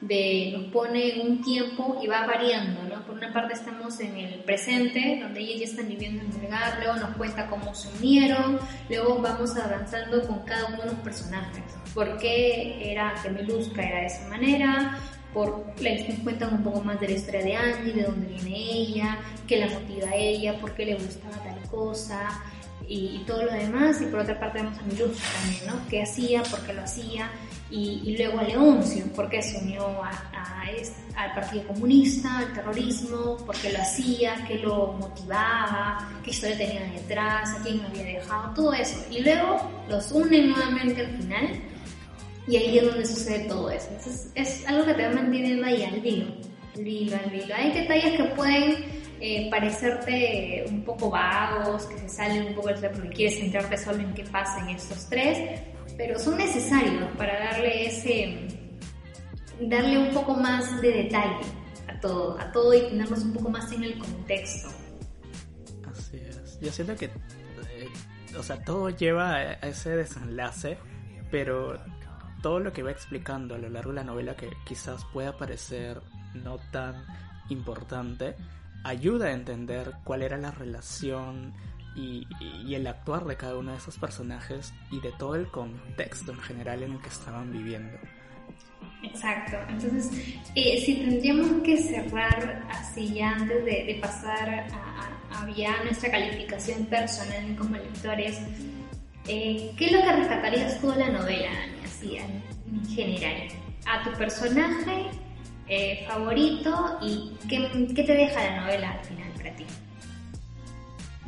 de, 0.00 0.54
nos 0.56 0.72
pone 0.72 1.20
un 1.20 1.42
tiempo 1.42 2.00
y 2.02 2.06
va 2.06 2.26
variando, 2.26 2.82
¿no? 2.84 3.04
Por 3.04 3.16
una 3.16 3.32
parte 3.32 3.54
estamos 3.54 4.00
en 4.00 4.16
el 4.16 4.40
presente, 4.40 5.18
donde 5.20 5.40
ellos 5.40 5.58
ya 5.58 5.64
están 5.64 5.88
viviendo 5.88 6.24
en 6.24 6.42
lugar, 6.42 6.78
luego 6.78 6.96
nos 6.96 7.16
cuenta 7.16 7.46
cómo 7.46 7.74
se 7.74 7.88
unieron, 7.98 8.58
luego 8.88 9.18
vamos 9.20 9.56
avanzando 9.56 10.26
con 10.26 10.40
cada 10.44 10.66
uno 10.66 10.78
de 10.78 10.86
los 10.86 11.00
personajes. 11.00 11.79
¿Por 11.94 12.18
qué 12.18 12.92
era 12.92 13.14
que 13.22 13.30
Meluska 13.30 13.82
era 13.82 14.00
de 14.00 14.06
esa 14.06 14.28
manera? 14.28 14.98
Por, 15.34 15.64
les 15.80 16.02
cuentan 16.20 16.54
un 16.54 16.62
poco 16.64 16.80
más 16.80 17.00
de 17.00 17.08
la 17.08 17.14
historia 17.14 17.42
de 17.42 17.56
Angie, 17.56 17.92
de 17.92 18.02
dónde 18.02 18.26
viene 18.26 18.56
ella, 18.56 19.18
qué 19.46 19.58
la 19.58 19.68
motiva 19.68 20.08
a 20.08 20.16
ella, 20.16 20.58
por 20.58 20.74
qué 20.74 20.86
le 20.86 20.94
gustaba 20.94 21.36
tal 21.44 21.60
cosa 21.70 22.42
y, 22.88 23.22
todo 23.26 23.44
lo 23.44 23.52
demás. 23.52 24.00
Y 24.00 24.06
por 24.06 24.20
otra 24.20 24.38
parte 24.38 24.60
vemos 24.60 24.78
a 24.78 24.82
Meluska 24.82 25.24
también, 25.40 25.66
¿no? 25.66 25.88
¿Qué 25.88 26.02
hacía? 26.02 26.42
¿Por 26.42 26.60
qué 26.66 26.72
lo 26.72 26.82
hacía? 26.82 27.30
y, 27.70 28.16
luego 28.16 28.40
a 28.40 28.42
Leoncio, 28.42 29.04
porque 29.14 29.42
se 29.42 29.58
unió 29.58 30.02
al 30.02 31.34
Partido 31.34 31.66
Comunista, 31.68 32.38
al 32.38 32.52
terrorismo, 32.52 33.36
porque 33.46 33.70
lo 33.70 33.80
hacía, 33.80 34.44
qué 34.46 34.56
lo 34.56 34.94
motivaba, 34.94 36.08
qué 36.24 36.30
historia 36.30 36.58
tenía 36.58 36.82
detrás, 36.92 37.50
a 37.54 37.62
quién 37.62 37.78
lo 37.78 37.88
había 37.88 38.04
dejado, 38.04 38.54
todo 38.54 38.72
eso. 38.72 38.98
Y 39.10 39.20
luego 39.20 39.70
los 39.88 40.10
unen 40.10 40.50
nuevamente 40.50 41.00
al 41.02 41.16
final 41.16 41.48
y 42.46 42.56
ahí 42.56 42.78
es 42.78 42.84
donde 42.84 43.06
sucede 43.06 43.46
todo 43.48 43.70
eso. 43.70 43.88
Entonces 43.90 44.30
es 44.34 44.66
algo 44.66 44.84
que 44.86 44.94
te 44.94 45.06
va 45.06 45.14
manteniendo 45.14 45.66
ahí 45.66 45.82
al 45.82 46.04
hilo, 46.04 46.26
al 47.16 47.32
al. 47.32 47.54
Hay 47.54 47.72
detalles 47.72 48.16
que 48.16 48.24
pueden 48.34 48.84
eh, 49.20 49.48
parecerte 49.50 50.64
un 50.68 50.82
poco 50.82 51.10
vagos, 51.10 51.84
que 51.84 51.98
se 51.98 52.08
salen 52.08 52.46
un 52.46 52.54
poco 52.54 52.68
del 52.68 52.90
porque 52.90 53.08
quieres 53.10 53.38
centrarte 53.38 53.76
solo 53.76 54.00
en 54.00 54.14
qué 54.14 54.24
pasa 54.24 54.60
en 54.60 54.76
estos 54.76 55.08
tres, 55.08 55.60
pero 55.96 56.18
son 56.18 56.38
necesarios 56.38 57.04
para 57.18 57.38
darle 57.38 57.86
ese, 57.86 58.48
darle 59.60 59.98
un 59.98 60.14
poco 60.14 60.34
más 60.34 60.80
de 60.80 60.90
detalle 60.90 61.44
a 61.86 62.00
todo, 62.00 62.40
a 62.40 62.50
todo 62.50 62.72
y 62.72 62.80
tenernos 62.88 63.22
un 63.22 63.34
poco 63.34 63.50
más 63.50 63.70
en 63.72 63.84
el 63.84 63.98
contexto. 63.98 64.70
Así 65.90 66.16
es. 66.16 66.58
Yo 66.60 66.72
siento 66.72 66.96
que, 66.96 67.06
eh, 67.06 67.88
o 68.38 68.42
sea, 68.42 68.62
todo 68.64 68.88
lleva 68.88 69.34
a 69.34 69.52
ese 69.52 69.96
desenlace, 69.96 70.78
pero 71.30 71.78
todo 72.42 72.60
lo 72.60 72.72
que 72.72 72.82
va 72.82 72.90
explicando 72.90 73.54
a 73.54 73.58
lo 73.58 73.68
largo 73.68 73.90
de 73.90 73.96
la 73.96 74.04
novela 74.04 74.36
que 74.36 74.50
quizás 74.64 75.04
pueda 75.12 75.36
parecer 75.36 76.00
no 76.34 76.58
tan 76.70 77.04
importante, 77.48 78.36
ayuda 78.84 79.26
a 79.26 79.32
entender 79.32 79.92
cuál 80.04 80.22
era 80.22 80.36
la 80.36 80.50
relación 80.50 81.52
y, 81.96 82.26
el 82.74 82.86
actuar 82.86 83.24
de 83.24 83.36
cada 83.36 83.56
uno 83.56 83.72
de 83.72 83.78
esos 83.78 83.98
personajes 83.98 84.72
y 84.90 85.00
de 85.00 85.12
todo 85.12 85.34
el 85.34 85.48
contexto 85.48 86.32
en 86.32 86.38
general 86.38 86.82
en 86.82 86.92
el 86.92 87.00
que 87.00 87.08
estaban 87.08 87.52
viviendo. 87.52 87.98
Exacto, 89.02 89.56
entonces 89.68 90.10
eh, 90.54 90.80
si 90.84 90.96
tendríamos 90.96 91.62
que 91.62 91.76
cerrar 91.76 92.66
así 92.70 93.14
ya 93.14 93.32
antes 93.32 93.64
de, 93.64 93.98
pasar 94.00 94.48
a, 94.72 95.40
a, 95.40 95.84
nuestra 95.84 96.10
calificación 96.10 96.86
personal 96.86 97.56
como 97.56 97.76
lectores, 97.76 98.40
eh, 99.26 99.72
¿qué 99.76 99.86
es 99.86 99.92
lo 99.92 100.02
que 100.02 100.12
rescatarías 100.12 100.80
tú 100.80 100.90
de 100.92 100.98
la 100.98 101.08
novela, 101.10 101.50
en, 102.02 102.86
general? 102.88 103.48
A 103.86 104.02
tu 104.04 104.16
personaje 104.16 105.06
eh, 105.68 106.04
favorito 106.08 106.98
y 107.02 107.32
¿qué, 107.48 107.88
¿qué 107.94 108.02
te 108.02 108.12
deja 108.12 108.44
la 108.44 108.60
novela 108.62 108.92
al 108.92 109.04
final 109.04 109.32
para 109.36 109.56
ti? 109.56 109.64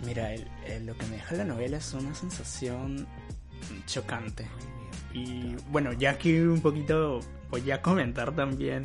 Mira, 0.04 0.30
lo 0.84 0.96
que 0.96 1.06
me 1.06 1.16
deja 1.16 1.36
la 1.36 1.44
novela 1.44 1.76
es 1.76 1.94
una 1.94 2.14
sensación 2.14 3.06
chocante. 3.86 4.46
Y 5.14 5.54
bueno, 5.70 5.92
ya 5.92 6.10
aquí 6.10 6.38
un 6.38 6.60
poquito 6.60 7.20
voy 7.50 7.70
a 7.70 7.82
comentar 7.82 8.34
también 8.34 8.82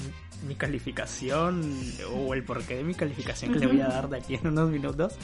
mi 0.47 0.56
calificación 0.56 1.73
o 2.13 2.34
el 2.34 2.43
porqué 2.43 2.76
de 2.76 2.84
mi 2.84 2.93
calificación 2.93 3.54
que 3.54 3.60
le 3.60 3.67
voy 3.67 3.82
a 3.82 3.88
dar 3.88 4.10
de 4.10 4.17
aquí 4.17 4.36
en 4.36 4.47
unos 4.47 4.69
minutos. 4.69 5.15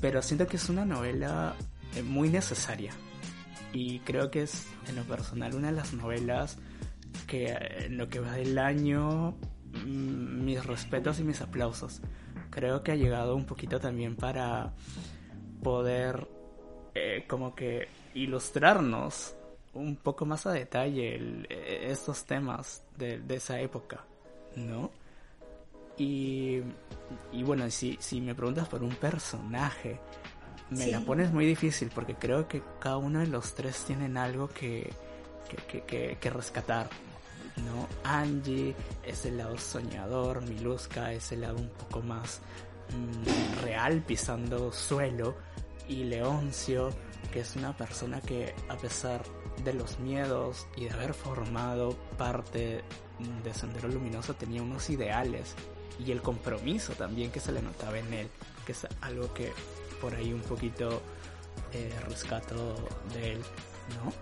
Pero 0.00 0.22
siento 0.22 0.46
que 0.46 0.56
es 0.56 0.68
una 0.68 0.84
novela 0.84 1.54
eh, 1.96 2.02
muy 2.02 2.28
necesaria. 2.28 2.92
Y 3.72 4.00
creo 4.00 4.30
que 4.30 4.42
es, 4.42 4.66
en 4.88 4.96
lo 4.96 5.02
personal, 5.04 5.54
una 5.54 5.68
de 5.68 5.76
las 5.76 5.92
novelas 5.92 6.58
que 7.26 7.56
en 7.84 7.98
lo 7.98 8.08
que 8.08 8.20
va 8.20 8.32
del 8.32 8.58
año, 8.58 9.36
mm, 9.84 10.44
mis 10.44 10.64
respetos 10.64 11.20
y 11.20 11.24
mis 11.24 11.40
aplausos. 11.40 12.00
Creo 12.50 12.82
que 12.82 12.92
ha 12.92 12.96
llegado 12.96 13.36
un 13.36 13.44
poquito 13.44 13.78
también 13.78 14.16
para 14.16 14.72
poder 15.62 16.26
eh, 16.94 17.24
como 17.28 17.54
que 17.54 17.88
ilustrarnos 18.14 19.36
un 19.74 19.96
poco 19.96 20.24
más 20.24 20.46
a 20.46 20.52
detalle 20.52 21.44
eh, 21.48 21.88
estos 21.90 22.24
temas 22.24 22.82
de, 22.96 23.22
esa 23.28 23.60
época, 23.60 24.04
¿no? 24.56 24.90
Y, 25.96 26.60
y 27.32 27.42
bueno, 27.42 27.68
si, 27.70 27.96
si 28.00 28.20
me 28.20 28.34
preguntas 28.34 28.68
por 28.68 28.82
un 28.82 28.94
personaje, 28.94 30.00
me 30.70 30.86
la 30.88 31.00
pones 31.00 31.32
muy 31.32 31.46
difícil 31.46 31.90
porque 31.94 32.14
creo 32.14 32.48
que 32.48 32.62
cada 32.80 32.98
uno 32.98 33.20
de 33.20 33.26
los 33.26 33.54
tres 33.54 33.84
tienen 33.84 34.16
algo 34.16 34.48
que, 34.48 34.92
que, 35.68 35.82
que, 35.82 36.18
que 36.20 36.30
rescatar, 36.30 36.88
¿no? 37.56 37.88
Angie 38.04 38.74
es 39.02 39.24
el 39.24 39.38
lado 39.38 39.56
soñador, 39.58 40.42
Miluska 40.42 41.12
es 41.12 41.32
el 41.32 41.42
lado 41.42 41.56
un 41.56 41.70
poco 41.70 42.02
más 42.02 42.40
mm, 42.90 43.62
real, 43.64 44.02
pisando 44.02 44.72
suelo, 44.72 45.36
y 45.88 46.04
Leoncio, 46.04 46.90
que 47.32 47.40
es 47.40 47.56
una 47.56 47.76
persona 47.76 48.20
que 48.20 48.54
a 48.68 48.76
pesar 48.76 49.22
de 49.64 49.72
los 49.72 49.98
miedos 49.98 50.66
y 50.76 50.84
de 50.84 50.90
haber 50.90 51.14
formado 51.14 51.96
parte 52.16 52.82
de 53.42 53.54
Sendero 53.54 53.88
Luminoso 53.88 54.34
tenía 54.34 54.62
unos 54.62 54.88
ideales 54.90 55.54
y 55.98 56.12
el 56.12 56.22
compromiso 56.22 56.92
también 56.92 57.32
que 57.32 57.40
se 57.40 57.52
le 57.52 57.60
notaba 57.60 57.98
en 57.98 58.12
él, 58.12 58.28
que 58.64 58.72
es 58.72 58.86
algo 59.00 59.32
que 59.34 59.52
por 60.00 60.14
ahí 60.14 60.32
un 60.32 60.40
poquito 60.40 61.02
eh, 61.72 61.92
rescato 62.06 62.74
de 63.14 63.32
él, 63.32 63.40
¿no? 64.02 64.12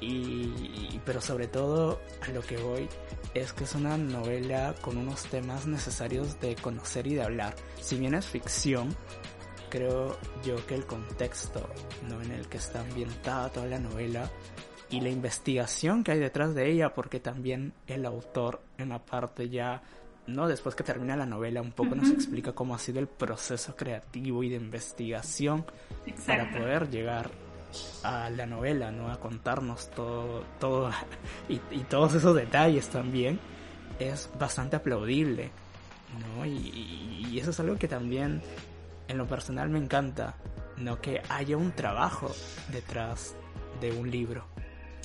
Y, 0.00 1.00
pero 1.04 1.20
sobre 1.20 1.48
todo 1.48 2.00
a 2.26 2.30
lo 2.30 2.40
que 2.40 2.56
voy 2.56 2.88
es 3.34 3.52
que 3.52 3.64
es 3.64 3.74
una 3.74 3.96
novela 3.96 4.74
con 4.80 4.96
unos 4.96 5.24
temas 5.24 5.66
necesarios 5.66 6.38
de 6.40 6.54
conocer 6.54 7.06
y 7.06 7.14
de 7.14 7.22
hablar. 7.22 7.56
Si 7.80 7.96
bien 7.98 8.14
es 8.14 8.26
ficción, 8.26 8.94
creo 9.70 10.16
yo 10.44 10.64
que 10.66 10.74
el 10.74 10.86
contexto 10.86 11.68
¿no? 12.08 12.22
en 12.22 12.30
el 12.30 12.48
que 12.48 12.58
está 12.58 12.80
ambientada 12.80 13.50
toda 13.50 13.66
la 13.66 13.78
novela 13.78 14.30
y 14.90 15.00
la 15.00 15.10
investigación 15.10 16.04
que 16.04 16.12
hay 16.12 16.18
detrás 16.18 16.54
de 16.54 16.70
ella, 16.70 16.94
porque 16.94 17.20
también 17.20 17.74
el 17.86 18.06
autor 18.06 18.62
en 18.78 18.90
la 18.90 19.04
parte 19.04 19.48
ya, 19.48 19.82
¿no? 20.28 20.46
Después 20.46 20.74
que 20.74 20.84
termina 20.84 21.16
la 21.16 21.26
novela, 21.26 21.62
un 21.62 21.72
poco 21.72 21.94
nos 21.94 22.10
explica 22.10 22.52
cómo 22.52 22.74
ha 22.74 22.78
sido 22.78 23.00
el 23.00 23.08
proceso 23.08 23.74
creativo 23.74 24.44
y 24.44 24.50
de 24.50 24.56
investigación 24.56 25.64
para 26.26 26.50
poder 26.50 26.90
llegar 26.90 27.30
a 28.02 28.30
la 28.30 28.46
novela, 28.46 28.90
¿no? 28.90 29.10
A 29.10 29.18
contarnos 29.18 29.90
todo, 29.90 30.44
todo 30.60 30.90
y, 31.48 31.58
todos 31.84 32.14
esos 32.14 32.36
detalles 32.36 32.88
también, 32.88 33.40
es 33.98 34.30
bastante 34.38 34.76
aplaudible, 34.76 35.50
¿no? 36.36 36.44
Y, 36.44 37.26
y, 37.30 37.38
eso 37.38 37.50
es 37.50 37.60
algo 37.60 37.76
que 37.76 37.88
también 37.88 38.42
en 39.08 39.18
lo 39.18 39.26
personal 39.26 39.70
me 39.70 39.78
encanta, 39.78 40.34
¿no? 40.76 41.00
Que 41.00 41.22
haya 41.28 41.56
un 41.56 41.72
trabajo 41.72 42.30
detrás 42.70 43.34
de 43.80 43.92
un 43.92 44.10
libro. 44.10 44.44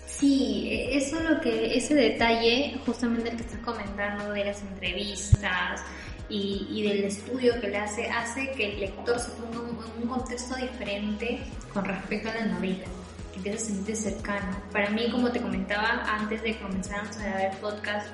Sí, 0.05 0.87
eso 0.91 1.17
es 1.17 1.29
lo 1.29 1.41
que, 1.41 1.77
ese 1.77 1.95
detalle, 1.95 2.79
justamente 2.85 3.29
el 3.29 3.37
que 3.37 3.43
estás 3.43 3.59
comentando 3.59 4.31
de 4.31 4.45
las 4.45 4.61
entrevistas 4.61 5.81
y, 6.29 6.83
del 6.83 7.05
estudio 7.05 7.59
que 7.59 7.67
le 7.69 7.77
hace, 7.77 8.07
hace 8.07 8.51
que 8.51 8.73
el 8.73 8.79
lector 8.79 9.19
se 9.19 9.31
ponga 9.31 9.69
en 9.69 10.03
un 10.03 10.07
contexto 10.07 10.55
diferente 10.55 11.39
con 11.73 11.85
respecto 11.85 12.29
a 12.29 12.33
la 12.35 12.45
novela, 12.45 12.85
que 13.31 13.37
empieza 13.37 13.73
a 13.91 13.95
cercano. 13.95 14.61
Para 14.71 14.89
mí, 14.89 15.09
como 15.11 15.31
te 15.31 15.41
comentaba 15.41 16.03
antes 16.07 16.41
de 16.43 16.57
comenzar 16.57 17.01
a 17.01 17.37
ver 17.37 17.51
podcast, 17.59 18.07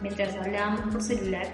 mientras 0.00 0.34
hablábamos 0.36 0.92
por 0.92 1.02
celular, 1.02 1.46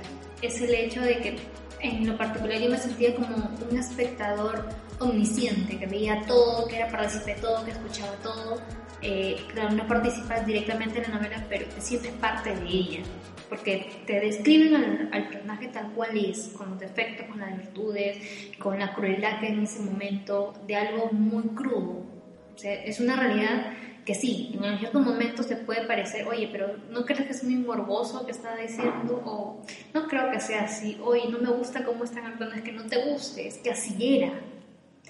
es 0.43 0.61
el 0.61 0.75
hecho 0.75 1.01
de 1.01 1.19
que 1.19 1.39
en 1.81 2.07
lo 2.07 2.17
particular 2.17 2.59
yo 2.59 2.71
me 2.71 2.79
sentía 2.79 3.15
como 3.15 3.37
un 3.71 3.79
espectador 3.79 4.69
omnisciente, 4.99 5.79
que 5.79 5.87
veía 5.87 6.23
todo, 6.27 6.67
que 6.67 6.77
era 6.77 6.89
partícipe 6.89 7.35
de 7.35 7.41
todo, 7.41 7.65
que 7.65 7.71
escuchaba 7.71 8.13
todo. 8.23 8.61
Eh, 9.01 9.41
claro, 9.53 9.71
no 9.77 9.87
participas 9.87 10.45
directamente 10.45 10.99
en 10.99 11.11
la 11.11 11.19
novela, 11.19 11.45
pero 11.49 11.67
te 11.67 11.81
sientes 11.81 12.13
parte 12.15 12.55
de 12.55 12.67
ella, 12.67 13.01
porque 13.49 14.03
te 14.07 14.19
describen 14.19 15.09
al, 15.13 15.29
personaje 15.29 15.69
tal 15.69 15.93
cual 15.93 16.17
es, 16.17 16.49
con 16.57 16.71
los 16.71 16.81
defectos, 16.81 17.27
con 17.29 17.39
las 17.39 17.57
virtudes, 17.57 18.19
con 18.59 18.79
la 18.79 18.93
crueldad 18.95 19.39
que 19.39 19.49
en 19.49 19.63
ese 19.63 19.81
momento, 19.83 20.55
de 20.67 20.75
algo 20.75 21.11
muy 21.13 21.45
crudo. 21.55 22.03
O 22.55 22.59
sea, 22.59 22.75
es 22.75 22.99
una 22.99 23.15
realidad 23.15 23.73
que 24.05 24.15
sí, 24.15 24.59
en 24.61 24.79
ciertos 24.79 25.05
momentos 25.05 25.47
te 25.47 25.55
puede 25.55 25.87
parecer, 25.87 26.27
oye, 26.27 26.49
pero 26.51 26.77
¿no 26.91 27.05
crees 27.05 27.27
que 27.27 27.33
es 27.33 27.45
muy 27.45 27.57
morboso 27.57 28.25
que 28.25 28.33
está 28.33 28.57
diciendo? 28.57 29.23
O 29.25 29.63
no 29.95 30.09
creo 30.09 30.31
que 30.33 30.41
sea 30.41 30.63
así, 30.63 30.99
oye, 31.05 31.29
no 31.31 31.39
me 31.39 31.51
gusta 31.51 31.85
cómo 31.85 32.03
están 32.03 32.25
actuando, 32.25 32.57
es 32.57 32.63
que 32.63 32.73
no 32.73 32.85
te 32.85 33.05
guste, 33.05 33.47
es 33.47 33.59
que 33.59 33.71
así 33.71 34.17
era 34.17 34.33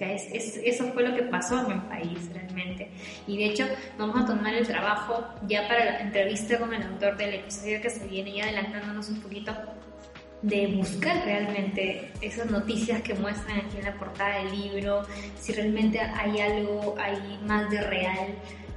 eso 0.01 0.91
fue 0.93 1.07
lo 1.07 1.15
que 1.15 1.23
pasó 1.23 1.65
en 1.65 1.71
el 1.73 1.81
país 1.83 2.29
realmente. 2.33 2.89
Y 3.27 3.37
de 3.37 3.45
hecho, 3.45 3.65
vamos 3.97 4.21
a 4.21 4.25
tomar 4.25 4.53
el 4.53 4.65
trabajo 4.65 5.25
ya 5.47 5.67
para 5.67 5.85
la 5.85 5.99
entrevista 5.99 6.57
con 6.57 6.73
el 6.73 6.83
autor 6.83 7.17
del 7.17 7.35
episodio 7.35 7.81
que 7.81 7.89
se 7.89 8.07
viene, 8.07 8.33
ya 8.33 8.43
adelantándonos 8.45 9.09
un 9.09 9.21
poquito, 9.21 9.53
de 10.41 10.67
buscar 10.67 11.25
realmente 11.25 12.11
esas 12.21 12.49
noticias 12.49 13.01
que 13.01 13.13
muestran 13.13 13.59
aquí 13.59 13.77
en 13.77 13.85
la 13.85 13.93
portada 13.95 14.43
del 14.43 14.57
libro, 14.57 15.03
si 15.37 15.51
realmente 15.51 15.99
hay 15.99 16.39
algo 16.39 16.95
ahí 16.97 17.39
más 17.45 17.69
de 17.69 17.81
real, 17.81 18.27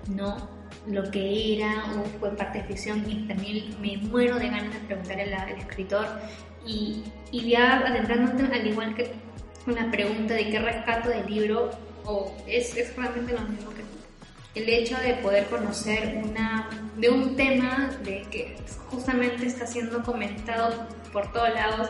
¿no? 0.09 0.51
Lo 0.89 1.09
que 1.13 1.57
era 1.57 1.85
o 1.97 2.05
fue 2.19 2.35
parte 2.35 2.59
de 2.59 2.65
ficción 2.65 3.09
y 3.09 3.29
también 3.29 3.81
me 3.81 3.97
muero 4.09 4.39
de 4.41 4.49
ganas 4.49 4.73
de 4.75 4.81
preguntarle 4.81 5.33
al, 5.33 5.51
escritor 5.51 6.07
y, 6.67 7.05
y 7.31 7.51
ya 7.51 7.79
adentrándote 7.79 8.53
al 8.53 8.67
igual 8.67 8.95
que 8.97 9.13
una 9.67 9.91
pregunta 9.91 10.35
de 10.35 10.51
qué 10.51 10.59
rescato 10.59 11.09
del 11.09 11.27
libro, 11.27 11.71
o 12.05 12.35
es, 12.47 12.77
es 12.77 12.95
realmente 12.97 13.33
lo 13.33 13.41
mismo 13.41 13.71
que 13.71 13.83
el 14.55 14.69
hecho 14.69 14.97
de 14.99 15.15
poder 15.15 15.47
conocer 15.47 16.21
una, 16.23 16.69
de 16.97 17.09
un 17.09 17.37
tema 17.37 17.91
de 18.05 18.23
que 18.31 18.57
justamente 18.91 19.47
está 19.47 19.67
siendo 19.67 20.03
comentado 20.03 20.87
por 21.13 21.33
todos 21.33 21.55
lados 21.55 21.89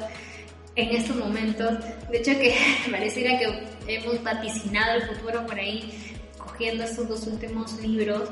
en 0.77 0.97
estos 0.97 1.17
momentos. 1.17 1.79
De 2.11 2.19
hecho 2.19 2.33
que 2.33 2.55
pareciera 2.91 3.39
que 3.39 3.67
hemos 3.89 4.23
vaticinado 4.23 4.95
el 4.95 5.03
futuro 5.03 5.45
por 5.47 5.59
ahí 5.59 5.93
cogiendo 6.39 6.85
estos 6.85 7.09
dos 7.09 7.27
últimos 7.27 7.81
libros 7.81 8.29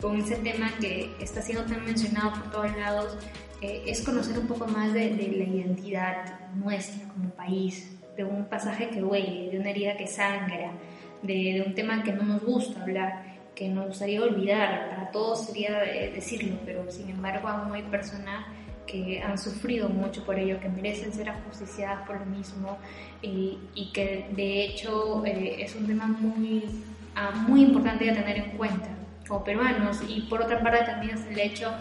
con 0.00 0.20
ese 0.20 0.36
tema 0.36 0.70
que 0.80 1.10
está 1.20 1.42
siendo 1.42 1.64
tan 1.64 1.84
mencionado 1.84 2.32
por 2.32 2.50
todos 2.50 2.76
lados, 2.76 3.16
eh, 3.60 3.84
es 3.86 4.02
conocer 4.02 4.38
un 4.38 4.46
poco 4.46 4.66
más 4.66 4.92
de, 4.92 5.10
de 5.10 5.28
la 5.28 5.44
identidad 5.44 6.50
nuestra 6.54 7.08
como 7.08 7.30
país, 7.30 7.91
de 8.16 8.24
un 8.24 8.44
pasaje 8.46 8.88
que 8.88 9.02
huele, 9.02 9.50
de 9.50 9.58
una 9.58 9.70
herida 9.70 9.96
que 9.96 10.06
sangra, 10.06 10.72
de, 11.22 11.64
un 11.66 11.74
tema 11.74 12.02
que 12.02 12.12
no 12.12 12.24
nos 12.24 12.42
gusta 12.42 12.82
hablar, 12.82 13.22
que 13.54 13.68
nos 13.68 13.86
gustaría 13.86 14.22
olvidar. 14.22 14.90
Para 14.90 15.10
todos 15.10 15.46
sería 15.46 15.78
decirlo, 15.80 16.56
pero 16.64 16.90
sin 16.90 17.10
embargo 17.10 17.48
aún 17.48 17.74
hay 17.74 17.82
personas 17.82 18.46
que 18.86 19.22
han 19.22 19.38
sufrido 19.38 19.88
mucho 19.88 20.24
por 20.24 20.38
ello, 20.38 20.60
que 20.60 20.68
merecen 20.68 21.12
ser 21.12 21.30
ajusticiadas 21.30 22.06
por 22.06 22.18
lo 22.18 22.26
mismo 22.26 22.78
y, 23.22 23.58
que 23.94 24.26
de 24.32 24.64
hecho 24.64 25.24
eh, 25.24 25.62
es 25.62 25.74
un 25.76 25.86
tema 25.86 26.06
muy, 26.06 26.64
ah, 27.14 27.30
muy 27.46 27.62
importante 27.62 28.04
de 28.04 28.12
tener 28.12 28.38
en 28.38 28.50
cuenta 28.56 28.88
como 29.26 29.44
peruanos 29.44 30.00
y 30.08 30.22
por 30.22 30.42
otra 30.42 30.60
parte 30.60 30.84
también 30.84 31.16
es 31.16 31.26
el 31.26 31.38
hecho 31.38 31.72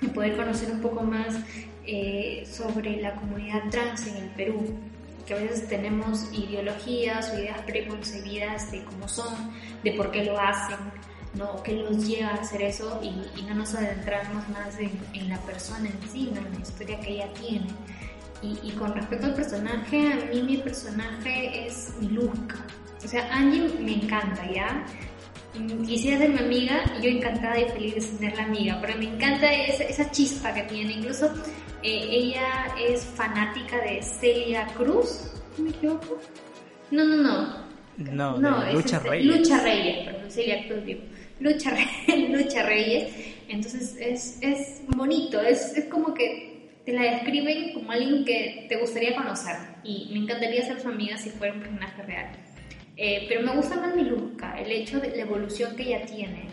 de 0.00 0.08
poder 0.08 0.36
conocer 0.36 0.70
un 0.72 0.80
poco 0.80 1.02
más 1.02 1.38
eh, 1.86 2.42
sobre 2.46 3.00
la 3.00 3.14
comunidad 3.14 3.62
trans 3.70 4.06
en 4.08 4.16
el 4.16 4.30
Perú, 4.30 4.74
que 5.26 5.34
a 5.34 5.38
veces 5.38 5.68
tenemos 5.68 6.32
ideologías 6.32 7.32
o 7.32 7.38
ideas 7.38 7.60
preconcebidas 7.62 8.70
de 8.70 8.84
cómo 8.84 9.08
son, 9.08 9.34
de 9.82 9.92
por 9.92 10.10
qué 10.10 10.24
lo 10.24 10.38
hacen, 10.38 10.78
¿no? 11.34 11.62
qué 11.62 11.72
los 11.72 12.06
lleva 12.06 12.30
a 12.30 12.34
hacer 12.34 12.62
eso 12.62 13.00
y, 13.02 13.42
no 13.42 13.54
nos 13.54 13.74
adentramos 13.74 14.48
más 14.48 14.78
en, 14.78 15.28
la 15.28 15.38
persona 15.42 15.88
en 15.88 16.10
sí, 16.10 16.30
en 16.34 16.52
la 16.52 16.60
historia 16.60 16.98
que 17.00 17.10
ella 17.10 17.32
tiene. 17.34 17.66
Y, 18.42 18.70
con 18.72 18.94
respecto 18.94 19.26
al 19.26 19.34
personaje, 19.34 20.12
a 20.12 20.16
mí 20.26 20.42
mi 20.42 20.58
personaje 20.58 21.66
es 21.66 21.92
Miluska. 22.00 22.64
O 23.04 23.08
sea, 23.08 23.28
Angie 23.32 23.68
me 23.80 23.94
encanta, 23.94 24.48
¿ya? 24.52 24.84
Quisiera 25.84 26.18
ser 26.18 26.30
mi 26.30 26.38
amiga 26.38 26.84
y 26.98 27.02
yo 27.02 27.10
encantada 27.10 27.58
y 27.58 27.68
feliz 27.70 27.94
de 27.94 28.00
ser 28.02 28.36
la 28.36 28.44
amiga, 28.44 28.78
pero 28.80 28.98
me 28.98 29.06
encanta 29.06 29.52
esa, 29.52 29.84
esa 29.84 30.10
chispa 30.10 30.52
que 30.52 30.62
tiene. 30.64 30.92
Incluso 30.92 31.32
eh, 31.86 32.08
ella 32.10 32.74
es 32.80 33.04
fanática 33.04 33.80
de 33.80 34.02
Celia 34.02 34.66
Cruz, 34.76 35.30
¿me 35.56 35.70
equivoco? 35.70 36.18
No, 36.90 37.04
no, 37.04 37.16
no. 37.16 37.66
No, 37.96 38.38
no 38.38 38.72
Lucha 38.72 38.96
este, 38.96 39.08
Reyes. 39.08 39.38
Lucha 39.38 39.62
Reyes, 39.62 40.04
perdón, 40.04 40.30
Celia 40.30 40.66
Cruz, 40.66 40.84
digo. 40.84 41.00
Lucha, 41.38 41.70
Reyes, 41.70 42.30
Lucha 42.44 42.62
Reyes. 42.64 43.14
Entonces 43.48 43.96
es, 44.00 44.38
es 44.40 44.82
bonito, 44.88 45.40
es, 45.40 45.76
es 45.76 45.84
como 45.86 46.12
que 46.12 46.70
te 46.84 46.92
la 46.92 47.02
describen 47.02 47.72
como 47.72 47.92
alguien 47.92 48.24
que 48.24 48.66
te 48.68 48.76
gustaría 48.78 49.14
conocer. 49.14 49.56
Y 49.84 50.10
me 50.12 50.18
encantaría 50.18 50.64
ser 50.64 50.80
su 50.80 50.88
amiga 50.88 51.16
si 51.16 51.30
fuera 51.30 51.54
un 51.54 51.60
personaje 51.60 52.02
real. 52.02 52.32
Eh, 52.96 53.26
pero 53.28 53.42
me 53.42 53.54
gusta 53.54 53.76
más 53.76 53.94
Miluska, 53.94 54.58
el 54.58 54.72
hecho 54.72 54.98
de 54.98 55.10
la 55.10 55.22
evolución 55.22 55.76
que 55.76 55.84
ella 55.84 56.04
tiene 56.04 56.48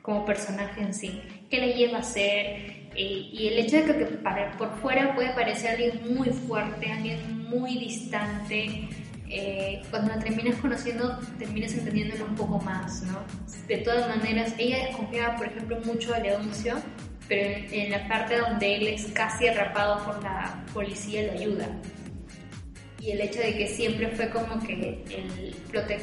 como 0.00 0.24
personaje 0.24 0.80
en 0.80 0.92
sí, 0.92 1.22
que 1.48 1.58
le 1.58 1.74
lleva 1.74 1.98
a 1.98 2.02
ser, 2.02 2.81
eh, 2.94 3.28
y 3.32 3.48
el 3.48 3.58
hecho 3.58 3.76
de 3.76 3.84
que, 3.84 4.04
para, 4.16 4.50
por 4.52 4.76
fuera 4.78 5.14
puede 5.14 5.30
parecer 5.30 5.72
alguien 5.72 6.14
muy 6.14 6.28
fuerte, 6.28 6.90
alguien 6.90 7.48
muy 7.48 7.78
distante, 7.78 8.88
eh, 9.28 9.80
cuando 9.90 10.14
la 10.14 10.18
terminas 10.18 10.56
conociendo 10.60 11.18
terminas 11.38 11.72
entendiéndolo 11.72 12.26
un 12.26 12.34
poco 12.34 12.58
más, 12.60 13.02
¿no? 13.04 13.20
De 13.66 13.78
todas 13.78 14.06
maneras, 14.14 14.54
ella 14.58 14.86
desconfiaba, 14.86 15.36
por 15.36 15.46
ejemplo, 15.46 15.78
mucho 15.86 16.14
a 16.14 16.18
Leoncio, 16.18 16.76
pero 17.28 17.66
en, 17.70 17.90
la 17.90 18.06
parte 18.08 18.36
donde 18.36 18.76
él 18.76 18.88
es 18.88 19.06
casi 19.12 19.48
atrapado 19.48 20.04
por 20.04 20.22
la 20.22 20.62
policía 20.74 21.22
lo 21.22 21.32
ayuda. 21.32 21.66
Y 23.00 23.12
el 23.12 23.22
hecho 23.22 23.40
de 23.40 23.56
que 23.56 23.68
siempre 23.68 24.08
fue 24.08 24.28
como 24.28 24.60
que 24.60 25.02
el, 25.10 25.54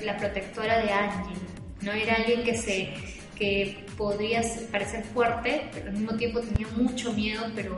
la 0.05 0.17
protectora 0.17 0.83
de 0.83 0.91
Angie, 0.91 1.35
¿no? 1.81 1.91
Era 1.91 2.15
alguien 2.15 2.43
que 2.43 2.55
se 2.55 2.93
que 3.37 3.77
podría 3.99 4.41
parecer 4.71 5.03
fuerte, 5.03 5.69
pero 5.73 5.87
al 5.87 5.93
mismo 5.93 6.15
tiempo 6.15 6.39
tenía 6.39 6.67
mucho 6.77 7.11
miedo, 7.11 7.43
pero 7.53 7.77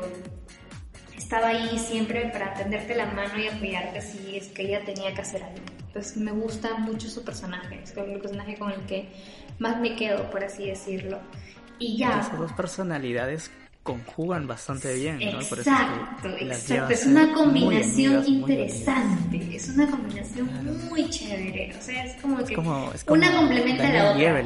estaba 1.17 1.47
ahí 1.47 1.79
siempre 1.79 2.29
para 2.29 2.53
tenderte 2.53 2.93
la 2.93 3.07
mano 3.07 3.39
y 3.39 3.47
apoyarte 3.47 4.01
si 4.01 4.37
es 4.37 4.49
que 4.49 4.61
ella 4.61 4.85
tenía 4.85 5.13
que 5.15 5.21
hacer 5.21 5.41
algo. 5.41 5.65
Entonces 5.87 6.17
me 6.17 6.31
gusta 6.31 6.77
mucho 6.77 7.09
su 7.09 7.23
personaje, 7.23 7.81
es 7.83 7.97
el 7.97 8.19
personaje 8.21 8.55
con 8.55 8.71
el 8.71 8.81
que 8.81 9.09
más 9.57 9.79
me 9.79 9.95
quedo, 9.95 10.29
por 10.29 10.43
así 10.43 10.67
decirlo. 10.67 11.19
Y 11.79 11.97
ya. 11.97 12.19
Esas 12.19 12.37
dos 12.37 12.53
personalidades 12.53 13.49
conjugan 13.81 14.45
bastante 14.45 14.93
bien, 14.93 15.17
¿no? 15.17 15.41
Exacto, 15.41 16.29
exacto. 16.39 16.93
Es 16.93 17.07
una 17.07 17.33
combinación 17.33 18.23
interesante, 18.27 19.55
es 19.55 19.69
una 19.69 19.89
combinación 19.89 20.87
muy 20.87 21.09
chévere. 21.09 21.75
O 21.75 21.81
sea, 21.81 22.05
es 22.05 22.21
como 22.21 22.37
que 22.45 22.55
una 23.07 23.35
complementa 23.35 23.87
a 23.87 23.91
la 23.91 24.11
otra. 24.11 24.43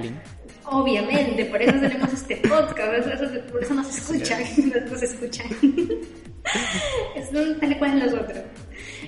Obviamente, 0.67 1.45
por 1.45 1.61
eso 1.61 1.79
tenemos 1.79 2.13
este 2.13 2.37
podcast, 2.37 3.07
por 3.51 3.63
eso 3.63 3.73
nos 3.73 3.97
escuchan, 3.97 4.43
nos 4.91 5.03
escuchan. 5.03 5.47
es 7.15 7.59
tal 7.59 7.79
cual 7.79 7.99
los 7.99 8.13
otros. 8.13 8.43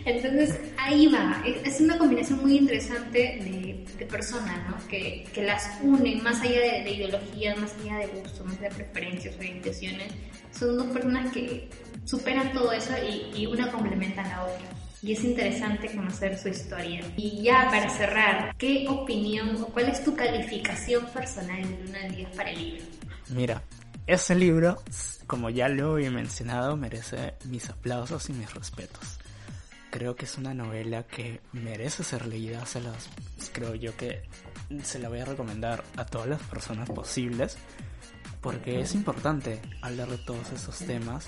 Entonces, 0.05 0.60
ahí 0.78 1.08
va, 1.08 1.43
es 1.45 1.82
una 1.82 1.97
combinación 1.97 2.41
muy 2.41 2.58
interesante 2.58 3.18
de, 3.18 3.86
de 3.97 4.05
personas, 4.05 4.58
¿no? 4.70 4.88
Que, 4.88 5.26
que, 5.34 5.43
las 5.43 5.80
unen 5.82 6.24
más 6.24 6.41
allá 6.41 6.62
de, 6.62 6.84
de 6.84 6.91
ideologías, 6.91 7.58
más 7.58 7.74
allá 7.82 7.97
de 7.99 8.08
gustos, 8.08 8.45
más 8.45 8.58
allá 8.58 8.70
de 8.70 8.76
preferencias, 8.76 9.36
orientaciones. 9.36 10.08
Son 10.58 10.78
dos 10.78 10.88
personas 10.88 11.32
que 11.34 11.68
superan 12.05 12.53
todo 12.53 12.72
eso 12.72 12.93
y, 13.03 13.41
y 13.41 13.45
una 13.47 13.72
complementa 13.72 14.24
a 14.24 14.28
la 14.28 14.43
otra. 14.45 14.87
Y 15.02 15.14
es 15.14 15.24
interesante 15.24 15.95
conocer 15.95 16.38
su 16.38 16.50
historia. 16.50 17.02
Y 17.16 17.43
ya 17.43 17.68
para 17.70 17.89
cerrar, 17.89 18.56
¿qué 18.58 18.88
opinión 18.89 19.56
o 19.62 19.68
cuál 19.68 19.89
es 19.89 20.04
tu 20.04 20.16
calificación 20.16 21.06
personal 21.08 21.62
de 21.62 21.89
1 21.89 21.98
al 21.98 22.16
10 22.16 22.30
para 22.36 22.50
el 22.50 22.58
libro? 22.58 22.86
Mira, 23.30 23.62
ese 24.08 24.36
libro, 24.36 24.82
como 25.28 25.50
ya 25.50 25.68
lo 25.68 25.98
he 25.98 26.10
mencionado, 26.10 26.78
merece 26.78 27.36
mis 27.45 27.70
aplausos 27.70 28.30
y 28.30 28.34
mis 28.34 28.54
respetos. 28.54 29.20
Creo 29.91 30.16
que 30.16 30.26
es 30.26 30.38
una 30.38 30.54
novela 30.54 31.04
que 31.04 31.41
merece 31.54 32.04
ser 32.04 32.26
leída, 32.26 32.66
se 32.66 32.82
las, 32.82 33.10
creo 33.54 33.76
yo 33.76 33.95
que 33.95 34.24
se 34.84 35.00
la 35.00 35.10
voy 35.10 35.20
a 35.20 35.26
recomendar 35.26 35.84
a 35.95 36.06
todas 36.06 36.28
las 36.28 36.41
personas 36.43 36.89
posibles, 36.89 37.58
porque 38.41 38.80
es 38.80 38.95
importante 38.95 39.60
hablar 39.82 40.08
de 40.08 40.18
todos 40.20 40.52
esos 40.52 40.78
temas 40.80 41.28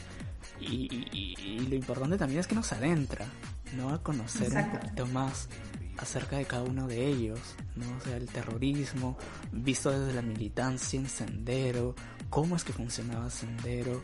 y, 0.60 1.08
y, 1.12 1.36
y 1.38 1.60
lo 1.68 1.76
importante 1.76 2.18
también 2.18 2.40
es 2.40 2.48
que 2.48 2.56
nos 2.56 2.72
adentra, 2.72 3.26
¿no? 3.74 3.90
A 3.90 4.02
conocer 4.04 4.48
Exacto. 4.48 4.76
un 4.76 4.82
poquito 4.82 5.06
más 5.08 5.50
acerca 5.98 6.38
de 6.38 6.46
cada 6.46 6.64
uno 6.64 6.88
de 6.88 7.06
ellos, 7.06 7.40
¿no? 7.76 7.86
O 7.98 8.00
sea, 8.02 8.18
el 8.18 8.28
terrorismo, 8.28 9.18
visto 9.52 9.92
desde 9.92 10.14
la 10.14 10.22
militancia 10.22 11.00
en 11.00 11.08
Sendero, 11.10 11.96
cómo 12.30 12.56
es 12.56 12.64
que 12.64 12.74
funcionaba 12.74 13.30
Sendero, 13.30 14.02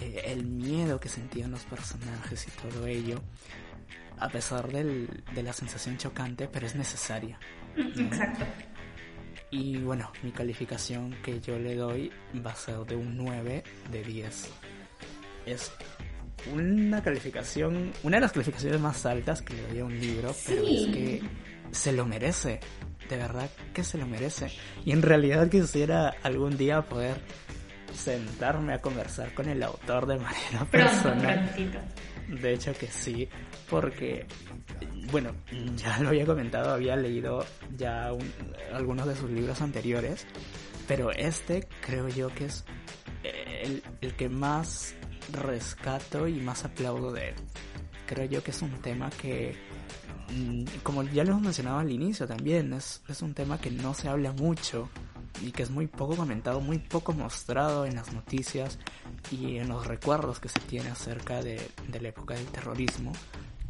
eh, 0.00 0.22
el 0.26 0.44
miedo 0.44 1.00
que 1.00 1.08
sentían 1.08 1.50
los 1.50 1.64
personajes 1.64 2.46
y 2.46 2.50
todo 2.62 2.86
ello, 2.86 3.20
a 4.18 4.28
pesar 4.28 4.70
del, 4.70 5.24
de 5.34 5.42
la 5.42 5.52
sensación 5.52 5.98
chocante, 5.98 6.48
pero 6.48 6.66
es 6.66 6.76
necesaria. 6.76 7.38
¿no? 7.76 8.04
Exacto. 8.04 8.44
Y 9.50 9.76
bueno, 9.78 10.10
mi 10.22 10.32
calificación 10.32 11.14
que 11.22 11.38
yo 11.40 11.58
le 11.58 11.74
doy 11.74 12.10
va 12.44 12.52
a 12.52 12.56
ser 12.56 12.78
de 12.86 12.96
un 12.96 13.18
9 13.18 13.62
de 13.90 14.02
10. 14.02 14.48
Es 15.44 15.72
una 16.52 17.02
calificación, 17.02 17.92
una 18.02 18.16
de 18.16 18.20
las 18.22 18.32
calificaciones 18.32 18.80
más 18.80 19.04
altas 19.06 19.42
que 19.42 19.54
le 19.54 19.62
doy 19.68 19.78
a 19.80 19.84
un 19.84 19.98
libro, 20.00 20.34
pero 20.46 20.62
es 20.66 20.86
que 20.86 21.22
se 21.70 21.92
lo 21.92 22.04
merece. 22.06 22.60
De 23.08 23.16
verdad 23.16 23.50
que 23.74 23.84
se 23.84 23.98
lo 23.98 24.06
merece. 24.06 24.50
Y 24.84 24.92
en 24.92 25.02
realidad 25.02 25.48
quisiera 25.50 26.14
algún 26.22 26.56
día 26.56 26.82
poder 26.82 27.16
sentarme 27.92 28.72
a 28.74 28.80
conversar 28.80 29.34
con 29.34 29.48
el 29.48 29.62
autor 29.62 30.06
de 30.06 30.16
manera 30.18 30.64
personal. 30.70 31.54
De 32.28 32.54
hecho 32.54 32.72
que 32.72 32.86
sí, 32.86 33.28
porque, 33.68 34.24
bueno, 35.10 35.32
ya 35.76 35.98
lo 35.98 36.08
había 36.10 36.24
comentado, 36.24 36.72
había 36.72 36.96
leído 36.96 37.44
ya 37.76 38.12
un- 38.12 38.32
algunos 38.72 39.06
de 39.06 39.14
sus 39.16 39.28
libros 39.30 39.60
anteriores, 39.60 40.26
pero 40.88 41.10
este 41.10 41.68
creo 41.84 42.08
yo 42.08 42.28
que 42.34 42.46
es 42.46 42.64
el, 43.62 43.82
el 44.00 44.14
que 44.14 44.28
más 44.30 44.94
rescato 45.32 46.28
y 46.28 46.34
más 46.34 46.64
aplaudo 46.64 47.12
de 47.12 47.30
él. 47.30 47.34
Creo 48.06 48.26
yo 48.26 48.42
que 48.42 48.50
es 48.50 48.62
un 48.62 48.72
tema 48.80 49.10
que, 49.10 49.56
mm, 50.30 50.64
como 50.82 51.02
ya 51.04 51.24
lo 51.24 51.30
hemos 51.30 51.42
mencionado 51.42 51.78
al 51.78 51.90
inicio 51.90 52.26
también, 52.26 52.72
es, 52.72 53.02
es 53.08 53.22
un 53.22 53.34
tema 53.34 53.58
que 53.58 53.70
no 53.70 53.94
se 53.94 54.08
habla 54.08 54.32
mucho 54.32 54.88
y 55.40 55.50
que 55.50 55.62
es 55.62 55.70
muy 55.70 55.86
poco 55.86 56.16
comentado, 56.16 56.60
muy 56.60 56.78
poco 56.78 57.12
mostrado 57.12 57.86
en 57.86 57.96
las 57.96 58.12
noticias 58.12 58.78
y 59.30 59.56
en 59.56 59.68
los 59.68 59.86
recuerdos 59.86 60.40
que 60.40 60.48
se 60.48 60.60
tiene 60.60 60.90
acerca 60.90 61.42
de, 61.42 61.60
de 61.88 62.00
la 62.00 62.08
época 62.08 62.34
del 62.34 62.46
terrorismo, 62.46 63.12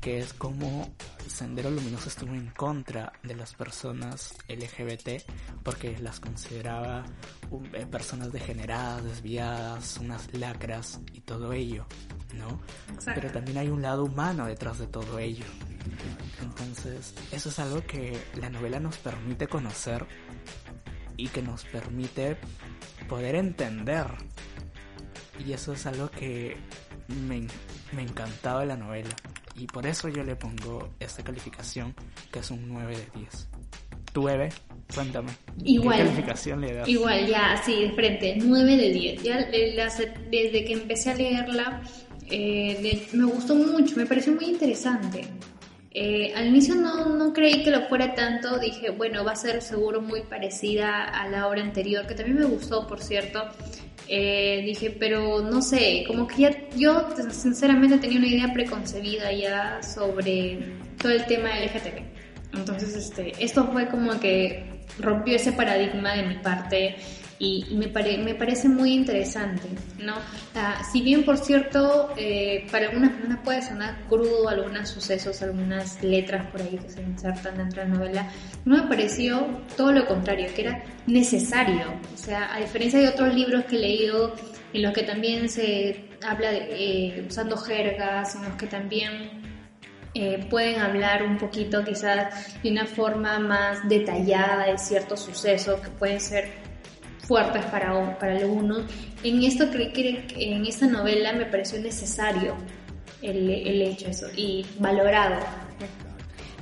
que 0.02 0.18
es 0.18 0.32
como 0.32 0.92
Sendero 1.28 1.70
Luminoso 1.70 2.08
estuvo 2.08 2.34
en 2.34 2.48
contra 2.50 3.12
de 3.22 3.36
las 3.36 3.54
personas 3.54 4.34
LGBT 4.48 5.22
porque 5.62 5.96
las 5.98 6.18
consideraba 6.18 7.04
um, 7.50 7.64
eh, 7.72 7.86
personas 7.86 8.32
degeneradas, 8.32 9.04
desviadas, 9.04 9.98
unas 9.98 10.34
lacras 10.34 11.00
y 11.12 11.20
todo 11.20 11.52
ello, 11.52 11.86
¿no? 12.34 12.60
Exacto. 12.92 13.20
Pero 13.20 13.32
también 13.32 13.58
hay 13.58 13.68
un 13.68 13.80
lado 13.80 14.04
humano 14.04 14.46
detrás 14.46 14.80
de 14.80 14.88
todo 14.88 15.20
ello. 15.20 15.46
Entonces, 16.42 17.14
eso 17.30 17.48
es 17.48 17.58
algo 17.60 17.86
que 17.86 18.20
la 18.40 18.50
novela 18.50 18.80
nos 18.80 18.96
permite 18.98 19.46
conocer 19.46 20.04
y 21.16 21.28
que 21.28 21.42
nos 21.42 21.64
permite 21.64 22.38
poder 23.08 23.36
entender. 23.36 24.06
Y 25.46 25.52
eso 25.52 25.72
es 25.72 25.86
algo 25.86 26.10
que 26.10 26.56
me, 27.12 27.46
me 27.92 28.02
encantaba 28.02 28.64
la 28.64 28.76
novela. 28.76 29.14
Y 29.56 29.66
por 29.66 29.86
eso 29.86 30.08
yo 30.08 30.22
le 30.24 30.36
pongo 30.36 30.90
esta 30.98 31.22
calificación, 31.22 31.94
que 32.30 32.40
es 32.40 32.50
un 32.50 32.68
9 32.68 32.96
de 32.96 33.20
10. 33.20 33.48
¿Tú, 34.12 34.28
Eve? 34.28 34.50
Cuéntame. 34.94 35.32
Igual. 35.64 35.98
¿Qué 35.98 36.04
calificación 36.04 36.60
le 36.60 36.74
das? 36.74 36.88
Igual, 36.88 37.26
ya, 37.26 37.52
así, 37.52 37.82
de 37.82 37.92
frente, 37.92 38.36
9 38.42 38.76
de 38.76 38.90
10. 38.90 39.22
Ya 39.22 39.46
desde 40.30 40.64
que 40.64 40.72
empecé 40.72 41.10
a 41.10 41.14
leerla, 41.14 41.82
eh, 42.30 43.08
me 43.12 43.24
gustó 43.24 43.54
mucho, 43.54 43.96
me 43.96 44.06
pareció 44.06 44.32
muy 44.34 44.46
interesante. 44.46 45.26
Eh, 45.94 46.32
al 46.34 46.46
inicio 46.46 46.74
no, 46.74 47.04
no 47.16 47.34
creí 47.34 47.62
que 47.62 47.70
lo 47.70 47.86
fuera 47.86 48.14
tanto, 48.14 48.58
dije, 48.58 48.90
bueno, 48.90 49.24
va 49.24 49.32
a 49.32 49.36
ser 49.36 49.60
seguro 49.60 50.00
muy 50.00 50.22
parecida 50.22 51.04
a 51.04 51.28
la 51.28 51.46
obra 51.46 51.60
anterior, 51.60 52.06
que 52.06 52.14
también 52.14 52.38
me 52.38 52.46
gustó, 52.46 52.86
por 52.86 53.02
cierto. 53.02 53.42
Eh, 54.08 54.62
dije, 54.64 54.90
pero 54.90 55.42
no 55.42 55.62
sé, 55.62 56.04
como 56.06 56.26
que 56.26 56.42
ya 56.42 56.68
yo 56.76 57.08
sinceramente 57.30 57.98
tenía 57.98 58.18
una 58.18 58.26
idea 58.26 58.52
preconcebida 58.52 59.32
ya 59.32 59.82
sobre 59.82 60.58
todo 61.00 61.12
el 61.12 61.24
tema 61.26 61.50
LGTB. 61.60 62.02
Entonces, 62.54 62.94
este, 62.94 63.32
esto 63.42 63.70
fue 63.72 63.88
como 63.88 64.18
que 64.20 64.64
rompió 64.98 65.36
ese 65.36 65.52
paradigma 65.52 66.14
de 66.14 66.22
mi 66.24 66.34
parte 66.36 66.96
y, 67.44 67.74
me, 67.74 67.88
pare- 67.88 68.18
me 68.18 68.36
parece 68.36 68.68
muy 68.68 68.92
interesante, 68.94 69.66
¿no? 69.98 70.14
Si 70.92 71.02
bien, 71.02 71.24
por 71.24 71.36
cierto, 71.38 72.10
eh, 72.16 72.68
para 72.70 72.86
algunas 72.86 73.10
personas 73.12 73.38
puede 73.42 73.62
sonar 73.62 73.96
crudo 74.08 74.48
algunos 74.48 74.88
sucesos, 74.88 75.42
algunas 75.42 76.00
letras 76.04 76.46
por 76.52 76.62
ahí 76.62 76.78
que 76.80 76.88
se 76.88 77.02
insertan 77.02 77.56
dentro 77.56 77.82
de 77.82 77.88
la 77.88 77.94
novela, 77.96 78.30
no 78.64 78.76
me 78.76 78.82
pareció 78.88 79.44
todo 79.76 79.90
lo 79.90 80.06
contrario, 80.06 80.46
que 80.54 80.60
era 80.62 80.84
necesario. 81.08 81.86
O 82.14 82.16
sea, 82.16 82.54
a 82.54 82.60
diferencia 82.60 83.00
de 83.00 83.08
otros 83.08 83.34
libros 83.34 83.64
que 83.64 83.74
he 83.74 83.80
leído 83.80 84.34
en 84.72 84.82
los 84.82 84.92
que 84.92 85.02
también 85.02 85.48
se 85.48 86.10
habla 86.24 86.52
de 86.52 86.68
eh, 86.70 87.26
usando 87.28 87.56
jergas, 87.56 88.36
en 88.36 88.44
los 88.44 88.54
que 88.54 88.68
también 88.68 89.42
eh, 90.14 90.46
pueden 90.48 90.78
hablar 90.80 91.24
un 91.24 91.38
poquito 91.38 91.82
quizás 91.82 92.62
de 92.62 92.70
una 92.70 92.86
forma 92.86 93.40
más 93.40 93.88
detallada 93.88 94.66
de 94.66 94.78
ciertos 94.78 95.18
sucesos 95.20 95.80
que 95.80 95.88
pueden 95.90 96.20
ser 96.20 96.70
fuertes 97.32 97.64
para, 97.66 98.18
para 98.18 98.36
algunos. 98.36 98.82
En 99.24 99.42
esto 99.42 99.64
en 100.36 100.66
esta 100.66 100.86
novela 100.86 101.32
me 101.32 101.46
pareció 101.46 101.80
necesario 101.80 102.54
el, 103.22 103.48
el 103.48 103.80
hecho 103.80 104.08
eso 104.08 104.26
y 104.36 104.66
valorado 104.78 105.40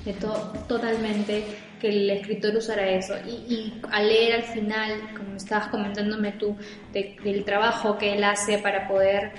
de 0.04 0.12
to- 0.12 0.52
totalmente 0.68 1.42
que 1.80 1.88
el 1.88 2.08
escritor 2.10 2.54
usara 2.54 2.88
eso 2.88 3.14
y, 3.26 3.30
y 3.52 3.80
al 3.90 4.06
leer 4.06 4.34
al 4.34 4.42
final 4.44 4.92
como 5.16 5.34
estabas 5.36 5.66
comentándome 5.68 6.32
tú 6.32 6.56
de- 6.92 7.16
del 7.24 7.42
trabajo 7.44 7.98
que 7.98 8.12
él 8.14 8.22
hace 8.22 8.58
para 8.58 8.86
poder 8.86 9.32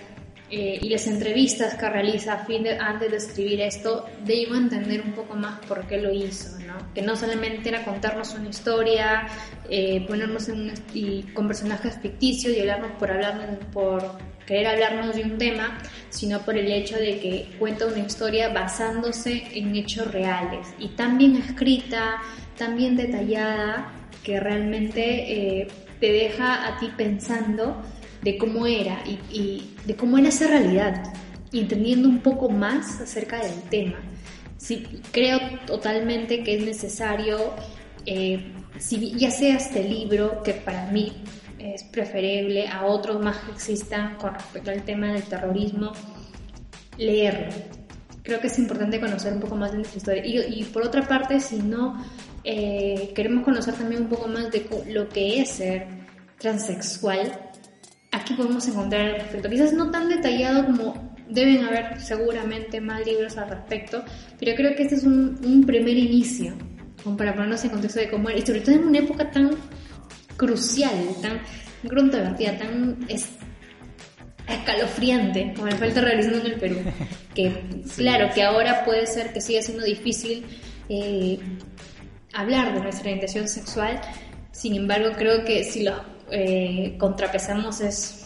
eh, 0.51 0.79
y 0.81 0.89
las 0.89 1.07
entrevistas 1.07 1.75
que 1.75 1.89
realiza 1.89 2.33
a 2.33 2.45
fin 2.45 2.63
de, 2.63 2.77
antes 2.77 3.09
de 3.09 3.17
escribir 3.17 3.61
esto, 3.61 4.05
de 4.25 4.35
iba 4.35 4.55
a 4.55 4.59
entender 4.59 5.01
un 5.01 5.13
poco 5.13 5.35
más 5.35 5.59
por 5.65 5.87
qué 5.87 5.97
lo 6.01 6.11
hizo, 6.11 6.59
¿no? 6.59 6.93
Que 6.93 7.01
no 7.01 7.15
solamente 7.15 7.69
era 7.69 7.85
contarnos 7.85 8.33
una 8.35 8.49
historia, 8.49 9.27
eh, 9.69 10.05
ponernos 10.07 10.49
en 10.49 10.61
un- 10.61 10.73
y 10.93 11.23
con 11.33 11.47
personajes 11.47 11.97
ficticios 12.01 12.55
y 12.55 12.59
hablarnos 12.59 12.91
por 12.99 13.11
hablarnos, 13.11 13.57
por 13.71 14.03
querer 14.45 14.67
hablarnos 14.67 15.15
de 15.15 15.23
un 15.23 15.37
tema, 15.37 15.77
sino 16.09 16.41
por 16.41 16.57
el 16.57 16.69
hecho 16.69 16.97
de 16.97 17.19
que 17.19 17.47
cuenta 17.57 17.85
una 17.85 17.99
historia 17.99 18.49
basándose 18.49 19.43
en 19.53 19.73
hechos 19.75 20.11
reales 20.11 20.67
y 20.79 20.89
tan 20.89 21.17
bien 21.17 21.37
escrita, 21.37 22.21
tan 22.57 22.75
bien 22.75 22.97
detallada, 22.97 23.93
que 24.23 24.39
realmente 24.39 25.61
eh, 25.61 25.67
te 25.99 26.11
deja 26.11 26.67
a 26.67 26.77
ti 26.79 26.91
pensando 26.97 27.81
de 28.21 28.37
cómo 28.37 28.67
era 28.67 29.01
y, 29.05 29.19
y 29.35 29.70
de 29.85 29.95
cómo 29.95 30.17
era 30.17 30.29
esa 30.29 30.47
realidad 30.47 31.13
y 31.51 31.59
entendiendo 31.59 32.07
un 32.07 32.19
poco 32.19 32.49
más 32.49 33.01
acerca 33.01 33.41
del 33.41 33.61
tema. 33.69 33.97
Sí, 34.57 35.01
creo 35.11 35.39
totalmente 35.65 36.43
que 36.43 36.55
es 36.55 36.63
necesario, 36.63 37.53
eh, 38.05 38.53
si 38.77 39.11
ya 39.17 39.31
sea 39.31 39.57
este 39.57 39.83
libro, 39.83 40.43
que 40.43 40.53
para 40.53 40.85
mí 40.91 41.13
es 41.57 41.83
preferible 41.83 42.67
a 42.67 42.85
otros 42.85 43.23
más 43.23 43.37
que 43.37 43.51
existan 43.51 44.15
con 44.15 44.33
respecto 44.33 44.71
al 44.71 44.83
tema 44.83 45.13
del 45.13 45.23
terrorismo, 45.23 45.91
leerlo. 46.97 47.53
Creo 48.23 48.39
que 48.39 48.47
es 48.47 48.59
importante 48.59 48.99
conocer 48.99 49.33
un 49.33 49.39
poco 49.39 49.55
más 49.55 49.71
de 49.71 49.77
nuestra 49.77 49.97
historia. 49.97 50.47
Y, 50.47 50.63
por 50.65 50.83
otra 50.83 51.07
parte, 51.07 51.39
si 51.39 51.57
no 51.57 52.03
eh, 52.43 53.11
queremos 53.15 53.43
conocer 53.43 53.73
también 53.73 54.03
un 54.03 54.09
poco 54.09 54.27
más 54.27 54.51
de 54.51 54.67
lo 54.87 55.09
que 55.09 55.41
es 55.41 55.49
ser 55.49 55.87
transexual, 56.37 57.50
aquí 58.11 58.33
podemos 58.33 58.67
encontrar 58.67 59.01
al 59.01 59.15
respecto. 59.21 59.49
Quizás 59.49 59.73
no 59.73 59.91
tan 59.91 60.09
detallado 60.09 60.65
como 60.65 61.15
deben 61.29 61.63
haber 61.63 61.99
seguramente 62.01 62.81
más 62.81 63.05
libros 63.05 63.37
al 63.37 63.49
respecto, 63.49 64.03
pero 64.39 64.55
creo 64.55 64.75
que 64.75 64.83
este 64.83 64.95
es 64.95 65.03
un, 65.03 65.39
un 65.43 65.63
primer 65.65 65.97
inicio 65.97 66.53
como 67.03 67.17
para 67.17 67.33
ponernos 67.33 67.63
en 67.63 67.71
contexto 67.71 67.99
de 67.99 68.09
cómo 68.09 68.29
era, 68.29 68.39
y 68.39 68.45
sobre 68.45 68.61
todo 68.61 68.75
en 68.75 68.83
una 68.83 68.99
época 68.99 69.31
tan 69.31 69.51
crucial, 70.37 70.93
tan 71.21 71.41
controvertida, 71.89 72.57
tan 72.57 73.05
es, 73.07 73.29
escalofriante 74.47 75.53
como 75.55 75.67
el 75.67 75.75
falta 75.75 76.01
realizando 76.01 76.39
en 76.39 76.53
el 76.53 76.59
Perú. 76.59 76.77
Que 77.31 77.63
claro, 77.95 78.29
que 78.35 78.43
ahora 78.43 78.83
puede 78.83 79.07
ser 79.07 79.31
que 79.31 79.39
siga 79.39 79.61
siendo 79.61 79.85
difícil 79.85 80.45
eh, 80.89 81.39
hablar 82.33 82.73
de 82.73 82.81
nuestra 82.81 83.03
orientación 83.03 83.47
sexual, 83.47 84.01
sin 84.51 84.75
embargo 84.75 85.11
creo 85.17 85.45
que 85.45 85.63
si 85.63 85.83
lo 85.83 86.03
eh, 86.31 86.95
contrapesamos 86.97 87.81
es 87.81 88.21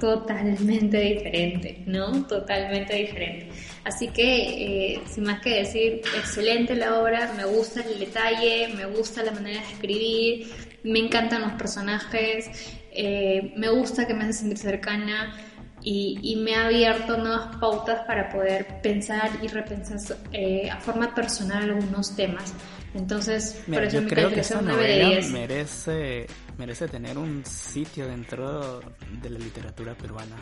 totalmente 0.00 0.98
diferente, 0.98 1.82
¿no? 1.86 2.26
Totalmente 2.26 2.96
diferente. 2.96 3.50
Así 3.84 4.08
que, 4.08 4.94
eh, 4.94 5.00
sin 5.06 5.24
más 5.24 5.40
que 5.40 5.60
decir, 5.60 6.00
excelente 6.16 6.74
la 6.74 7.00
obra, 7.00 7.32
me 7.36 7.44
gusta 7.44 7.82
el 7.82 7.98
detalle, 8.00 8.68
me 8.74 8.86
gusta 8.86 9.22
la 9.22 9.32
manera 9.32 9.60
de 9.60 9.66
escribir, 9.72 10.50
me 10.82 10.98
encantan 10.98 11.42
los 11.42 11.52
personajes, 11.52 12.50
eh, 12.92 13.52
me 13.56 13.68
gusta 13.68 14.06
que 14.06 14.14
me 14.14 14.24
hace 14.24 14.32
sentir 14.32 14.58
cercana 14.58 15.36
y, 15.82 16.36
me 16.42 16.54
ha 16.54 16.66
abierto 16.66 17.16
nuevas 17.16 17.56
pautas 17.56 18.00
para 18.06 18.28
poder 18.28 18.80
pensar 18.82 19.30
y 19.42 19.48
repensar 19.48 20.18
eh, 20.32 20.68
a 20.70 20.78
forma 20.78 21.14
personal 21.14 21.64
algunos 21.64 22.14
temas. 22.16 22.54
Entonces, 22.94 23.62
por 23.66 23.84
eso 23.84 24.00
yo 24.00 24.08
creo 24.08 24.30
que 24.30 24.40
esa 24.40 24.60
novela 24.60 25.20
merece, 25.30 26.26
merece 26.60 26.88
tener 26.88 27.16
un 27.16 27.42
sitio 27.46 28.06
dentro 28.06 28.80
de 29.22 29.30
la 29.30 29.38
literatura 29.38 29.94
peruana. 29.94 30.36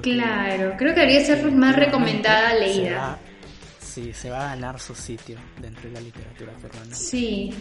claro, 0.00 0.74
creo 0.78 0.94
que 0.94 1.00
debería 1.00 1.24
ser 1.24 1.52
más 1.52 1.76
recomendada, 1.76 2.54
leída. 2.54 3.18
sí, 3.78 4.14
se 4.14 4.30
va 4.30 4.46
a 4.46 4.54
ganar 4.54 4.80
su 4.80 4.94
sitio 4.94 5.36
dentro 5.60 5.90
de 5.90 5.94
la 5.96 6.00
literatura 6.00 6.52
peruana. 6.54 6.94
Sí, 6.94 7.52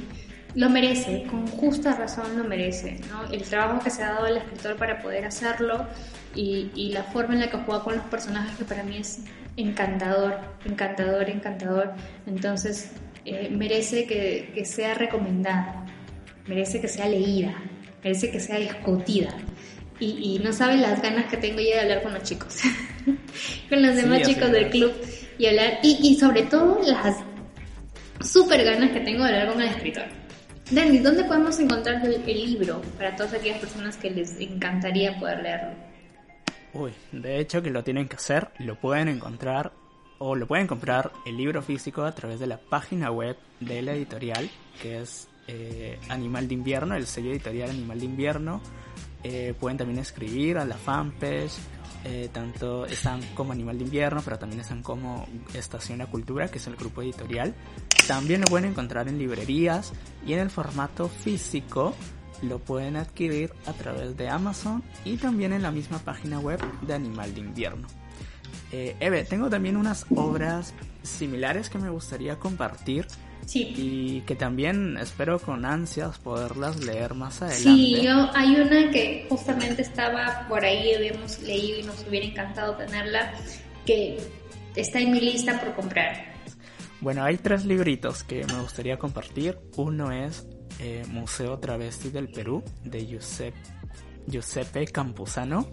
lo 0.55 0.69
merece, 0.69 1.23
con 1.29 1.45
justa 1.47 1.95
razón 1.95 2.37
lo 2.37 2.45
merece. 2.45 3.01
¿no? 3.09 3.29
El 3.29 3.43
trabajo 3.43 3.83
que 3.83 3.89
se 3.89 4.03
ha 4.03 4.13
dado 4.13 4.25
al 4.27 4.37
escritor 4.37 4.77
para 4.77 5.01
poder 5.01 5.25
hacerlo 5.25 5.85
y, 6.33 6.71
y, 6.75 6.93
la 6.93 7.03
forma 7.03 7.33
en 7.33 7.41
la 7.41 7.49
que 7.49 7.57
juega 7.57 7.83
con 7.83 7.97
los 7.97 8.05
personajes 8.05 8.57
que 8.57 8.63
para 8.63 8.83
mí 8.83 8.97
es 8.97 9.25
encantador, 9.57 10.39
encantador, 10.65 11.29
encantador. 11.29 11.93
Entonces 12.25 12.93
eh, 13.25 13.49
merece 13.49 14.05
que, 14.05 14.51
que, 14.53 14.65
sea 14.65 14.93
recomendada, 14.93 15.83
merece 16.47 16.81
que 16.81 16.87
sea 16.87 17.07
leída, 17.07 17.55
merece 18.03 18.31
que 18.31 18.39
sea 18.39 18.57
discutida. 18.57 19.35
Y, 19.99 20.35
y 20.35 20.39
no 20.39 20.51
saben 20.51 20.81
las 20.81 21.01
ganas 21.01 21.25
que 21.25 21.37
tengo 21.37 21.61
ya 21.61 21.75
de 21.75 21.81
hablar 21.81 22.03
con 22.03 22.13
los 22.13 22.23
chicos, 22.23 22.59
con 23.69 23.81
los 23.81 23.95
demás 23.95 24.23
chicos 24.23 24.51
del 24.51 24.69
club 24.69 24.91
y 25.37 25.45
hablar, 25.45 25.79
y, 25.83 25.99
y 26.01 26.19
sobre 26.19 26.43
todo 26.43 26.81
las 26.85 27.17
súper 28.21 28.63
ganas 28.63 28.91
que 28.91 28.99
tengo 28.99 29.23
de 29.23 29.29
hablar 29.29 29.53
con 29.53 29.61
el 29.61 29.69
escritor. 29.69 30.05
Danny, 30.71 30.97
¿dónde 30.97 31.23
podemos 31.25 31.59
encontrar 31.59 32.03
el, 32.03 32.25
libro 32.25 32.81
para 32.97 33.15
todas 33.15 33.35
aquellas 33.35 33.59
personas 33.59 33.97
que 33.97 34.09
les 34.09 34.39
encantaría 34.39 35.17
poder 35.19 35.43
leerlo? 35.43 35.75
Uy, 36.73 36.91
de 37.11 37.39
hecho 37.39 37.61
que 37.61 37.69
lo 37.69 37.83
tienen 37.83 38.07
que 38.07 38.15
hacer, 38.15 38.49
lo 38.57 38.75
pueden 38.79 39.07
encontrar 39.07 39.73
o 40.17 40.35
lo 40.35 40.47
pueden 40.47 40.65
comprar 40.65 41.11
el 41.27 41.37
libro 41.37 41.61
físico 41.61 42.03
a 42.03 42.13
través 42.13 42.39
de 42.39 42.47
la 42.47 42.57
página 42.57 43.11
web 43.11 43.37
de 43.59 43.81
la 43.83 43.93
editorial, 43.93 44.49
que 44.81 45.01
es 45.01 45.27
eh, 45.47 45.99
Animal 46.09 46.47
de 46.47 46.53
Invierno, 46.53 46.95
el 46.95 47.05
sello 47.05 47.31
editorial 47.31 47.69
Animal 47.69 47.99
de 47.99 48.05
Invierno. 48.05 48.61
Eh, 49.23 49.53
pueden 49.59 49.77
también 49.77 49.99
escribir 49.99 50.57
a 50.57 50.65
la 50.65 50.75
fanpage, 50.75 51.53
eh, 52.03 52.29
tanto 52.31 52.85
están 52.85 53.21
como 53.33 53.51
Animal 53.51 53.79
de 53.79 53.85
Invierno, 53.85 54.21
pero 54.23 54.37
también 54.37 54.61
están 54.61 54.83
como 54.83 55.27
Estación 55.53 55.97
La 55.97 56.05
Cultura, 56.05 56.47
que 56.49 56.59
es 56.59 56.67
el 56.67 56.75
grupo 56.75 57.01
editorial. 57.01 57.55
También 58.07 58.41
lo 58.41 58.47
pueden 58.47 58.69
encontrar 58.69 59.07
en 59.07 59.17
librerías 59.17 59.93
y 60.25 60.33
en 60.33 60.39
el 60.39 60.51
formato 60.51 61.09
físico 61.09 61.95
lo 62.43 62.59
pueden 62.59 62.95
adquirir 62.97 63.53
a 63.65 63.73
través 63.73 64.15
de 64.17 64.29
Amazon 64.29 64.83
y 65.03 65.17
también 65.17 65.53
en 65.53 65.63
la 65.63 65.71
misma 65.71 65.99
página 65.99 66.39
web 66.39 66.59
de 66.81 66.93
Animal 66.93 67.33
de 67.33 67.39
Invierno. 67.39 67.87
Eh, 68.71 69.25
tengo 69.29 69.49
también 69.49 69.77
unas 69.77 70.05
obras 70.15 70.73
similares 71.01 71.69
que 71.69 71.77
me 71.77 71.89
gustaría 71.89 72.37
compartir. 72.37 73.07
Sí. 73.45 73.73
Y 73.77 74.21
que 74.21 74.35
también 74.35 74.97
espero 74.97 75.39
con 75.39 75.65
ansias 75.65 76.17
poderlas 76.17 76.83
leer 76.83 77.13
más 77.13 77.41
adelante. 77.41 77.63
Sí, 77.63 78.01
yo, 78.01 78.29
hay 78.33 78.55
una 78.55 78.91
que 78.91 79.25
justamente 79.29 79.81
estaba 79.83 80.45
por 80.49 80.65
ahí, 80.65 80.93
habíamos 80.93 81.39
leído 81.41 81.79
y 81.79 81.83
nos 81.83 82.05
hubiera 82.07 82.25
encantado 82.25 82.75
tenerla, 82.75 83.33
que 83.85 84.17
está 84.75 84.99
en 84.99 85.11
mi 85.11 85.19
lista 85.19 85.59
por 85.59 85.75
comprar. 85.75 86.33
Bueno, 87.01 87.23
hay 87.23 87.37
tres 87.37 87.65
libritos 87.65 88.23
que 88.23 88.45
me 88.45 88.61
gustaría 88.61 88.97
compartir. 88.97 89.59
Uno 89.77 90.11
es 90.11 90.47
eh, 90.79 91.03
Museo 91.09 91.59
Travesti 91.59 92.09
del 92.09 92.29
Perú, 92.29 92.63
de 92.83 93.05
Giuseppe, 93.05 93.59
Giuseppe 94.27 94.87
Campuzano, 94.87 95.69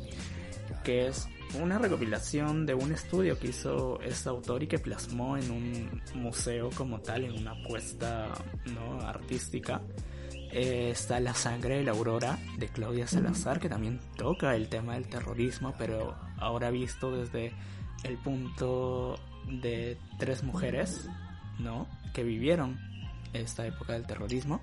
que 0.85 1.09
es 1.09 1.27
una 1.61 1.79
recopilación 1.79 2.67
de 2.67 2.75
un 2.75 2.93
estudio 2.93 3.39
que 3.39 3.49
hizo 3.49 4.01
este 4.01 4.29
autor 4.29 4.63
y 4.63 4.67
que 4.67 4.79
plasmó 4.79 5.37
en 5.37 5.51
un 5.51 6.03
museo 6.15 6.71
como 6.71 7.01
tal, 7.01 7.25
en 7.25 7.39
una 7.39 7.53
apuesta 7.53 8.29
¿no? 8.75 9.01
artística. 9.01 9.83
Eh, 10.53 10.91
está 10.91 11.19
La 11.21 11.35
sangre 11.35 11.79
de 11.79 11.85
la 11.85 11.93
aurora 11.93 12.39
de 12.59 12.69
Claudia 12.69 13.07
Salazar, 13.07 13.59
que 13.59 13.69
también 13.69 14.01
toca 14.17 14.55
el 14.55 14.69
tema 14.69 14.95
del 14.95 15.09
terrorismo, 15.09 15.75
pero 15.79 16.15
ahora 16.39 16.71
visto 16.71 17.11
desde 17.11 17.55
el 18.05 18.19
punto 18.19 19.19
de 19.49 19.99
tres 20.19 20.43
mujeres, 20.43 21.09
¿no? 21.59 21.89
Que 22.13 22.23
vivieron 22.23 22.79
esta 23.33 23.67
época 23.67 23.95
del 23.95 24.07
terrorismo. 24.07 24.61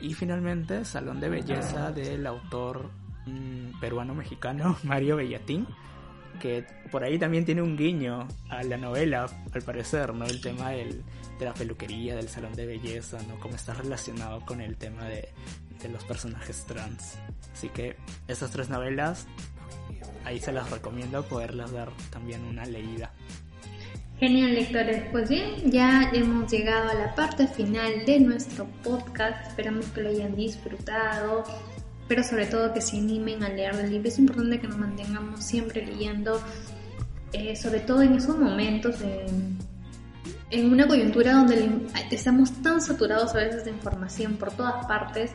Y 0.00 0.14
finalmente, 0.14 0.84
Salón 0.84 1.20
de 1.20 1.28
Belleza 1.28 1.90
del 1.90 2.26
autor 2.26 2.90
mm, 3.26 3.80
peruano-mexicano 3.80 4.76
Mario 4.84 5.16
Bellatín, 5.16 5.66
que 6.38 6.64
por 6.90 7.04
ahí 7.04 7.18
también 7.18 7.44
tiene 7.44 7.62
un 7.62 7.76
guiño 7.76 8.26
a 8.48 8.62
la 8.62 8.76
novela, 8.76 9.26
al 9.52 9.62
parecer, 9.62 10.14
¿no? 10.14 10.24
El 10.24 10.40
tema 10.40 10.70
del, 10.70 11.02
de 11.38 11.44
la 11.44 11.54
peluquería, 11.54 12.16
del 12.16 12.28
salón 12.28 12.54
de 12.54 12.66
belleza, 12.66 13.18
¿no? 13.28 13.38
Cómo 13.40 13.54
está 13.54 13.74
relacionado 13.74 14.40
con 14.44 14.60
el 14.60 14.76
tema 14.76 15.04
de, 15.04 15.28
de 15.82 15.88
los 15.88 16.04
personajes 16.04 16.64
trans. 16.66 17.18
Así 17.52 17.68
que 17.68 17.96
estas 18.28 18.50
tres 18.50 18.68
novelas, 18.68 19.26
ahí 20.24 20.38
se 20.38 20.52
las 20.52 20.70
recomiendo 20.70 21.22
poderlas 21.24 21.72
dar 21.72 21.90
también 22.10 22.44
una 22.44 22.64
leída. 22.64 23.12
Genial, 24.18 24.54
lectores. 24.54 25.04
Pues 25.12 25.28
bien, 25.28 25.70
ya 25.70 26.10
hemos 26.14 26.50
llegado 26.50 26.88
a 26.88 26.94
la 26.94 27.14
parte 27.14 27.46
final 27.46 28.06
de 28.06 28.18
nuestro 28.20 28.66
podcast. 28.82 29.48
Esperamos 29.48 29.84
que 29.86 30.00
lo 30.00 30.08
hayan 30.08 30.34
disfrutado, 30.34 31.44
pero 32.08 32.22
sobre 32.22 32.46
todo 32.46 32.72
que 32.72 32.80
se 32.80 32.96
animen 32.96 33.42
a 33.42 33.48
leer 33.48 33.74
el 33.76 33.90
libro. 33.90 34.08
Es 34.08 34.18
importante 34.18 34.60
que 34.60 34.68
nos 34.68 34.78
mantengamos 34.78 35.44
siempre 35.44 35.84
leyendo, 35.84 36.40
eh, 37.32 37.56
sobre 37.56 37.80
todo 37.80 38.02
en 38.02 38.14
esos 38.14 38.38
momentos, 38.38 39.00
en, 39.00 39.58
en 40.50 40.72
una 40.72 40.86
coyuntura 40.86 41.34
donde 41.34 41.86
estamos 42.10 42.62
tan 42.62 42.80
saturados 42.80 43.34
a 43.34 43.38
veces 43.38 43.64
de 43.64 43.70
información 43.70 44.36
por 44.36 44.52
todas 44.52 44.86
partes 44.86 45.32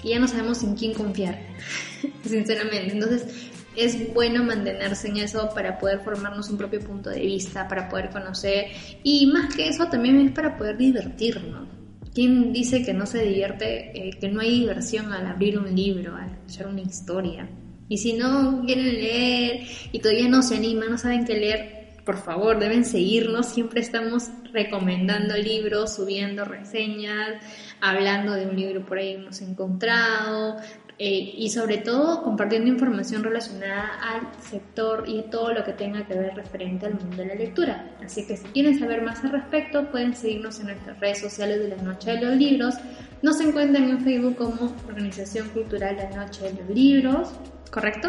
que 0.00 0.10
ya 0.10 0.18
no 0.18 0.26
sabemos 0.26 0.62
en 0.62 0.74
quién 0.74 0.94
confiar, 0.94 1.38
sinceramente. 2.24 2.92
Entonces, 2.92 3.50
es 3.76 4.12
bueno 4.12 4.44
mantenerse 4.44 5.08
en 5.08 5.18
eso 5.18 5.48
para 5.54 5.78
poder 5.78 6.00
formarnos 6.00 6.50
un 6.50 6.58
propio 6.58 6.80
punto 6.80 7.10
de 7.10 7.20
vista, 7.20 7.68
para 7.68 7.88
poder 7.88 8.10
conocer 8.10 8.66
y 9.02 9.26
más 9.26 9.54
que 9.54 9.68
eso 9.68 9.86
también 9.86 10.20
es 10.20 10.32
para 10.32 10.56
poder 10.56 10.76
divertirnos. 10.76 11.81
¿Quién 12.14 12.52
dice 12.52 12.84
que 12.84 12.92
no 12.92 13.06
se 13.06 13.24
divierte, 13.24 14.08
eh, 14.08 14.18
que 14.20 14.28
no 14.28 14.40
hay 14.40 14.60
diversión 14.60 15.12
al 15.12 15.26
abrir 15.26 15.58
un 15.58 15.74
libro, 15.74 16.14
al 16.14 16.38
echar 16.46 16.66
una 16.66 16.82
historia? 16.82 17.48
Y 17.88 17.98
si 17.98 18.12
no 18.14 18.62
quieren 18.66 18.86
leer 18.86 19.66
y 19.92 19.98
todavía 19.98 20.28
no 20.28 20.42
se 20.42 20.56
animan, 20.56 20.90
no 20.90 20.98
saben 20.98 21.24
qué 21.24 21.34
leer, 21.34 21.82
por 22.04 22.18
favor, 22.18 22.58
deben 22.58 22.84
seguirnos. 22.84 23.46
Siempre 23.46 23.80
estamos 23.80 24.28
recomendando 24.52 25.36
libros, 25.36 25.94
subiendo 25.94 26.44
reseñas, 26.44 27.42
hablando 27.80 28.32
de 28.32 28.46
un 28.46 28.56
libro 28.56 28.84
por 28.84 28.98
ahí 28.98 29.12
hemos 29.12 29.40
encontrado, 29.40 30.56
eh, 31.04 31.34
y 31.36 31.50
sobre 31.50 31.78
todo 31.78 32.22
compartiendo 32.22 32.70
información 32.70 33.24
relacionada 33.24 33.98
al 34.00 34.40
sector 34.40 35.02
y 35.08 35.22
todo 35.32 35.52
lo 35.52 35.64
que 35.64 35.72
tenga 35.72 36.06
que 36.06 36.14
ver 36.14 36.32
referente 36.36 36.86
al 36.86 36.94
mundo 36.94 37.16
de 37.16 37.26
la 37.26 37.34
lectura. 37.34 37.90
Así 38.04 38.24
que 38.24 38.36
si 38.36 38.44
quieren 38.44 38.78
saber 38.78 39.02
más 39.02 39.24
al 39.24 39.32
respecto, 39.32 39.90
pueden 39.90 40.14
seguirnos 40.14 40.60
en 40.60 40.66
nuestras 40.66 41.00
redes 41.00 41.18
sociales 41.18 41.58
de 41.58 41.76
la 41.76 41.82
Noche 41.82 42.12
de 42.12 42.20
los 42.24 42.36
Libros. 42.36 42.76
Nos 43.20 43.40
encuentran 43.40 43.90
en 43.90 44.00
Facebook 44.04 44.36
como 44.36 44.76
Organización 44.86 45.48
Cultural 45.48 45.96
La 45.96 46.24
Noche 46.24 46.44
de 46.44 46.62
los 46.62 46.70
Libros, 46.70 47.30
¿correcto? 47.72 48.08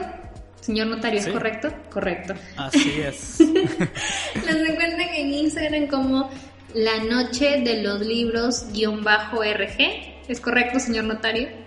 Señor 0.61 0.85
notario, 0.85 1.19
¿es 1.19 1.27
correcto? 1.29 1.69
Correcto. 1.89 2.35
Así 2.57 3.01
es. 3.01 3.39
Nos 4.35 4.69
encuentran 4.69 5.09
en 5.15 5.33
Instagram 5.33 5.87
como 5.87 6.29
La 6.75 7.03
Noche 7.03 7.61
de 7.61 7.81
los 7.81 8.01
Libros-RG. 8.05 9.79
¿Es 10.27 10.39
correcto, 10.39 10.79
señor 10.79 11.05
notario? 11.05 11.62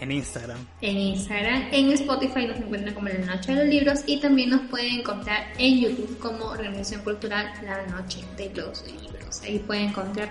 En 0.00 0.12
Instagram. 0.12 0.58
En 0.82 0.98
Instagram. 0.98 1.68
En 1.72 1.92
Spotify 1.92 2.46
nos 2.46 2.58
encuentran 2.58 2.94
como 2.94 3.08
La 3.08 3.34
Noche 3.34 3.52
de 3.52 3.64
los 3.64 3.68
Libros 3.74 4.00
y 4.06 4.20
también 4.20 4.50
nos 4.50 4.62
pueden 4.62 5.00
encontrar 5.00 5.52
en 5.58 5.80
YouTube 5.80 6.18
como 6.18 6.44
Organización 6.46 7.02
Cultural 7.02 7.52
La 7.64 7.86
Noche 7.86 8.24
de 8.36 8.50
los 8.54 8.84
Libros. 8.86 9.40
Ahí 9.42 9.58
pueden 9.60 9.90
encontrar 9.90 10.30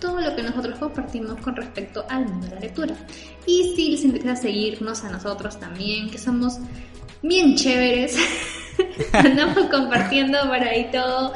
todo 0.00 0.20
lo 0.20 0.36
que 0.36 0.42
nosotros 0.42 0.78
compartimos 0.78 1.40
con 1.40 1.56
respecto 1.56 2.04
al 2.08 2.26
mundo 2.26 2.46
de 2.46 2.54
la 2.54 2.60
lectura. 2.60 2.94
Y 3.46 3.74
si 3.74 3.90
les 3.90 4.04
interesa 4.04 4.36
seguirnos 4.36 5.02
a 5.04 5.10
nosotros 5.10 5.58
también, 5.58 6.10
que 6.10 6.18
somos 6.18 6.58
bien 7.22 7.56
chéveres, 7.56 8.16
andamos 9.12 9.70
compartiendo 9.70 10.38
por 10.42 10.62
ahí 10.62 10.90
todo 10.92 11.32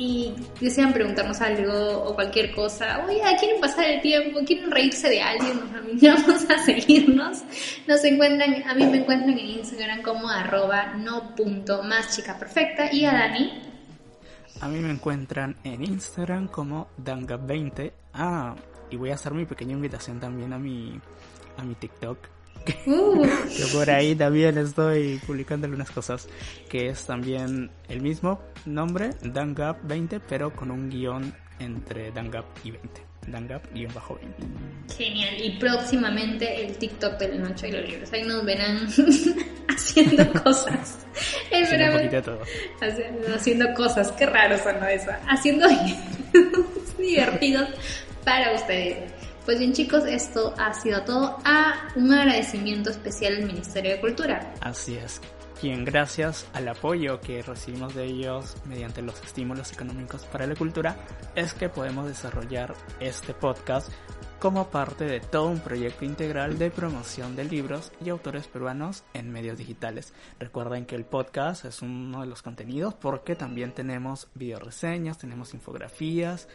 y 0.00 0.34
desean 0.58 0.94
preguntarnos 0.94 1.42
algo 1.42 2.04
o 2.04 2.14
cualquier 2.14 2.54
cosa, 2.54 3.04
oye, 3.06 3.20
quieren 3.38 3.60
pasar 3.60 3.84
el 3.84 4.00
tiempo, 4.00 4.40
quieren 4.46 4.70
reírse 4.70 5.10
de 5.10 5.20
alguien, 5.20 5.60
nos 5.60 6.26
vamos 6.26 6.50
a 6.50 6.58
seguirnos. 6.64 7.42
Nos 7.86 8.02
encuentran, 8.04 8.62
a 8.66 8.74
mí 8.74 8.86
me 8.86 8.96
encuentran 8.96 9.38
en 9.38 9.46
Instagram 9.46 10.00
como 10.00 10.30
arroba 10.30 10.94
no 10.94 11.34
punto 11.36 11.82
más 11.82 12.16
chica 12.16 12.38
perfecta 12.38 12.90
y 12.90 13.04
a 13.04 13.12
Dani. 13.12 13.62
A 14.62 14.68
mí 14.68 14.78
me 14.78 14.90
encuentran 14.90 15.56
en 15.64 15.84
Instagram 15.84 16.48
como 16.48 16.88
Danga20. 16.96 17.92
Ah, 18.14 18.56
y 18.88 18.96
voy 18.96 19.10
a 19.10 19.14
hacer 19.16 19.34
mi 19.34 19.44
pequeña 19.44 19.74
invitación 19.74 20.18
también 20.18 20.54
a 20.54 20.58
mi, 20.58 20.98
a 21.58 21.62
mi 21.62 21.74
TikTok 21.74 22.39
Uh. 22.86 23.22
que 23.22 23.64
por 23.72 23.90
ahí 23.90 24.14
también 24.14 24.58
estoy 24.58 25.20
publicando 25.26 25.66
algunas 25.66 25.90
cosas, 25.90 26.28
que 26.68 26.88
es 26.88 27.04
también 27.04 27.70
el 27.88 28.00
mismo 28.00 28.40
nombre, 28.66 29.10
Dangap 29.22 29.78
20, 29.84 30.20
pero 30.20 30.54
con 30.54 30.70
un 30.70 30.88
guion 30.88 31.34
entre 31.58 32.10
Dangap 32.12 32.44
y 32.64 32.70
20. 32.70 33.02
Dangap 33.26 33.62
guion 33.72 33.92
bajo 33.94 34.14
20. 34.16 34.96
Genial, 34.96 35.34
y 35.38 35.58
próximamente 35.58 36.64
el 36.64 36.76
TikTok 36.76 37.18
del 37.18 37.42
Nacho 37.42 37.66
y 37.66 37.72
los 37.72 37.88
libros. 37.88 38.12
Ahí 38.12 38.22
nos 38.24 38.44
verán 38.44 38.88
haciendo 39.68 40.32
cosas. 40.42 41.06
haciendo, 41.52 42.22
todo. 42.22 42.40
Haciendo, 43.34 43.74
cosas, 43.74 44.10
qué 44.12 44.26
raro 44.26 44.56
son 44.58 44.76
eso. 44.88 45.10
Haciendo 45.28 45.66
divertidos 46.98 47.68
para 48.24 48.54
ustedes. 48.54 49.19
Pues 49.44 49.58
bien 49.58 49.72
chicos, 49.72 50.04
esto 50.06 50.54
ha 50.58 50.72
sido 50.74 51.02
todo. 51.02 51.38
A 51.44 51.88
un 51.96 52.12
agradecimiento 52.12 52.90
especial 52.90 53.36
al 53.36 53.46
Ministerio 53.46 53.92
de 53.92 54.00
Cultura. 54.00 54.54
Así 54.60 54.96
es. 54.96 55.20
Quien 55.60 55.84
gracias 55.84 56.46
al 56.54 56.68
apoyo 56.68 57.20
que 57.20 57.42
recibimos 57.42 57.94
de 57.94 58.06
ellos 58.06 58.56
mediante 58.64 59.02
los 59.02 59.22
estímulos 59.22 59.70
económicos 59.72 60.24
para 60.24 60.46
la 60.46 60.54
cultura 60.54 60.96
es 61.34 61.52
que 61.52 61.68
podemos 61.68 62.06
desarrollar 62.06 62.74
este 62.98 63.34
podcast 63.34 63.90
como 64.38 64.70
parte 64.70 65.04
de 65.04 65.20
todo 65.20 65.48
un 65.48 65.60
proyecto 65.60 66.06
integral 66.06 66.58
de 66.58 66.70
promoción 66.70 67.36
de 67.36 67.44
libros 67.44 67.92
y 68.02 68.08
autores 68.08 68.46
peruanos 68.46 69.04
en 69.12 69.30
medios 69.30 69.58
digitales. 69.58 70.14
Recuerden 70.38 70.86
que 70.86 70.96
el 70.96 71.04
podcast 71.04 71.66
es 71.66 71.82
uno 71.82 72.22
de 72.22 72.26
los 72.26 72.40
contenidos 72.40 72.94
porque 72.94 73.36
también 73.36 73.72
tenemos 73.72 74.28
video 74.34 74.58
reseñas, 74.58 75.18
tenemos 75.18 75.52
infografías, 75.52 76.48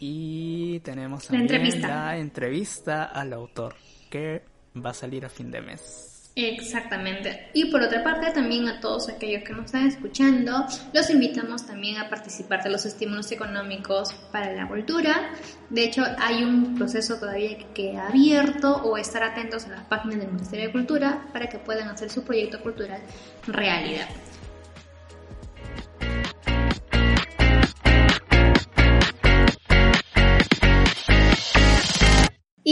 y 0.00 0.80
tenemos 0.80 1.26
también 1.26 1.82
la 1.82 2.16
entrevista. 2.16 3.04
al 3.04 3.32
autor, 3.34 3.76
que 4.10 4.42
va 4.74 4.90
a 4.90 4.94
salir 4.94 5.24
a 5.26 5.28
fin 5.28 5.50
de 5.50 5.60
mes. 5.60 6.32
Exactamente. 6.36 7.50
Y 7.52 7.66
por 7.66 7.82
otra 7.82 8.02
parte, 8.02 8.30
también 8.30 8.66
a 8.68 8.80
todos 8.80 9.10
aquellos 9.10 9.42
que 9.42 9.52
nos 9.52 9.66
están 9.66 9.86
escuchando, 9.86 10.64
los 10.94 11.10
invitamos 11.10 11.66
también 11.66 11.98
a 11.98 12.08
participar 12.08 12.62
de 12.62 12.70
los 12.70 12.86
estímulos 12.86 13.30
económicos 13.32 14.14
para 14.32 14.52
la 14.52 14.66
cultura. 14.66 15.32
De 15.68 15.84
hecho, 15.84 16.04
hay 16.18 16.44
un 16.44 16.76
proceso 16.76 17.18
todavía 17.18 17.58
que 17.58 17.66
queda 17.74 18.08
abierto 18.08 18.76
o 18.76 18.96
estar 18.96 19.22
atentos 19.22 19.66
a 19.66 19.70
las 19.70 19.84
páginas 19.84 20.20
del 20.20 20.28
Ministerio 20.28 20.66
de 20.66 20.72
Cultura 20.72 21.26
para 21.32 21.48
que 21.48 21.58
puedan 21.58 21.88
hacer 21.88 22.08
su 22.10 22.24
proyecto 22.24 22.60
cultural 22.60 23.02
realidad. 23.46 24.08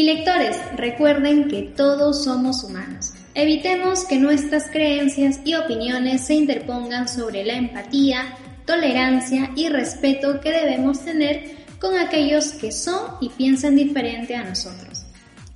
Lectores, 0.08 0.56
recuerden 0.74 1.48
que 1.48 1.60
todos 1.76 2.24
somos 2.24 2.64
humanos. 2.64 3.12
Evitemos 3.34 4.06
que 4.06 4.16
nuestras 4.16 4.70
creencias 4.70 5.40
y 5.44 5.54
opiniones 5.54 6.24
se 6.24 6.32
interpongan 6.32 7.06
sobre 7.08 7.44
la 7.44 7.52
empatía, 7.52 8.34
tolerancia 8.64 9.50
y 9.54 9.68
respeto 9.68 10.40
que 10.40 10.50
debemos 10.50 11.04
tener 11.04 11.58
con 11.78 11.94
aquellos 11.98 12.52
que 12.52 12.72
son 12.72 13.16
y 13.20 13.28
piensan 13.28 13.76
diferente 13.76 14.34
a 14.34 14.44
nosotros. 14.44 15.04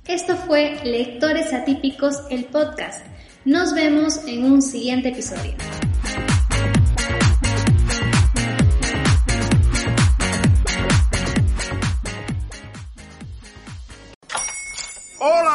Esto 0.07 0.37
fue 0.37 0.77
Lectores 0.83 1.51
Atípicos, 1.51 2.19
el 2.29 2.45
podcast. 2.45 3.03
Nos 3.45 3.73
vemos 3.73 4.19
en 4.27 4.45
un 4.45 4.61
siguiente 4.61 5.09
episodio. 5.09 5.53